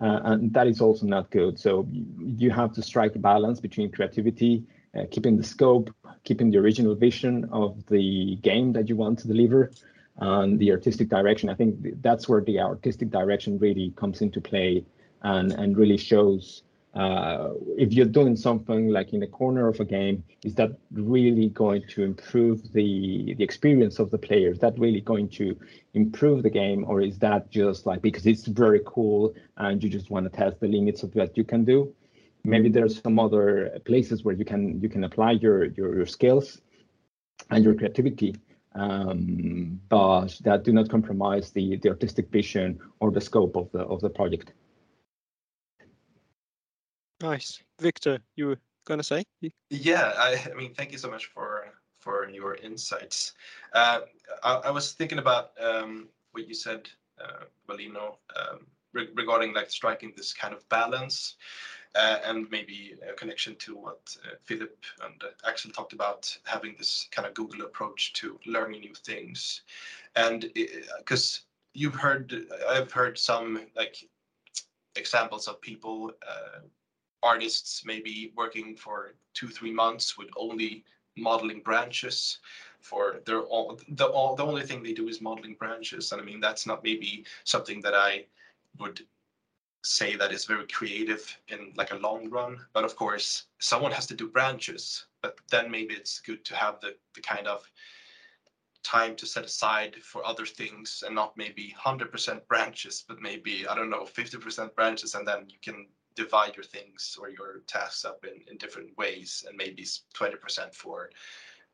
uh, 0.00 0.20
and 0.24 0.52
that 0.52 0.66
is 0.66 0.80
also 0.80 1.06
not 1.06 1.30
good. 1.30 1.58
So 1.58 1.86
you 2.20 2.50
have 2.50 2.72
to 2.74 2.82
strike 2.82 3.14
a 3.16 3.18
balance 3.18 3.60
between 3.60 3.90
creativity, 3.90 4.64
uh, 4.96 5.04
keeping 5.10 5.36
the 5.36 5.44
scope, 5.44 5.94
keeping 6.24 6.50
the 6.50 6.58
original 6.58 6.94
vision 6.94 7.48
of 7.52 7.84
the 7.86 8.36
game 8.36 8.72
that 8.72 8.88
you 8.88 8.96
want 8.96 9.18
to 9.20 9.28
deliver, 9.28 9.70
and 10.18 10.58
the 10.58 10.70
artistic 10.70 11.08
direction. 11.08 11.48
I 11.48 11.54
think 11.54 12.02
that's 12.02 12.28
where 12.28 12.40
the 12.40 12.60
artistic 12.60 13.10
direction 13.10 13.58
really 13.58 13.92
comes 13.96 14.20
into 14.20 14.40
play 14.40 14.84
and, 15.22 15.52
and 15.52 15.76
really 15.76 15.96
shows 15.96 16.62
uh, 16.94 17.50
if 17.76 17.92
you're 17.92 18.06
doing 18.06 18.36
something 18.36 18.88
like 18.88 19.12
in 19.12 19.20
the 19.20 19.26
corner 19.26 19.68
of 19.68 19.78
a 19.78 19.84
game, 19.84 20.24
is 20.44 20.54
that 20.56 20.70
really 20.92 21.48
going 21.48 21.82
to 21.90 22.02
improve 22.02 22.72
the 22.72 23.34
the 23.34 23.44
experience 23.44 23.98
of 23.98 24.10
the 24.10 24.18
players? 24.18 24.56
Is 24.56 24.60
that 24.60 24.78
really 24.78 25.00
going 25.00 25.28
to 25.30 25.56
improve 25.94 26.42
the 26.42 26.50
game, 26.50 26.84
or 26.88 27.00
is 27.00 27.18
that 27.18 27.50
just 27.50 27.86
like 27.86 28.02
because 28.02 28.26
it's 28.26 28.46
very 28.46 28.80
cool 28.84 29.34
and 29.56 29.82
you 29.82 29.88
just 29.88 30.10
want 30.10 30.24
to 30.24 30.36
test 30.36 30.58
the 30.60 30.68
limits 30.68 31.02
of 31.02 31.14
what 31.14 31.36
you 31.36 31.44
can 31.44 31.64
do? 31.64 31.94
Maybe 32.42 32.68
there's 32.68 33.00
some 33.00 33.18
other 33.18 33.78
places 33.84 34.24
where 34.24 34.34
you 34.34 34.44
can 34.44 34.80
you 34.80 34.88
can 34.88 35.04
apply 35.04 35.32
your 35.32 35.66
your, 35.66 35.94
your 35.94 36.06
skills 36.06 36.60
and 37.50 37.64
your 37.64 37.74
creativity 37.74 38.34
um, 38.74 39.80
but 39.88 40.38
that 40.44 40.62
do 40.64 40.72
not 40.72 40.88
compromise 40.88 41.50
the, 41.50 41.76
the 41.76 41.88
artistic 41.88 42.28
vision 42.30 42.78
or 43.00 43.10
the 43.10 43.20
scope 43.20 43.56
of 43.56 43.70
the 43.72 43.80
of 43.80 44.00
the 44.00 44.10
project. 44.10 44.52
Nice, 47.20 47.62
Wictor. 47.80 48.20
You 48.36 48.46
were 48.48 48.58
gonna 48.86 49.02
say? 49.02 49.24
Yeah, 49.68 50.12
I, 50.16 50.42
I 50.50 50.54
mean, 50.54 50.74
thank 50.74 50.92
you 50.92 50.98
so 50.98 51.10
much 51.10 51.26
for 51.26 51.66
for 51.98 52.28
your 52.30 52.54
insights. 52.56 53.34
Uh, 53.74 54.00
I, 54.42 54.54
I, 54.54 54.70
was 54.70 54.92
thinking 54.92 55.18
about 55.18 55.50
um, 55.60 56.08
what 56.32 56.48
you 56.48 56.54
said, 56.54 56.88
uh, 57.22 57.44
Valino, 57.68 58.16
um, 58.36 58.66
re 58.94 59.08
regarding 59.14 59.52
like 59.52 59.70
striking 59.70 60.12
this 60.16 60.32
kind 60.32 60.54
of 60.54 60.66
balance 60.70 61.36
uh, 61.94 62.18
and 62.24 62.50
maybe 62.50 62.94
a 63.08 63.12
connection 63.14 63.56
to 63.56 63.76
what 63.76 64.16
uh, 64.24 64.36
Philip 64.44 64.76
and 65.04 65.22
uh, 65.22 65.50
Axl 65.50 65.72
talked 65.74 65.92
about, 65.92 66.36
having 66.44 66.74
this 66.78 67.08
kind 67.10 67.26
of 67.26 67.34
Google 67.34 67.62
approach 67.62 68.12
to 68.14 68.38
learning 68.46 68.80
new 68.80 68.94
things. 68.94 69.62
And 70.16 70.50
because 70.98 71.42
you've 71.74 71.94
heard, 71.94 72.46
I've 72.68 72.92
heard 72.92 73.18
some 73.18 73.66
like 73.76 73.96
examples 74.96 75.48
of 75.48 75.60
people, 75.60 76.12
uh, 76.26 76.60
artists 77.22 77.84
maybe 77.84 78.32
working 78.36 78.76
for 78.76 79.14
two, 79.34 79.48
three 79.48 79.72
months 79.72 80.16
with 80.16 80.28
only 80.36 80.84
modeling 81.16 81.60
branches 81.60 82.38
for 82.80 83.20
their 83.26 83.42
all 83.42 83.78
the 83.88 84.06
all 84.06 84.34
the 84.34 84.44
only 84.44 84.62
thing 84.62 84.82
they 84.82 84.92
do 84.92 85.08
is 85.08 85.20
modeling 85.20 85.54
branches. 85.54 86.12
And 86.12 86.20
i 86.20 86.24
mean 86.24 86.40
that's 86.40 86.66
not 86.66 86.84
maybe 86.84 87.24
something 87.44 87.80
that 87.82 87.94
i 87.94 88.24
would 88.78 89.00
say 89.82 90.14
that 90.16 90.32
is 90.32 90.44
very 90.44 90.66
creative 90.66 91.38
in 91.48 91.72
like 91.76 91.92
a 91.92 91.96
long 91.96 92.28
run. 92.30 92.58
But 92.72 92.84
of 92.84 92.96
course 92.96 93.44
someone 93.58 93.92
has 93.92 94.06
to 94.08 94.14
do 94.14 94.28
branches. 94.28 95.06
But 95.22 95.36
then 95.50 95.70
maybe 95.70 95.94
it's 95.94 96.20
good 96.20 96.44
to 96.46 96.54
have 96.54 96.80
the, 96.80 96.96
the 97.14 97.20
kind 97.20 97.46
of 97.46 97.68
time 98.82 99.14
to 99.16 99.26
set 99.26 99.44
aside 99.44 99.96
for 99.96 100.26
other 100.26 100.46
things 100.46 101.02
and 101.04 101.14
not 101.14 101.36
maybe 101.36 101.74
100% 101.78 102.46
branches 102.48 103.04
but 103.06 103.20
maybe 103.20 103.66
i 103.68 103.74
don't 103.74 103.90
know 103.90 104.04
50% 104.04 104.74
branches 104.74 105.14
and 105.14 105.28
then 105.28 105.44
you 105.48 105.58
can 105.62 105.86
divide 106.24 106.54
your 106.54 106.68
things 106.76 107.16
or 107.18 107.30
your 107.30 107.60
tasks 107.66 108.04
up 108.04 108.24
in, 108.24 108.36
in 108.50 108.58
different 108.58 108.96
ways 108.98 109.44
and 109.48 109.56
maybe 109.56 109.82
20% 109.82 110.74
for 110.74 111.10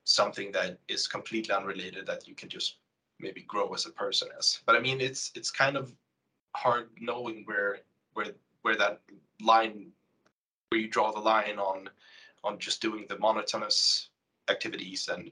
something 0.05 0.53
that 0.53 0.78
is 0.86 1.09
completely 1.09 1.53
unrelated 1.53 2.07
that 2.07 2.28
you 2.28 2.34
can 2.34 2.49
just 2.49 2.76
maybe 3.18 3.42
grow 3.42 3.68
as 3.74 3.86
a 3.86 3.90
person 3.90 4.28
as 4.38 4.61
but 4.66 4.76
i 4.76 4.80
mean 4.80 5.01
it's 5.01 5.32
it's 5.34 5.51
kind 5.51 5.76
of 5.76 5.92
hard 6.55 6.88
knowing 7.01 7.42
where 7.47 7.78
where 8.14 8.26
where 8.62 8.76
that 8.76 9.01
line 9.40 9.86
where 10.68 10.80
you 10.80 10.88
draw 10.88 11.11
the 11.11 11.26
line 11.32 11.59
on 11.59 11.88
on 12.44 12.59
just 12.59 12.80
doing 12.80 13.05
the 13.09 13.18
monotonous 13.18 14.11
activities 14.49 15.09
and 15.12 15.30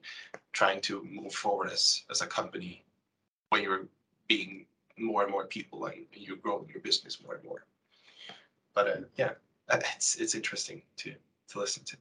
trying 0.52 0.80
to 0.80 1.04
move 1.04 1.34
forward 1.34 1.70
as 1.70 2.02
as 2.10 2.20
a 2.20 2.26
company 2.26 2.84
when 3.50 3.62
you're 3.62 3.86
being 4.26 4.66
more 4.98 5.22
and 5.22 5.30
more 5.30 5.46
people 5.46 5.86
and 5.86 6.06
you're 6.12 6.36
growing 6.36 6.68
your 6.68 6.80
business 6.80 7.22
more 7.22 7.34
and 7.34 7.44
more. 7.44 7.64
But 8.74 8.88
uh, 8.88 8.96
yeah, 9.16 9.30
uh, 9.68 9.80
it's 9.96 10.16
it's 10.16 10.34
interesting 10.34 10.82
to 10.96 11.14
to 11.48 11.58
listen 11.58 11.84
to. 11.84 11.96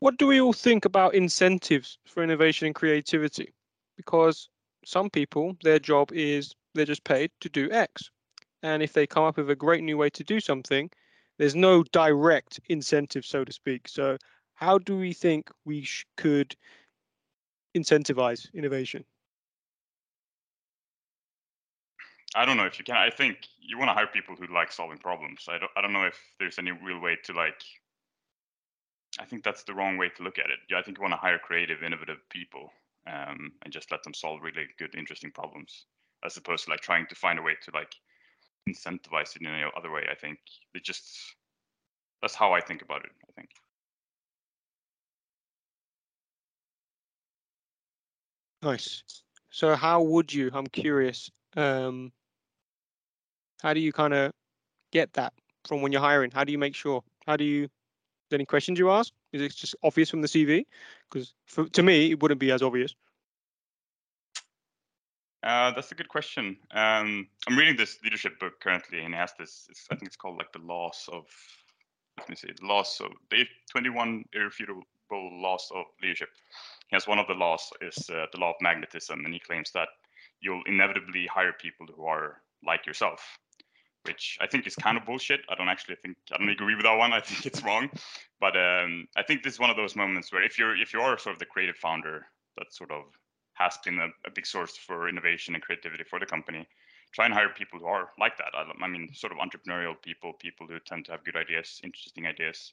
What 0.00 0.16
do 0.16 0.26
we 0.26 0.40
all 0.40 0.52
think 0.52 0.84
about 0.84 1.14
incentives 1.14 1.98
for 2.06 2.22
innovation 2.22 2.66
and 2.66 2.74
creativity? 2.74 3.52
Because 3.96 4.48
some 4.84 5.10
people, 5.10 5.56
their 5.62 5.80
job 5.80 6.12
is 6.12 6.54
they're 6.74 6.86
just 6.86 7.04
paid 7.04 7.30
to 7.40 7.48
do 7.48 7.70
X. 7.72 8.10
And 8.62 8.82
if 8.82 8.92
they 8.92 9.06
come 9.06 9.24
up 9.24 9.36
with 9.36 9.50
a 9.50 9.56
great 9.56 9.82
new 9.82 9.96
way 9.96 10.10
to 10.10 10.24
do 10.24 10.40
something, 10.40 10.90
there's 11.38 11.54
no 11.56 11.82
direct 11.84 12.60
incentive, 12.68 13.24
so 13.24 13.44
to 13.44 13.52
speak. 13.52 13.88
So, 13.88 14.16
how 14.54 14.78
do 14.78 14.96
we 14.96 15.12
think 15.12 15.50
we 15.64 15.82
sh- 15.82 16.04
could 16.16 16.56
incentivize 17.76 18.52
innovation? 18.54 19.04
I 22.34 22.44
don't 22.44 22.56
know 22.56 22.66
if 22.66 22.78
you 22.78 22.84
can. 22.84 22.96
I 22.96 23.10
think 23.10 23.38
you 23.68 23.78
want 23.78 23.90
to 23.90 23.94
hire 23.94 24.06
people 24.06 24.34
who 24.34 24.52
like 24.52 24.72
solving 24.72 24.96
problems. 24.96 25.44
I 25.46 25.58
don't. 25.58 25.70
I 25.76 25.82
don't 25.82 25.92
know 25.92 26.06
if 26.06 26.18
there's 26.40 26.58
any 26.58 26.72
real 26.72 27.00
way 27.00 27.18
to 27.24 27.32
like. 27.34 27.60
I 29.20 29.26
think 29.26 29.44
that's 29.44 29.62
the 29.64 29.74
wrong 29.74 29.98
way 29.98 30.08
to 30.16 30.22
look 30.22 30.38
at 30.38 30.46
it. 30.46 30.58
Yeah, 30.70 30.78
I 30.78 30.82
think 30.82 30.96
you 30.96 31.02
want 31.02 31.12
to 31.12 31.18
hire 31.18 31.38
creative, 31.38 31.82
innovative 31.82 32.18
people, 32.30 32.70
um, 33.06 33.52
and 33.62 33.72
just 33.72 33.90
let 33.92 34.02
them 34.02 34.14
solve 34.14 34.40
really 34.42 34.66
good, 34.78 34.94
interesting 34.96 35.30
problems, 35.30 35.84
as 36.24 36.36
opposed 36.36 36.64
to 36.64 36.70
like 36.70 36.80
trying 36.80 37.06
to 37.08 37.14
find 37.14 37.38
a 37.38 37.42
way 37.42 37.56
to 37.64 37.70
like 37.74 37.94
incentivize 38.68 39.36
it 39.36 39.42
in 39.42 39.46
any 39.48 39.64
other 39.76 39.90
way. 39.90 40.06
I 40.10 40.14
think 40.14 40.38
it 40.74 40.82
just 40.82 41.18
that's 42.22 42.34
how 42.34 42.54
I 42.54 42.62
think 42.62 42.80
about 42.80 43.04
it. 43.04 43.10
I 43.28 43.32
think. 43.32 43.50
Nice. 48.62 49.02
So, 49.50 49.76
how 49.76 50.00
would 50.02 50.32
you? 50.32 50.50
I'm 50.54 50.66
curious. 50.66 51.30
Um, 51.54 52.12
how 53.62 53.74
do 53.74 53.80
you 53.80 53.92
kind 53.92 54.14
of 54.14 54.32
get 54.92 55.12
that 55.14 55.32
from 55.66 55.82
when 55.82 55.92
you're 55.92 56.00
hiring? 56.00 56.30
How 56.30 56.44
do 56.44 56.52
you 56.52 56.58
make 56.58 56.74
sure? 56.74 57.02
How 57.26 57.36
do 57.36 57.44
you? 57.44 57.68
Any 58.30 58.44
questions 58.44 58.78
you 58.78 58.90
ask? 58.90 59.12
Is 59.32 59.40
it 59.40 59.54
just 59.54 59.74
obvious 59.82 60.10
from 60.10 60.20
the 60.20 60.28
CV? 60.28 60.66
Because 61.10 61.32
to 61.72 61.82
me, 61.82 62.10
it 62.10 62.22
wouldn't 62.22 62.40
be 62.40 62.52
as 62.52 62.62
obvious. 62.62 62.94
Uh, 65.42 65.70
that's 65.70 65.92
a 65.92 65.94
good 65.94 66.08
question. 66.08 66.56
Um, 66.72 67.28
I'm 67.48 67.56
reading 67.56 67.76
this 67.76 67.98
leadership 68.02 68.38
book 68.38 68.60
currently, 68.60 69.00
and 69.00 69.14
it 69.14 69.16
has 69.16 69.32
this. 69.38 69.68
I 69.90 69.94
think 69.94 70.08
it's 70.08 70.16
called 70.16 70.36
like 70.36 70.52
the 70.52 70.58
laws 70.58 71.08
of. 71.10 71.24
Let 72.18 72.28
me 72.28 72.36
see. 72.36 72.48
The 72.60 72.66
laws 72.66 73.00
of 73.02 73.12
the 73.30 73.46
21 73.70 74.24
irrefutable 74.34 74.82
laws 75.10 75.70
of 75.74 75.86
leadership. 76.02 76.28
He 76.88 76.96
has 76.96 77.06
one 77.06 77.18
of 77.18 77.28
the 77.28 77.34
laws 77.34 77.70
is 77.80 78.10
uh, 78.10 78.26
the 78.32 78.40
law 78.40 78.50
of 78.50 78.56
magnetism, 78.60 79.24
and 79.24 79.32
he 79.32 79.40
claims 79.40 79.70
that 79.72 79.88
you'll 80.40 80.62
inevitably 80.66 81.26
hire 81.26 81.52
people 81.52 81.86
who 81.94 82.04
are 82.04 82.42
like 82.64 82.86
yourself, 82.86 83.38
which 84.08 84.38
I 84.40 84.46
think 84.46 84.66
is 84.66 84.74
kind 84.74 84.96
of 84.96 85.04
bullshit. 85.04 85.40
I 85.50 85.54
don't 85.54 85.68
actually 85.68 85.96
think 85.96 86.16
I 86.32 86.38
don't 86.38 86.48
agree 86.48 86.74
with 86.74 86.84
that 86.84 86.96
one. 86.96 87.12
I 87.12 87.20
think 87.20 87.44
it's 87.46 87.62
wrong, 87.62 87.90
but 88.40 88.56
um, 88.56 89.06
I 89.16 89.22
think 89.22 89.42
this 89.42 89.54
is 89.54 89.60
one 89.60 89.70
of 89.70 89.76
those 89.76 89.94
moments 89.94 90.32
where 90.32 90.42
if 90.42 90.58
you're 90.58 90.76
if 90.76 90.92
you 90.94 91.00
are 91.00 91.18
sort 91.18 91.34
of 91.34 91.40
the 91.40 91.52
creative 91.54 91.76
founder 91.76 92.26
that 92.56 92.72
sort 92.72 92.90
of 92.90 93.04
has 93.52 93.76
been 93.84 93.98
a, 93.98 94.08
a 94.26 94.30
big 94.34 94.46
source 94.46 94.76
for 94.76 95.08
innovation 95.08 95.54
and 95.54 95.62
creativity 95.62 96.04
for 96.04 96.18
the 96.18 96.26
company, 96.26 96.66
try 97.12 97.26
and 97.26 97.34
hire 97.34 97.50
people 97.50 97.78
who 97.78 97.86
are 97.86 98.08
like 98.18 98.36
that. 98.38 98.52
I, 98.54 98.64
I 98.84 98.88
mean, 98.88 99.12
sort 99.12 99.32
of 99.32 99.38
entrepreneurial 99.38 100.00
people, 100.00 100.32
people 100.32 100.66
who 100.66 100.78
tend 100.80 101.04
to 101.06 101.12
have 101.12 101.24
good 101.24 101.36
ideas, 101.36 101.80
interesting 101.84 102.26
ideas. 102.26 102.72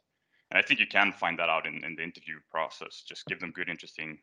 And 0.52 0.60
I 0.60 0.62
think 0.62 0.80
you 0.80 0.88
can 0.88 1.12
find 1.12 1.38
that 1.40 1.50
out 1.50 1.66
in, 1.66 1.84
in 1.84 1.96
the 1.96 2.04
interview 2.04 2.38
process. 2.52 3.04
Just 3.08 3.26
give 3.26 3.40
them 3.40 3.52
good, 3.52 3.68
interesting 3.68 4.20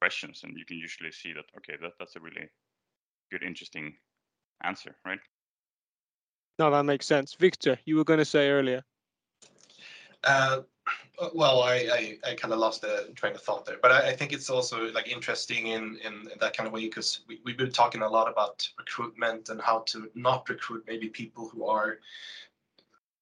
questions, 0.00 0.40
and 0.42 0.56
you 0.56 0.64
can 0.64 0.78
usually 0.78 1.12
see 1.12 1.32
that 1.34 1.44
okay, 1.58 1.76
that, 1.82 1.92
that's 1.98 2.16
a 2.16 2.20
really 2.20 2.48
good, 3.30 3.42
interesting 3.42 3.94
answer, 4.62 4.96
right? 5.04 5.20
No, 6.60 6.70
that 6.70 6.84
makes 6.84 7.06
sense. 7.06 7.36
Wictor, 7.36 7.78
you 7.86 7.96
were 7.96 8.04
going 8.04 8.18
to 8.18 8.24
say 8.26 8.50
earlier. 8.50 8.84
Uh, 10.22 10.60
well, 11.32 11.62
I, 11.62 11.74
I, 11.90 12.18
I 12.28 12.34
kind 12.34 12.52
of 12.52 12.60
lost 12.60 12.82
the 12.82 13.10
train 13.14 13.34
of 13.34 13.40
thought 13.40 13.64
there, 13.64 13.78
but 13.80 13.90
I, 13.90 14.08
I, 14.08 14.12
think 14.12 14.34
it's 14.34 14.50
also 14.50 14.92
like 14.92 15.08
interesting 15.08 15.68
in, 15.68 15.96
in 16.04 16.28
that 16.38 16.54
kind 16.54 16.66
of 16.66 16.74
way 16.74 16.82
because 16.82 17.20
we, 17.26 17.40
we've 17.46 17.56
been 17.56 17.72
talking 17.72 18.02
a 18.02 18.08
lot 18.08 18.30
about 18.30 18.68
recruitment 18.78 19.48
and 19.48 19.58
how 19.58 19.84
to 19.86 20.10
not 20.14 20.46
recruit 20.50 20.84
maybe 20.86 21.08
people 21.08 21.48
who 21.48 21.64
are 21.64 22.00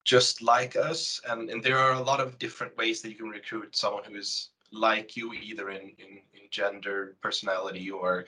just 0.03 0.41
like 0.41 0.75
us. 0.75 1.21
And, 1.29 1.49
and 1.49 1.63
there 1.63 1.79
are 1.79 1.93
a 1.93 2.01
lot 2.01 2.19
of 2.19 2.37
different 2.39 2.75
ways 2.75 3.01
that 3.01 3.09
you 3.09 3.15
can 3.15 3.29
recruit 3.29 3.73
someone 3.73 4.03
who 4.03 4.15
is 4.15 4.49
like 4.73 5.15
you, 5.15 5.31
either 5.31 5.69
in, 5.69 5.83
in, 5.97 6.19
in 6.33 6.41
gender, 6.51 7.15
personality, 7.21 7.89
or 7.89 8.25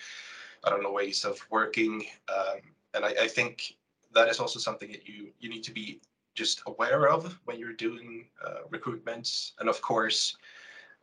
I 0.63 0.69
don't 0.69 0.81
know, 0.81 0.93
ways 0.93 1.25
of 1.25 1.37
working. 1.49 2.05
Um, 2.29 2.61
and 2.93 3.03
I, 3.03 3.09
I 3.23 3.27
think 3.27 3.75
that 4.13 4.29
is 4.29 4.39
also 4.39 4.59
something 4.59 4.91
that 4.91 5.07
you 5.07 5.31
you 5.39 5.49
need 5.49 5.63
to 5.63 5.71
be 5.71 6.01
just 6.33 6.61
aware 6.67 7.09
of 7.09 7.39
when 7.45 7.59
you're 7.59 7.73
doing 7.73 8.27
uh, 8.45 8.61
recruitments. 8.69 9.51
And 9.59 9.67
of 9.67 9.81
course, 9.81 10.37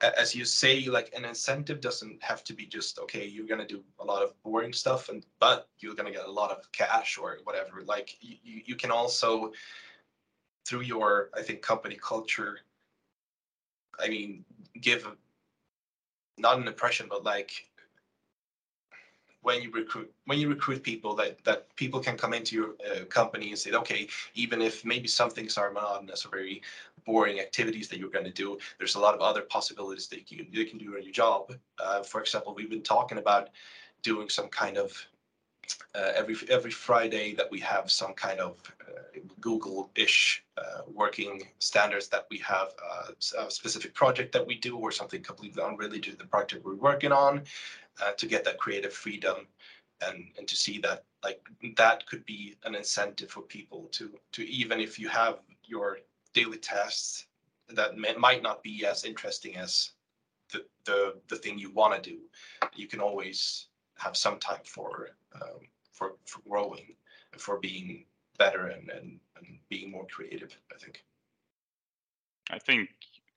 as 0.00 0.34
you 0.34 0.44
say, 0.44 0.86
like 0.86 1.12
an 1.14 1.24
incentive 1.24 1.80
doesn't 1.80 2.22
have 2.22 2.44
to 2.44 2.54
be 2.54 2.66
just 2.66 2.98
okay. 2.98 3.26
You're 3.26 3.46
gonna 3.46 3.66
do 3.66 3.82
a 3.98 4.04
lot 4.04 4.22
of 4.22 4.40
boring 4.42 4.72
stuff, 4.72 5.08
and 5.08 5.24
but 5.40 5.68
you're 5.78 5.94
gonna 5.94 6.12
get 6.12 6.26
a 6.26 6.30
lot 6.30 6.50
of 6.50 6.70
cash 6.72 7.18
or 7.18 7.38
whatever. 7.44 7.82
Like 7.84 8.16
you, 8.20 8.62
you 8.64 8.76
can 8.76 8.90
also 8.90 9.52
through 10.66 10.82
your, 10.82 11.30
I 11.34 11.42
think, 11.42 11.62
company 11.62 11.98
culture. 12.00 12.58
I 13.98 14.08
mean, 14.08 14.44
give 14.80 15.08
not 16.36 16.58
an 16.58 16.68
impression, 16.68 17.06
but 17.08 17.24
like 17.24 17.50
when 19.42 19.62
you 19.62 19.70
recruit 19.70 20.12
when 20.26 20.38
you 20.38 20.48
recruit 20.48 20.82
people 20.82 21.14
that 21.14 21.42
that 21.44 21.74
people 21.76 22.00
can 22.00 22.16
come 22.16 22.34
into 22.34 22.56
your 22.56 22.70
uh, 22.90 23.04
company 23.04 23.48
and 23.50 23.58
say 23.58 23.72
okay 23.72 24.08
even 24.34 24.60
if 24.60 24.84
maybe 24.84 25.08
some 25.08 25.30
things 25.30 25.56
are 25.56 25.70
monotonous 25.70 26.26
or 26.26 26.30
very 26.30 26.62
boring 27.06 27.40
activities 27.40 27.88
that 27.88 27.98
you're 27.98 28.10
going 28.10 28.24
to 28.24 28.30
do 28.30 28.58
there's 28.78 28.96
a 28.96 29.00
lot 29.00 29.14
of 29.14 29.20
other 29.20 29.42
possibilities 29.42 30.08
that 30.08 30.30
you, 30.30 30.44
you 30.50 30.66
can 30.66 30.78
do 30.78 30.96
in 30.96 31.02
your 31.02 31.12
job. 31.12 31.52
Uh, 31.82 32.02
for 32.02 32.20
example 32.20 32.54
we've 32.54 32.70
been 32.70 32.82
talking 32.82 33.18
about 33.18 33.48
doing 34.02 34.28
some 34.28 34.48
kind 34.48 34.76
of 34.76 34.92
uh, 35.94 36.12
every 36.14 36.36
every 36.50 36.70
Friday 36.70 37.34
that 37.34 37.50
we 37.50 37.60
have 37.60 37.90
some 37.90 38.14
kind 38.14 38.40
of 38.40 38.56
uh, 38.88 38.97
Google-ish 39.40 40.44
uh, 40.56 40.82
working 40.92 41.48
standards 41.58 42.08
that 42.08 42.26
we 42.30 42.38
have 42.38 42.68
uh, 42.84 43.12
a 43.38 43.50
specific 43.50 43.94
project 43.94 44.32
that 44.32 44.46
we 44.46 44.56
do 44.56 44.76
or 44.76 44.90
something 44.90 45.22
completely 45.22 45.62
unrelated 45.62 46.12
to 46.12 46.16
the 46.16 46.26
project 46.26 46.64
we're 46.64 46.74
working 46.74 47.12
on 47.12 47.42
uh, 48.02 48.12
to 48.12 48.26
get 48.26 48.44
that 48.44 48.58
creative 48.58 48.92
freedom 48.92 49.46
and 50.06 50.26
and 50.38 50.46
to 50.46 50.56
see 50.56 50.78
that 50.78 51.04
like 51.24 51.40
that 51.76 52.06
could 52.06 52.24
be 52.24 52.56
an 52.64 52.74
incentive 52.74 53.30
for 53.30 53.42
people 53.42 53.88
to 53.90 54.10
to 54.32 54.48
even 54.48 54.80
if 54.80 54.98
you 54.98 55.08
have 55.08 55.38
your 55.64 55.98
daily 56.34 56.58
tasks 56.58 57.26
that 57.68 57.98
may, 57.98 58.14
might 58.14 58.42
not 58.42 58.62
be 58.62 58.86
as 58.86 59.04
interesting 59.04 59.56
as 59.56 59.90
the 60.52 60.64
the, 60.84 61.14
the 61.28 61.36
thing 61.36 61.58
you 61.58 61.70
want 61.72 62.02
to 62.02 62.10
do 62.10 62.18
you 62.74 62.86
can 62.86 63.00
always 63.00 63.66
have 63.96 64.16
some 64.16 64.38
time 64.38 64.64
for 64.64 65.08
um, 65.34 65.60
for 65.92 66.12
for 66.24 66.40
growing 66.48 66.94
for 67.36 67.58
being 67.58 68.04
better 68.38 68.68
and, 68.68 68.88
and 68.90 69.18
and 69.38 69.58
being 69.68 69.90
more 69.90 70.06
creative 70.06 70.56
i 70.74 70.78
think. 70.78 71.02
I 72.50 72.58
think 72.58 72.88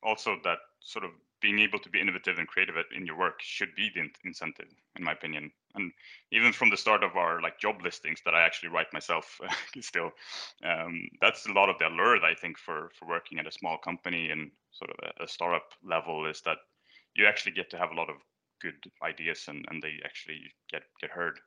also 0.04 0.38
that 0.44 0.60
sort 0.80 1.06
of 1.06 1.12
being 1.42 1.60
able 1.60 1.80
to 1.80 1.90
be 1.90 2.00
innovative 2.00 2.38
and 2.38 2.48
creative 2.48 2.76
in 2.96 3.06
your 3.06 3.18
work 3.18 3.42
should 3.42 3.76
be 3.76 3.90
the 3.94 4.08
incentive 4.24 4.68
in 4.96 5.04
my 5.04 5.12
opinion. 5.12 5.52
And 5.76 5.92
even 6.32 6.54
from 6.54 6.70
the 6.70 6.78
start 6.78 7.04
of 7.04 7.16
our 7.16 7.42
like 7.42 7.60
job 7.60 7.82
listings 7.82 8.22
that 8.26 8.34
i 8.34 8.42
actually 8.42 8.70
write 8.70 8.92
myself 8.94 9.40
still 9.82 10.12
um, 10.64 11.08
that's 11.22 11.46
a 11.46 11.54
lot 11.54 11.70
of 11.70 11.78
the 11.80 11.88
allure 11.88 12.24
i 12.26 12.36
think 12.36 12.58
for 12.58 12.92
for 12.98 13.08
working 13.08 13.40
at 13.40 13.48
a 13.48 13.52
small 13.52 13.78
company 13.78 14.30
and 14.30 14.52
sort 14.72 14.92
of 14.92 14.98
a, 15.04 15.24
a, 15.24 15.28
startup 15.28 15.70
level 15.84 16.26
is 16.26 16.42
that 16.42 16.58
you 17.16 17.26
actually 17.26 17.54
get 17.54 17.70
to 17.70 17.78
have 17.78 17.92
a 17.92 17.96
lot 17.96 18.10
of 18.10 18.18
good 18.62 18.76
ideas 19.04 19.46
and 19.48 19.66
and 19.70 19.82
they 19.82 19.96
actually 20.04 20.42
get 20.70 20.84
get 21.00 21.10
heard 21.10 21.40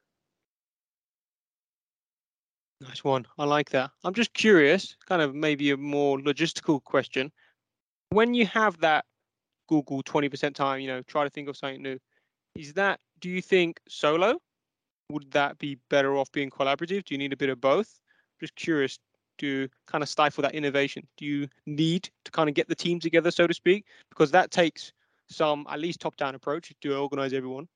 nice 2.80 3.02
one 3.04 3.26
i 3.38 3.44
like 3.44 3.70
that 3.70 3.90
i'm 4.04 4.14
just 4.14 4.32
curious 4.34 4.96
kind 5.06 5.22
of 5.22 5.34
maybe 5.34 5.70
a 5.70 5.76
more 5.76 6.18
logistical 6.18 6.82
question 6.82 7.30
when 8.10 8.34
you 8.34 8.46
have 8.46 8.78
that 8.78 9.04
Google 9.68 10.02
20% 10.02 10.54
time, 10.54 10.80
you 10.80 10.88
know, 10.88 11.02
try 11.02 11.24
to 11.24 11.30
think 11.30 11.48
of 11.48 11.56
something 11.56 11.82
new. 11.82 11.98
Is 12.54 12.72
that, 12.74 13.00
do 13.20 13.28
you 13.28 13.42
think 13.42 13.80
solo? 13.88 14.38
Would 15.10 15.30
that 15.32 15.58
be 15.58 15.78
better 15.90 16.16
off 16.16 16.30
being 16.32 16.50
collaborative? 16.50 17.04
Do 17.04 17.14
you 17.14 17.18
need 17.18 17.32
a 17.32 17.36
bit 17.36 17.48
of 17.48 17.60
both? 17.60 18.00
Just 18.40 18.54
curious 18.56 18.98
to 19.38 19.68
kind 19.86 20.02
of 20.02 20.08
stifle 20.08 20.42
that 20.42 20.54
innovation. 20.54 21.06
Do 21.16 21.26
you 21.26 21.48
need 21.66 22.08
to 22.24 22.30
kind 22.30 22.48
of 22.48 22.54
get 22.54 22.68
the 22.68 22.74
team 22.74 23.00
together, 23.00 23.30
so 23.30 23.46
to 23.46 23.54
speak? 23.54 23.84
Because 24.10 24.30
that 24.30 24.50
takes 24.50 24.92
some 25.28 25.66
at 25.68 25.80
least 25.80 26.00
top 26.00 26.16
down 26.16 26.34
approach 26.34 26.72
to 26.80 26.96
organize 26.96 27.32
everyone. 27.32 27.66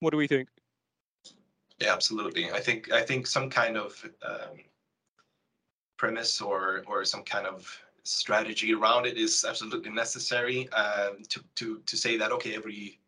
What 0.00 0.10
do 0.10 0.16
we 0.16 0.26
think? 0.26 0.48
Yeah, 1.82 1.92
absolutely. 1.92 2.50
I 2.50 2.60
think 2.60 2.92
I 2.92 3.02
think 3.02 3.26
some 3.26 3.50
kind 3.50 3.76
of 3.76 4.04
um, 4.24 4.58
premise 5.96 6.40
or 6.40 6.84
or 6.86 7.04
some 7.04 7.22
kind 7.24 7.46
of 7.46 7.66
strategy 8.04 8.74
around 8.74 9.06
it 9.06 9.16
is 9.16 9.44
absolutely 9.48 9.90
necessary 9.90 10.68
um, 10.72 11.22
to 11.28 11.42
to 11.56 11.80
to 11.86 11.96
say 11.96 12.16
that 12.16 12.32
okay 12.32 12.54
every 12.54 13.00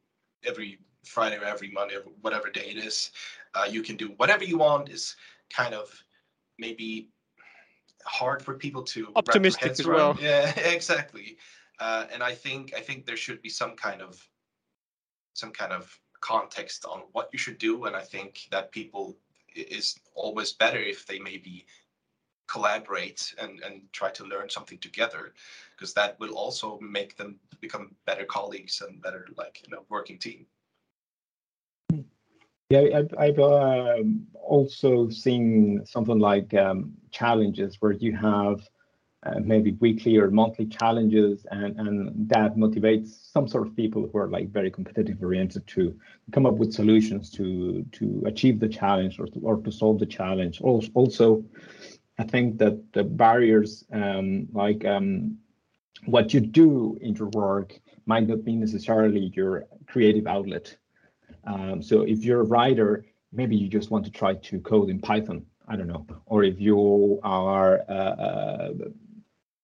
every 0.45 0.79
Friday 1.05 1.37
or 1.37 1.45
every 1.45 1.71
Monday, 1.71 1.97
or 1.97 2.03
whatever 2.23 2.51
day 2.51 2.69
it 2.75 2.79
is. 2.79 3.11
Uh, 3.55 3.67
you 3.71 3.83
can 3.83 3.97
do 3.97 4.09
whatever 4.17 4.45
you 4.45 4.59
want. 4.59 4.89
Is 4.89 5.17
kind 5.51 5.75
of 5.75 5.87
maybe 6.59 7.11
hard 8.05 8.43
for 8.43 8.55
people 8.55 8.83
to 8.83 9.05
wrap 9.05 9.15
their 9.15 9.21
Optimistic 9.37 9.65
heads 9.65 9.81
as 9.81 9.87
around. 9.87 10.21
Yeah, 10.21 10.53
exactly. 10.59 11.37
Uh, 11.79 12.07
and 12.13 12.23
I 12.23 12.35
think 12.35 12.75
I 12.77 12.81
think 12.81 13.07
there 13.07 13.17
should 13.17 13.41
be 13.43 13.49
some 13.49 13.77
kind 13.77 14.03
of 14.03 14.29
some 15.35 15.53
kind 15.53 15.73
of 15.73 15.99
context 16.25 16.87
on 16.87 17.03
what 17.13 17.29
you 17.33 17.39
should 17.39 17.59
do, 17.59 17.85
and 17.85 17.95
I 17.95 18.01
think 18.01 18.49
that 18.51 18.73
people 18.73 19.17
is 19.55 20.01
always 20.15 20.53
better 20.53 20.79
if 20.79 21.07
they 21.07 21.19
maybe 21.19 21.67
collaborate 22.47 23.35
and 23.41 23.61
and 23.67 23.83
try 23.93 24.11
to 24.11 24.25
learn 24.25 24.49
something 24.49 24.79
together, 24.79 25.35
because 25.73 25.93
that 25.95 26.19
will 26.21 26.35
also 26.35 26.79
make 26.81 27.17
them 27.17 27.39
become 27.61 27.95
better 28.07 28.25
colleagues 28.25 28.83
and 28.83 29.03
better 29.03 29.27
like 29.37 29.63
you 29.63 29.71
know 29.71 29.85
working 29.91 30.19
team. 30.19 30.47
Yeah, 32.71 32.85
I've, 32.99 33.15
I've 33.19 33.39
um, 33.39 34.27
also 34.35 35.11
seen 35.11 35.85
something 35.85 36.19
like 36.19 36.55
um, 36.55 36.95
challenges 37.11 37.77
where 37.81 37.93
you 37.93 38.17
have 38.17 38.67
uh, 39.25 39.41
maybe 39.41 39.73
weekly 39.81 40.17
or 40.17 40.31
monthly 40.31 40.67
challenges, 40.67 41.47
and, 41.51 41.79
and 41.81 42.29
that 42.29 42.57
motivates 42.57 43.33
some 43.33 43.49
sort 43.49 43.67
of 43.67 43.75
people 43.75 44.09
who 44.11 44.19
are 44.19 44.29
like 44.29 44.51
very 44.51 44.71
competitive 44.71 45.23
oriented 45.23 45.67
to 45.67 45.99
come 46.33 46.47
up 46.47 46.55
with 46.55 46.73
solutions 46.73 47.31
to 47.31 47.85
to 47.93 48.23
achieve 48.27 48.61
the 48.61 48.69
challenge 48.69 49.19
or 49.19 49.27
to, 49.27 49.41
or 49.41 49.57
to 49.57 49.73
solve 49.73 49.99
the 49.99 50.07
challenge. 50.07 50.61
Also, 50.61 51.45
I 52.19 52.25
think 52.25 52.59
that 52.59 52.93
the 52.93 53.05
barriers 53.05 53.85
um, 53.93 54.47
like 54.53 54.85
um, 54.85 55.39
what 56.07 56.35
you 56.35 56.41
do 56.41 56.99
in 57.01 57.15
your 57.15 57.29
work 57.29 57.81
might 58.07 58.29
not 58.29 58.45
be 58.45 58.57
necessarily 58.57 59.33
your 59.35 59.65
creative 59.87 60.27
outlet. 60.27 60.77
Um, 61.47 61.83
so 61.83 62.03
if 62.03 62.25
you're 62.25 62.41
a 62.41 62.45
writer, 62.45 63.05
maybe 63.33 63.57
you 63.57 63.69
just 63.69 63.91
want 63.91 64.05
to 64.05 64.11
try 64.11 64.35
to 64.35 64.61
code 64.61 64.91
in 64.91 65.01
Python. 65.01 65.47
I 65.67 65.77
don't 65.77 65.87
know. 65.87 66.07
Or 66.27 66.45
if 66.45 66.61
you 66.61 67.21
are 67.23 67.85
uh, 67.89 67.93
uh, 67.93 68.73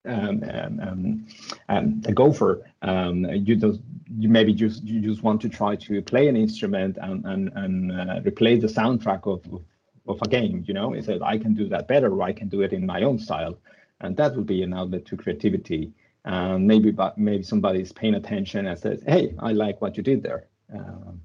um, 0.06 0.42
um, 0.50 0.80
um, 0.80 1.26
um, 1.68 2.02
a 2.06 2.12
gopher, 2.12 2.64
um, 2.82 3.24
you 3.26 3.56
just 3.56 3.80
you 4.18 4.28
maybe 4.28 4.54
just 4.54 4.82
you 4.84 5.00
just 5.00 5.22
want 5.22 5.40
to 5.42 5.48
try 5.48 5.76
to 5.76 6.02
play 6.02 6.28
an 6.28 6.36
instrument 6.36 6.98
and 7.00 7.24
and 7.26 7.52
and 7.54 7.92
uh, 7.92 8.20
replay 8.20 8.60
the 8.60 8.66
soundtrack 8.66 9.26
of, 9.26 9.62
of 10.08 10.18
a 10.22 10.28
game. 10.28 10.64
You 10.66 10.74
know, 10.74 10.94
it 10.94 11.04
says 11.04 11.20
I 11.22 11.38
can 11.38 11.54
do 11.54 11.68
that 11.68 11.86
better, 11.86 12.12
or 12.12 12.22
I 12.22 12.32
can 12.32 12.48
do 12.48 12.62
it 12.62 12.72
in 12.72 12.86
my 12.86 13.02
own 13.02 13.18
style, 13.18 13.58
and 14.00 14.16
that 14.16 14.34
would 14.36 14.46
be 14.46 14.62
an 14.62 14.72
outlet 14.72 15.04
to 15.06 15.16
creativity. 15.16 15.92
And 16.24 16.66
maybe 16.66 16.90
but 16.90 17.18
maybe 17.18 17.42
somebody 17.42 17.80
is 17.80 17.92
paying 17.92 18.14
attention 18.14 18.66
and 18.66 18.78
says, 18.78 19.02
"Hey, 19.06 19.34
I 19.38 19.52
like 19.52 19.80
what 19.80 19.96
you 19.96 20.02
did 20.02 20.22
there." 20.22 20.46
Um, 20.72 21.20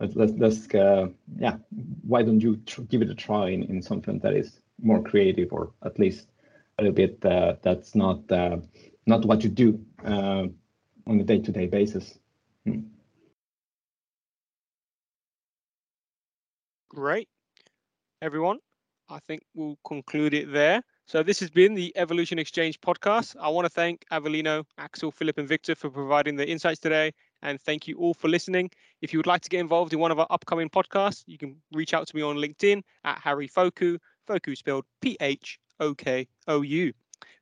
let's 0.00 0.32
let's, 0.36 0.74
uh, 0.74 1.08
yeah 1.36 1.56
why 2.02 2.22
don't 2.22 2.40
you 2.40 2.56
give 2.88 3.02
it 3.02 3.10
a 3.10 3.14
try 3.14 3.50
in, 3.50 3.62
in 3.64 3.80
something 3.80 4.18
that 4.18 4.34
is 4.34 4.60
more 4.80 5.02
creative 5.02 5.52
or 5.52 5.70
at 5.84 5.98
least 5.98 6.26
a 6.78 6.82
little 6.82 6.94
bit 6.94 7.24
uh, 7.24 7.54
that's 7.62 7.94
not 7.94 8.30
uh, 8.30 8.56
not 9.06 9.24
what 9.24 9.42
you 9.44 9.50
do 9.50 9.80
uh, 10.04 10.46
on 11.06 11.20
a 11.20 11.24
day-to-day 11.24 11.66
basis 11.66 12.18
Great. 16.94 17.26
Everyone, 18.20 18.58
I 19.08 19.18
think 19.26 19.42
we'll 19.54 19.78
conclude 19.82 20.34
it 20.34 20.52
there. 20.52 20.82
So 21.06 21.22
this 21.22 21.40
has 21.40 21.48
been 21.48 21.72
the 21.72 21.90
Evolution 21.96 22.38
Exchange 22.38 22.78
podcast. 22.82 23.34
I 23.40 23.48
want 23.48 23.64
to 23.64 23.70
thank 23.70 24.04
Avelino, 24.12 24.64
Axl, 24.78 25.10
Philip, 25.10 25.38
and 25.38 25.48
Wictor 25.48 25.74
for 25.74 25.88
providing 25.88 26.36
the 26.36 26.46
insights 26.46 26.80
today. 26.80 27.12
And 27.40 27.58
thank 27.58 27.88
you 27.88 27.96
all 27.96 28.12
for 28.12 28.28
listening. 28.28 28.70
If 29.00 29.14
you 29.14 29.18
would 29.18 29.26
like 29.26 29.40
to 29.40 29.48
get 29.48 29.60
involved 29.60 29.94
in 29.94 30.00
one 30.00 30.12
of 30.12 30.18
our 30.18 30.26
upcoming 30.28 30.68
podcasts, 30.68 31.24
you 31.26 31.38
can 31.38 31.56
reach 31.72 31.94
out 31.94 32.06
to 32.08 32.14
me 32.14 32.20
on 32.20 32.36
LinkedIn 32.36 32.82
at 33.04 33.18
Harry 33.18 33.48
Phokou, 33.48 33.98
Phokou 34.28 34.54
spelled 34.54 34.84
P 35.00 35.16
H 35.20 35.58
O 35.82 35.94
K 35.94 36.28
O 36.46 36.58
oh, 36.58 36.62
U. 36.62 36.92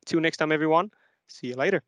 Till 0.05 0.19
next 0.19 0.37
time, 0.37 0.51
everyone. 0.51 0.91
See 1.27 1.47
you 1.47 1.55
later. 1.55 1.83